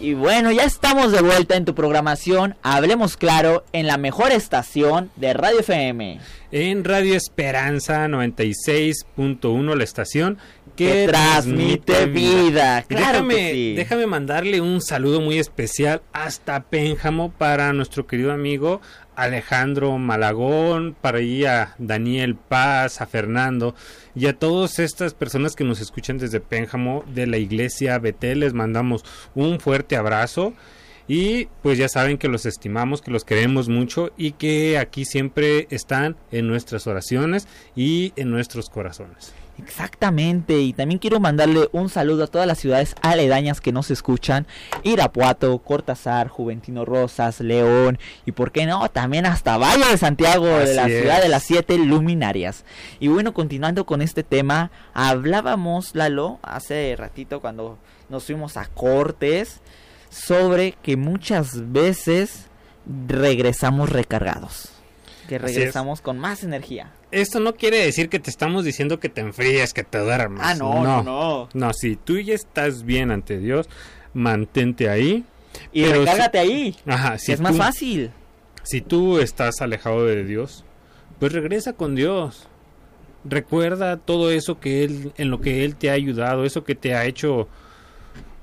Y 0.00 0.14
bueno, 0.14 0.50
ya 0.50 0.64
estamos 0.64 1.12
de 1.12 1.20
vuelta 1.20 1.56
en 1.56 1.64
tu 1.64 1.74
programación. 1.74 2.56
Hablemos 2.62 3.16
claro 3.16 3.64
en 3.72 3.86
la 3.86 3.98
mejor 3.98 4.32
estación 4.32 5.10
de 5.16 5.32
Radio 5.34 5.60
FM. 5.60 6.20
En 6.52 6.84
Radio 6.84 7.14
Esperanza 7.14 8.06
96.1 8.08 9.74
la 9.74 9.84
estación 9.84 10.38
que, 10.88 11.06
transmite 11.06 12.06
vida. 12.06 12.82
Claro 12.88 13.06
déjame, 13.12 13.34
que 13.34 13.52
sí. 13.52 13.74
déjame 13.74 14.06
mandarle 14.06 14.60
un 14.60 14.80
saludo 14.80 15.20
muy 15.20 15.38
especial 15.38 16.02
hasta 16.12 16.62
Pénjamo 16.64 17.30
para 17.32 17.72
nuestro 17.72 18.06
querido 18.06 18.32
amigo 18.32 18.80
Alejandro 19.14 19.98
Malagón, 19.98 20.96
para 20.98 21.18
ahí 21.18 21.44
a 21.44 21.74
Daniel 21.78 22.36
Paz, 22.36 23.02
a 23.02 23.06
Fernando 23.06 23.74
y 24.14 24.26
a 24.26 24.38
todas 24.38 24.78
estas 24.78 25.12
personas 25.12 25.54
que 25.54 25.64
nos 25.64 25.80
escuchan 25.80 26.16
desde 26.16 26.40
Pénjamo 26.40 27.04
de 27.14 27.26
la 27.26 27.36
iglesia 27.36 27.98
Betel. 27.98 28.40
Les 28.40 28.54
mandamos 28.54 29.04
un 29.34 29.60
fuerte 29.60 29.96
abrazo. 29.96 30.54
Y 31.06 31.46
pues 31.62 31.76
ya 31.76 31.88
saben 31.88 32.18
que 32.18 32.28
los 32.28 32.46
estimamos, 32.46 33.02
que 33.02 33.10
los 33.10 33.24
queremos 33.24 33.68
mucho 33.68 34.12
y 34.16 34.32
que 34.32 34.78
aquí 34.78 35.04
siempre 35.04 35.66
están 35.70 36.16
en 36.30 36.46
nuestras 36.46 36.86
oraciones 36.86 37.48
y 37.74 38.12
en 38.14 38.30
nuestros 38.30 38.70
corazones. 38.70 39.34
Exactamente, 39.62 40.58
y 40.60 40.72
también 40.72 40.98
quiero 40.98 41.20
mandarle 41.20 41.68
un 41.72 41.90
saludo 41.90 42.24
a 42.24 42.26
todas 42.28 42.46
las 42.46 42.58
ciudades 42.58 42.94
aledañas 43.02 43.60
que 43.60 43.72
nos 43.72 43.90
escuchan, 43.90 44.46
Irapuato, 44.82 45.58
Cortázar, 45.58 46.28
Juventino 46.28 46.86
Rosas, 46.86 47.40
León 47.40 47.98
y 48.24 48.32
por 48.32 48.52
qué 48.52 48.64
no, 48.64 48.88
también 48.88 49.26
hasta 49.26 49.58
Valle 49.58 49.84
de 49.84 49.98
Santiago, 49.98 50.46
de 50.46 50.74
la 50.74 50.86
es. 50.86 51.00
ciudad 51.00 51.20
de 51.20 51.28
las 51.28 51.42
siete 51.42 51.76
luminarias. 51.78 52.64
Y 53.00 53.08
bueno, 53.08 53.34
continuando 53.34 53.84
con 53.84 54.00
este 54.00 54.22
tema, 54.22 54.70
hablábamos, 54.94 55.94
Lalo, 55.94 56.38
hace 56.42 56.96
ratito 56.96 57.40
cuando 57.40 57.78
nos 58.08 58.24
fuimos 58.24 58.56
a 58.56 58.64
Cortes, 58.66 59.60
sobre 60.08 60.72
que 60.82 60.96
muchas 60.96 61.70
veces 61.70 62.46
regresamos 63.06 63.90
recargados, 63.90 64.70
que 65.30 65.38
regresamos 65.38 66.00
con 66.00 66.18
más 66.18 66.42
energía. 66.42 66.90
Esto 67.12 67.38
no 67.38 67.54
quiere 67.54 67.76
decir 67.84 68.08
que 68.08 68.18
te 68.18 68.30
estamos 68.30 68.64
diciendo 68.64 68.98
que 68.98 69.08
te 69.08 69.20
enfríes, 69.20 69.72
que 69.72 69.84
te 69.84 69.98
duermas. 69.98 70.44
Ah, 70.44 70.54
no, 70.56 70.82
no, 70.82 71.02
no. 71.04 71.48
No, 71.54 71.72
si 71.72 71.94
tú 71.94 72.18
ya 72.18 72.34
estás 72.34 72.82
bien 72.84 73.12
ante 73.12 73.38
Dios, 73.38 73.68
mantente 74.12 74.88
ahí. 74.88 75.24
Y 75.72 75.84
recárgate 75.84 76.40
ahí. 76.40 76.74
Ajá, 76.84 77.16
si 77.16 77.30
es 77.30 77.40
más 77.40 77.52
tú- 77.52 77.58
fácil. 77.58 78.10
Si 78.64 78.80
tú 78.80 79.18
estás 79.20 79.60
alejado 79.60 80.04
de 80.04 80.24
Dios, 80.24 80.64
pues 81.20 81.32
regresa 81.32 81.74
con 81.74 81.94
Dios. 81.94 82.48
Recuerda 83.24 83.98
todo 83.98 84.32
eso 84.32 84.58
que 84.58 84.82
él 84.82 85.12
en 85.16 85.30
lo 85.30 85.40
que 85.40 85.64
él 85.64 85.76
te 85.76 85.90
ha 85.90 85.92
ayudado, 85.92 86.44
eso 86.44 86.64
que 86.64 86.74
te 86.74 86.96
ha 86.96 87.04
hecho 87.04 87.46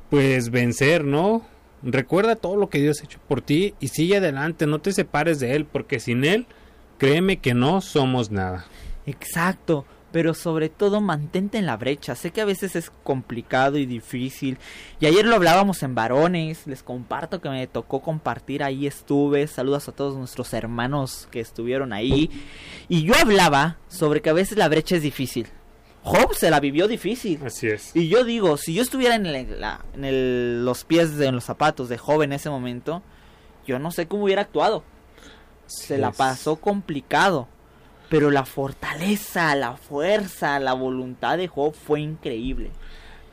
pues 0.10 0.52
vencer, 0.52 1.04
¿no? 1.04 1.46
Recuerda 1.84 2.38
todo 2.38 2.56
lo 2.56 2.70
que 2.70 2.80
Dios 2.80 3.02
ha 3.02 3.04
hecho 3.04 3.20
por 3.28 3.42
ti 3.42 3.74
y 3.82 3.90
sigue 3.90 4.18
adelante, 4.18 4.66
no 4.68 4.80
te 4.80 4.94
separes 4.94 5.40
de 5.42 5.54
él 5.56 5.66
porque 5.66 6.00
sin 6.00 6.24
él 6.24 6.48
créeme 6.98 7.38
que 7.38 7.54
no 7.54 7.82
somos 7.82 8.32
nada. 8.32 8.66
Exacto. 9.06 9.86
Pero 10.12 10.34
sobre 10.34 10.70
todo 10.70 11.02
mantente 11.02 11.58
en 11.58 11.66
la 11.66 11.76
brecha. 11.76 12.16
Sé 12.16 12.32
que 12.32 12.40
a 12.40 12.46
veces 12.46 12.78
es 12.78 12.90
complicado 13.04 13.78
y 13.78 13.86
difícil. 13.86 14.58
Y 15.02 15.06
ayer 15.06 15.26
lo 15.26 15.36
hablábamos 15.36 15.84
en 15.84 15.96
varones. 15.96 16.66
Les 16.66 16.82
comparto 16.82 17.42
que 17.42 17.50
me 17.50 17.68
tocó 17.68 18.02
compartir. 18.02 18.64
Ahí 18.64 18.88
estuve. 18.88 19.46
Saludos 19.48 19.90
a 19.90 19.92
todos 19.92 20.16
nuestros 20.16 20.54
hermanos 20.54 21.28
que 21.30 21.42
estuvieron 21.42 21.92
ahí. 21.92 22.32
Y 22.88 23.04
yo 23.04 23.14
hablaba 23.22 23.78
sobre 23.90 24.22
que 24.22 24.30
a 24.30 24.34
veces 24.34 24.58
la 24.58 24.70
brecha 24.70 24.96
es 24.96 25.02
difícil. 25.02 25.48
Job 26.04 26.34
se 26.34 26.50
la 26.50 26.62
vivió 26.62 26.88
difícil. 26.88 27.42
Así 27.46 27.68
es. 27.68 27.94
Y 27.94 28.08
yo 28.08 28.24
digo, 28.24 28.56
si 28.56 28.74
yo 28.74 28.82
estuviera 28.82 29.16
en, 29.16 29.26
el- 29.26 29.60
la- 29.60 29.84
en 29.94 30.06
el- 30.06 30.64
los 30.64 30.86
pies 30.86 31.18
de 31.18 31.28
en 31.28 31.36
los 31.36 31.44
zapatos 31.44 31.90
de 31.90 31.98
Job 31.98 32.22
en 32.24 32.32
ese 32.32 32.50
momento, 32.50 33.04
yo 33.68 33.78
no 33.78 33.92
sé 33.92 34.08
cómo 34.08 34.24
hubiera 34.24 34.44
actuado. 34.44 34.86
Se 35.68 35.98
la 35.98 36.12
pasó 36.12 36.56
complicado. 36.58 37.48
Pero 38.10 38.32
la 38.32 38.46
fortaleza, 38.46 39.54
la 39.56 39.76
fuerza, 39.76 40.60
la 40.60 40.74
voluntad 40.74 41.38
de 41.38 41.48
Job 41.50 41.74
fue 41.74 42.00
increíble. 42.02 42.72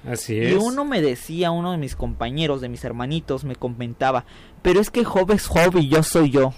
Así 0.07 0.35
Y 0.35 0.47
es. 0.55 0.62
uno 0.62 0.85
me 0.85 1.01
decía, 1.01 1.51
uno 1.53 1.70
de 1.72 1.78
mis 1.78 1.95
compañeros, 1.97 2.61
de 2.61 2.68
mis 2.68 2.85
hermanitos, 2.85 3.45
me 3.45 3.55
comentaba, 3.57 4.24
pero 4.62 4.80
es 4.80 4.91
que 4.91 5.05
Job 5.05 5.30
es 5.30 5.47
Job 5.47 5.76
y 5.78 5.89
yo 5.89 6.03
soy 6.03 6.30
yo. 6.30 6.53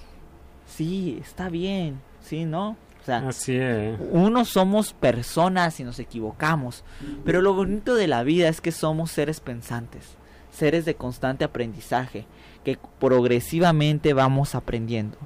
Sí, 0.66 1.18
está 1.22 1.48
bien, 1.48 2.00
sí, 2.22 2.44
¿no? 2.44 2.70
O 3.02 3.04
sea, 3.06 3.18
Así 3.28 3.54
es. 3.54 3.96
uno 4.10 4.44
somos 4.44 4.92
personas 4.94 5.78
y 5.78 5.84
nos 5.84 6.00
equivocamos, 6.00 6.82
pero 7.24 7.40
lo 7.40 7.54
bonito 7.54 7.94
de 7.94 8.08
la 8.08 8.24
vida 8.24 8.48
es 8.48 8.60
que 8.60 8.72
somos 8.72 9.12
seres 9.12 9.38
pensantes, 9.40 10.16
seres 10.50 10.84
de 10.86 10.96
constante 10.96 11.44
aprendizaje, 11.44 12.26
que 12.64 12.78
progresivamente 12.98 14.12
vamos 14.12 14.56
aprendiendo. 14.56 15.18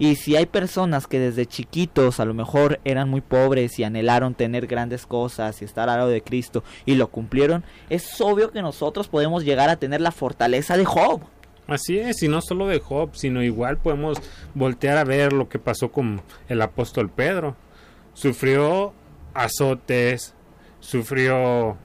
Y 0.00 0.16
si 0.16 0.34
hay 0.34 0.46
personas 0.46 1.06
que 1.06 1.20
desde 1.20 1.44
chiquitos 1.44 2.20
a 2.20 2.24
lo 2.24 2.32
mejor 2.32 2.80
eran 2.84 3.10
muy 3.10 3.20
pobres 3.20 3.78
y 3.78 3.84
anhelaron 3.84 4.34
tener 4.34 4.66
grandes 4.66 5.04
cosas 5.04 5.60
y 5.60 5.66
estar 5.66 5.90
al 5.90 5.98
lado 5.98 6.08
de 6.08 6.22
Cristo 6.22 6.64
y 6.86 6.94
lo 6.94 7.08
cumplieron, 7.08 7.64
es 7.90 8.18
obvio 8.18 8.50
que 8.50 8.62
nosotros 8.62 9.08
podemos 9.08 9.44
llegar 9.44 9.68
a 9.68 9.76
tener 9.76 10.00
la 10.00 10.10
fortaleza 10.10 10.78
de 10.78 10.86
Job. 10.86 11.20
Así 11.66 11.98
es, 11.98 12.22
y 12.22 12.28
no 12.28 12.40
solo 12.40 12.66
de 12.66 12.80
Job, 12.80 13.10
sino 13.12 13.42
igual 13.42 13.76
podemos 13.76 14.16
voltear 14.54 14.96
a 14.96 15.04
ver 15.04 15.34
lo 15.34 15.50
que 15.50 15.58
pasó 15.58 15.92
con 15.92 16.22
el 16.48 16.62
apóstol 16.62 17.10
Pedro. 17.10 17.54
Sufrió 18.14 18.94
azotes, 19.34 20.34
sufrió 20.80 21.76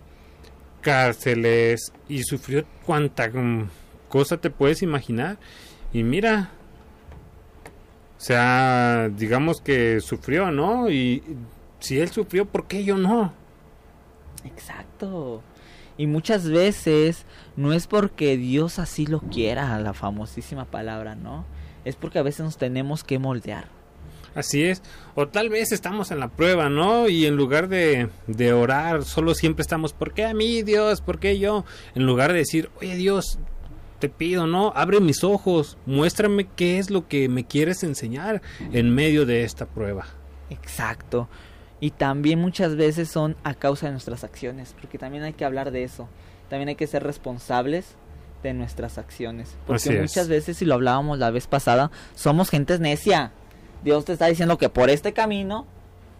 cárceles 0.79 1.91
y 2.07 2.23
sufrió 2.23 2.63
cuanta 2.85 3.27
mm, 3.27 3.69
cosa 4.07 4.37
te 4.37 4.49
puedes 4.49 4.81
imaginar. 4.81 5.37
Y 5.91 6.03
mira, 6.03 6.51
o 8.17 8.21
sea, 8.21 9.09
digamos 9.09 9.61
que 9.61 9.99
sufrió, 9.99 10.51
¿no? 10.51 10.89
Y 10.89 11.21
si 11.79 11.99
él 11.99 12.09
sufrió, 12.09 12.45
¿por 12.45 12.67
qué 12.67 12.83
yo 12.83 12.97
no? 12.97 13.33
Exacto. 14.45 15.41
Y 15.97 16.07
muchas 16.07 16.49
veces 16.49 17.25
no 17.55 17.73
es 17.73 17.87
porque 17.87 18.37
Dios 18.37 18.79
así 18.79 19.05
lo 19.05 19.19
quiera, 19.19 19.79
la 19.79 19.93
famosísima 19.93 20.65
palabra, 20.65 21.15
¿no? 21.15 21.45
Es 21.83 21.95
porque 21.95 22.19
a 22.19 22.23
veces 22.23 22.45
nos 22.45 22.57
tenemos 22.57 23.03
que 23.03 23.19
moldear. 23.19 23.65
Así 24.33 24.63
es. 24.63 24.81
O 25.15 25.27
tal 25.29 25.49
vez 25.49 25.71
estamos 25.71 26.11
en 26.11 26.19
la 26.19 26.27
prueba, 26.27 26.69
¿no? 26.69 27.07
Y 27.07 27.25
en 27.25 27.37
lugar 27.37 27.69
de, 27.69 28.09
de 28.27 28.51
orar, 28.51 29.05
solo 29.05 29.33
siempre 29.33 29.61
estamos, 29.61 29.93
¿por 29.93 30.13
qué 30.13 30.25
a 30.25 30.33
mí, 30.33 30.61
Dios? 30.61 30.99
¿Por 30.99 31.19
qué 31.19 31.39
yo? 31.39 31.63
En 31.95 32.05
lugar 32.05 32.33
de 32.33 32.39
decir, 32.39 32.69
oye 32.81 32.95
Dios, 32.95 33.39
te 33.99 34.09
pido, 34.09 34.47
¿no? 34.47 34.71
Abre 34.75 34.99
mis 34.99 35.23
ojos, 35.23 35.77
muéstrame 35.85 36.47
qué 36.55 36.79
es 36.79 36.89
lo 36.89 37.07
que 37.07 37.29
me 37.29 37.45
quieres 37.45 37.83
enseñar 37.83 38.41
en 38.71 38.93
medio 38.93 39.25
de 39.25 39.43
esta 39.43 39.65
prueba. 39.65 40.05
Exacto. 40.49 41.27
Y 41.79 41.91
también 41.91 42.39
muchas 42.39 42.75
veces 42.75 43.09
son 43.09 43.35
a 43.43 43.53
causa 43.53 43.87
de 43.87 43.93
nuestras 43.93 44.23
acciones, 44.23 44.75
porque 44.79 44.97
también 44.97 45.23
hay 45.23 45.33
que 45.33 45.45
hablar 45.45 45.71
de 45.71 45.83
eso. 45.83 46.07
También 46.49 46.69
hay 46.69 46.75
que 46.75 46.87
ser 46.87 47.03
responsables 47.03 47.95
de 48.43 48.53
nuestras 48.53 48.97
acciones. 48.97 49.55
Porque 49.65 49.89
Así 49.89 49.93
es. 49.93 50.01
muchas 50.01 50.27
veces, 50.27 50.57
si 50.57 50.65
lo 50.65 50.75
hablábamos 50.75 51.17
la 51.19 51.31
vez 51.31 51.47
pasada, 51.47 51.91
somos 52.15 52.49
gentes 52.49 52.79
necia. 52.79 53.31
Dios 53.83 54.05
te 54.05 54.13
está 54.13 54.27
diciendo 54.27 54.57
que 54.57 54.69
por 54.69 54.89
este 54.89 55.13
camino, 55.13 55.65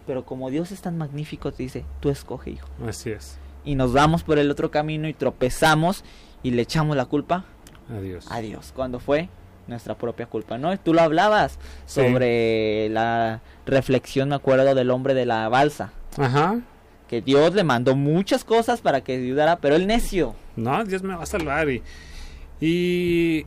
pero 0.06 0.24
como 0.24 0.50
Dios 0.50 0.72
es 0.72 0.80
tan 0.82 0.98
magnífico, 0.98 1.52
te 1.52 1.62
dice, 1.62 1.84
tú 2.00 2.10
escoge, 2.10 2.50
hijo. 2.50 2.68
Así 2.86 3.10
es. 3.10 3.38
Y 3.64 3.74
nos 3.74 3.92
vamos 3.92 4.22
por 4.22 4.38
el 4.38 4.50
otro 4.50 4.70
camino 4.70 5.08
y 5.08 5.14
tropezamos 5.14 6.04
y 6.42 6.52
le 6.52 6.62
echamos 6.62 6.96
la 6.96 7.06
culpa 7.06 7.44
Adiós. 7.90 8.26
a 8.30 8.40
Dios, 8.40 8.72
cuando 8.74 8.98
fue 9.00 9.28
nuestra 9.66 9.96
propia 9.96 10.26
culpa, 10.26 10.58
¿no? 10.58 10.76
Tú 10.78 10.94
lo 10.94 11.00
hablabas 11.02 11.58
Sí. 11.86 12.00
sobre 12.00 12.88
la 12.90 13.40
reflexión, 13.66 14.28
me 14.28 14.34
acuerdo, 14.36 14.74
del 14.74 14.90
hombre 14.90 15.14
de 15.14 15.26
la 15.26 15.48
balsa, 15.48 15.92
Ajá. 16.16 16.60
que 17.08 17.20
Dios 17.20 17.54
le 17.54 17.64
mandó 17.64 17.96
muchas 17.96 18.44
cosas 18.44 18.80
para 18.80 19.00
que 19.02 19.14
ayudara, 19.16 19.56
pero 19.56 19.74
el 19.76 19.86
necio, 19.86 20.34
No, 20.56 20.84
Dios 20.84 21.02
me 21.02 21.14
va 21.16 21.24
a 21.24 21.26
salvar. 21.26 21.68
Y, 21.68 21.82
Y 22.60 23.44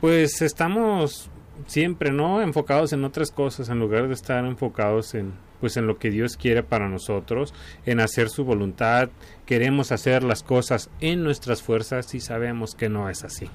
pues 0.00 0.40
estamos 0.42 1.28
siempre, 1.66 2.12
¿no? 2.12 2.42
Enfocados 2.42 2.92
en 2.92 3.04
otras 3.04 3.30
cosas 3.30 3.68
en 3.68 3.78
lugar 3.78 4.08
de 4.08 4.14
estar 4.14 4.44
enfocados 4.44 5.14
en 5.14 5.34
pues 5.60 5.76
en 5.76 5.86
lo 5.86 5.98
que 5.98 6.10
Dios 6.10 6.36
quiere 6.36 6.62
para 6.62 6.88
nosotros, 6.88 7.54
en 7.84 8.00
hacer 8.00 8.28
su 8.28 8.44
voluntad. 8.44 9.08
Queremos 9.46 9.92
hacer 9.92 10.22
las 10.22 10.42
cosas 10.42 10.90
en 11.00 11.22
nuestras 11.22 11.62
fuerzas 11.62 12.14
y 12.14 12.20
sabemos 12.20 12.74
que 12.74 12.88
no 12.88 13.08
es 13.08 13.24
así. 13.24 13.48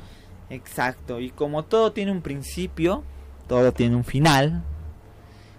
Exacto, 0.49 1.19
y 1.19 1.29
como 1.29 1.63
todo 1.63 1.91
tiene 1.91 2.11
un 2.11 2.21
principio, 2.21 3.03
todo 3.47 3.71
tiene 3.71 3.95
un 3.95 4.03
final. 4.03 4.63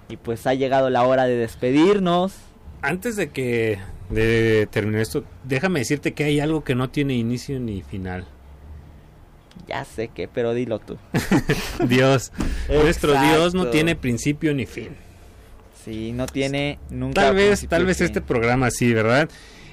Y 0.09 0.17
pues 0.17 0.47
ha 0.47 0.55
llegado 0.55 0.91
la 0.91 1.05
hora 1.05 1.25
de 1.25 1.37
despedirnos. 1.37 2.35
Antes 2.83 3.17
de 3.17 3.31
que 3.31 3.79
de 4.11 4.69
terminar 4.71 5.01
esto, 5.01 5.25
déjame 5.45 5.79
decirte 5.79 6.13
que 6.13 6.25
hay 6.25 6.41
algo 6.41 6.65
que 6.65 6.75
no 6.75 6.91
tiene 6.91 7.15
inicio 7.15 7.59
ni 7.61 7.83
final. 7.83 8.27
Ya 9.67 9.85
sé 9.85 10.09
que, 10.09 10.29
pero 10.29 10.55
dilo 10.55 10.79
tú. 10.79 10.99
Dios, 11.89 12.33
nuestro 12.69 13.13
Dios 13.21 13.55
no 13.55 13.69
tiene 13.69 13.97
principio 13.97 14.55
ni 14.55 14.67
fin. 14.67 14.91
Sí, 15.85 16.13
no 16.13 16.27
tiene 16.27 16.79
nunca. 16.91 17.23
Tal 17.23 17.35
vez, 17.35 17.67
tal 17.69 17.85
vez 17.87 17.99
fin. 17.99 18.07
este 18.07 18.21
programa 18.21 18.71
sí, 18.71 18.93
¿verdad? 18.93 19.29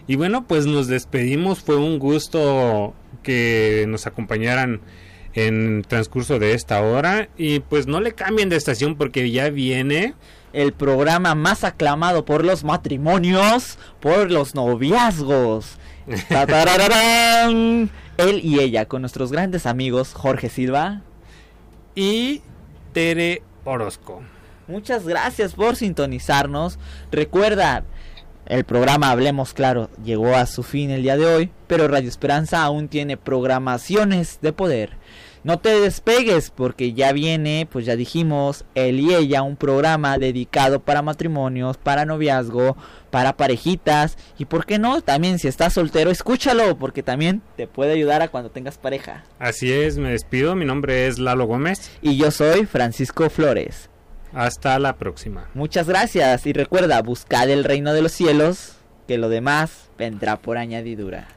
Y 0.08 0.16
bueno, 0.16 0.46
pues 0.48 0.66
nos 0.66 0.88
despedimos. 0.88 1.60
Fue 1.60 1.76
un 1.76 2.00
gusto 2.00 2.94
que 3.22 3.86
nos 3.88 4.08
acompañaran 4.08 4.82
en 5.34 5.84
transcurso 5.88 6.40
de 6.40 6.54
esta 6.54 6.82
hora. 6.82 7.30
Y 7.38 7.60
pues 7.60 7.88
no 7.88 8.00
le 8.00 8.14
cambien 8.14 8.50
de 8.50 8.56
estación 8.56 8.96
porque 8.96 9.30
ya 9.32 9.50
viene. 9.50 10.16
El 10.52 10.74
programa 10.74 11.36
más 11.36 11.64
aclamado 11.64 12.26
por 12.26 12.44
los 12.44 12.64
matrimonios, 12.64 13.78
por 14.00 14.32
los 14.32 14.56
noviazgos. 14.56 15.78
Él 18.20 18.42
y 18.44 18.60
ella, 18.60 18.86
con 18.86 19.02
nuestros 19.02 19.32
grandes 19.32 19.66
amigos 19.66 20.14
Jorge 20.14 20.50
Silva. 20.50 21.04
Y 21.96 22.42
Tere 22.92 23.42
Orozco. 23.64 24.22
Muchas 24.68 25.08
gracias 25.08 25.54
por 25.54 25.78
sintonizarnos. 25.78 26.80
Recuerda, 27.14 27.86
el 28.46 28.66
programa 28.66 29.12
Hablemos 29.12 29.54
Claro 29.54 29.90
llegó 30.04 30.36
a 30.36 30.48
su 30.48 30.64
fin 30.64 30.92
el 30.92 31.04
día 31.04 31.16
de 31.16 31.28
hoy, 31.28 31.52
pero 31.68 31.88
Radio 31.88 32.10
Esperanza 32.10 32.62
aún 32.62 32.90
tiene 32.90 33.16
programaciones 33.16 34.40
de 34.42 34.52
poder. 34.52 34.98
No 35.44 35.60
te 35.60 35.80
despegues 35.80 36.50
porque 36.50 36.94
ya 36.94 37.14
viene, 37.14 37.68
pues 37.72 37.86
ya 37.86 37.96
dijimos, 37.96 38.66
él 38.76 39.00
y 39.00 39.14
ella, 39.14 39.42
un 39.42 39.56
programa 39.56 40.18
dedicado 40.18 40.82
para 40.82 41.02
matrimonios, 41.02 41.78
para 41.78 42.06
noviazgo, 42.06 42.76
para 43.10 43.38
parejitas 43.38 44.18
y 44.38 44.46
por 44.46 44.66
qué 44.66 44.80
no, 44.80 45.02
también 45.02 45.40
si 45.40 45.48
estás 45.48 45.74
soltero, 45.74 46.12
escúchalo 46.12 46.78
porque 46.78 47.04
también 47.04 47.42
te 47.56 47.68
puede 47.68 47.94
ayudar 47.94 48.22
a 48.22 48.28
cuando 48.28 48.52
tengas 48.52 48.78
pareja. 48.78 49.24
Así 49.40 49.72
es, 49.72 49.98
me 49.98 50.12
despido. 50.12 50.56
Mi 50.56 50.66
nombre 50.66 51.08
es 51.08 51.20
Lalo 51.20 51.46
Gómez. 51.46 51.92
Y 52.02 52.18
yo 52.18 52.32
soy 52.32 52.66
Francisco 52.66 53.30
Flores. 53.30 53.90
Hasta 54.34 54.78
la 54.78 54.98
próxima. 54.98 55.50
Muchas 55.54 55.88
gracias 55.88 56.46
y 56.46 56.54
recuerda, 56.54 57.02
buscad 57.02 57.50
el 57.50 57.64
reino 57.64 57.94
de 57.94 58.02
los 58.02 58.12
cielos, 58.12 58.76
que 59.08 59.18
lo 59.18 59.30
demás 59.30 59.90
vendrá 59.98 60.38
por 60.38 60.58
añadidura. 60.58 61.28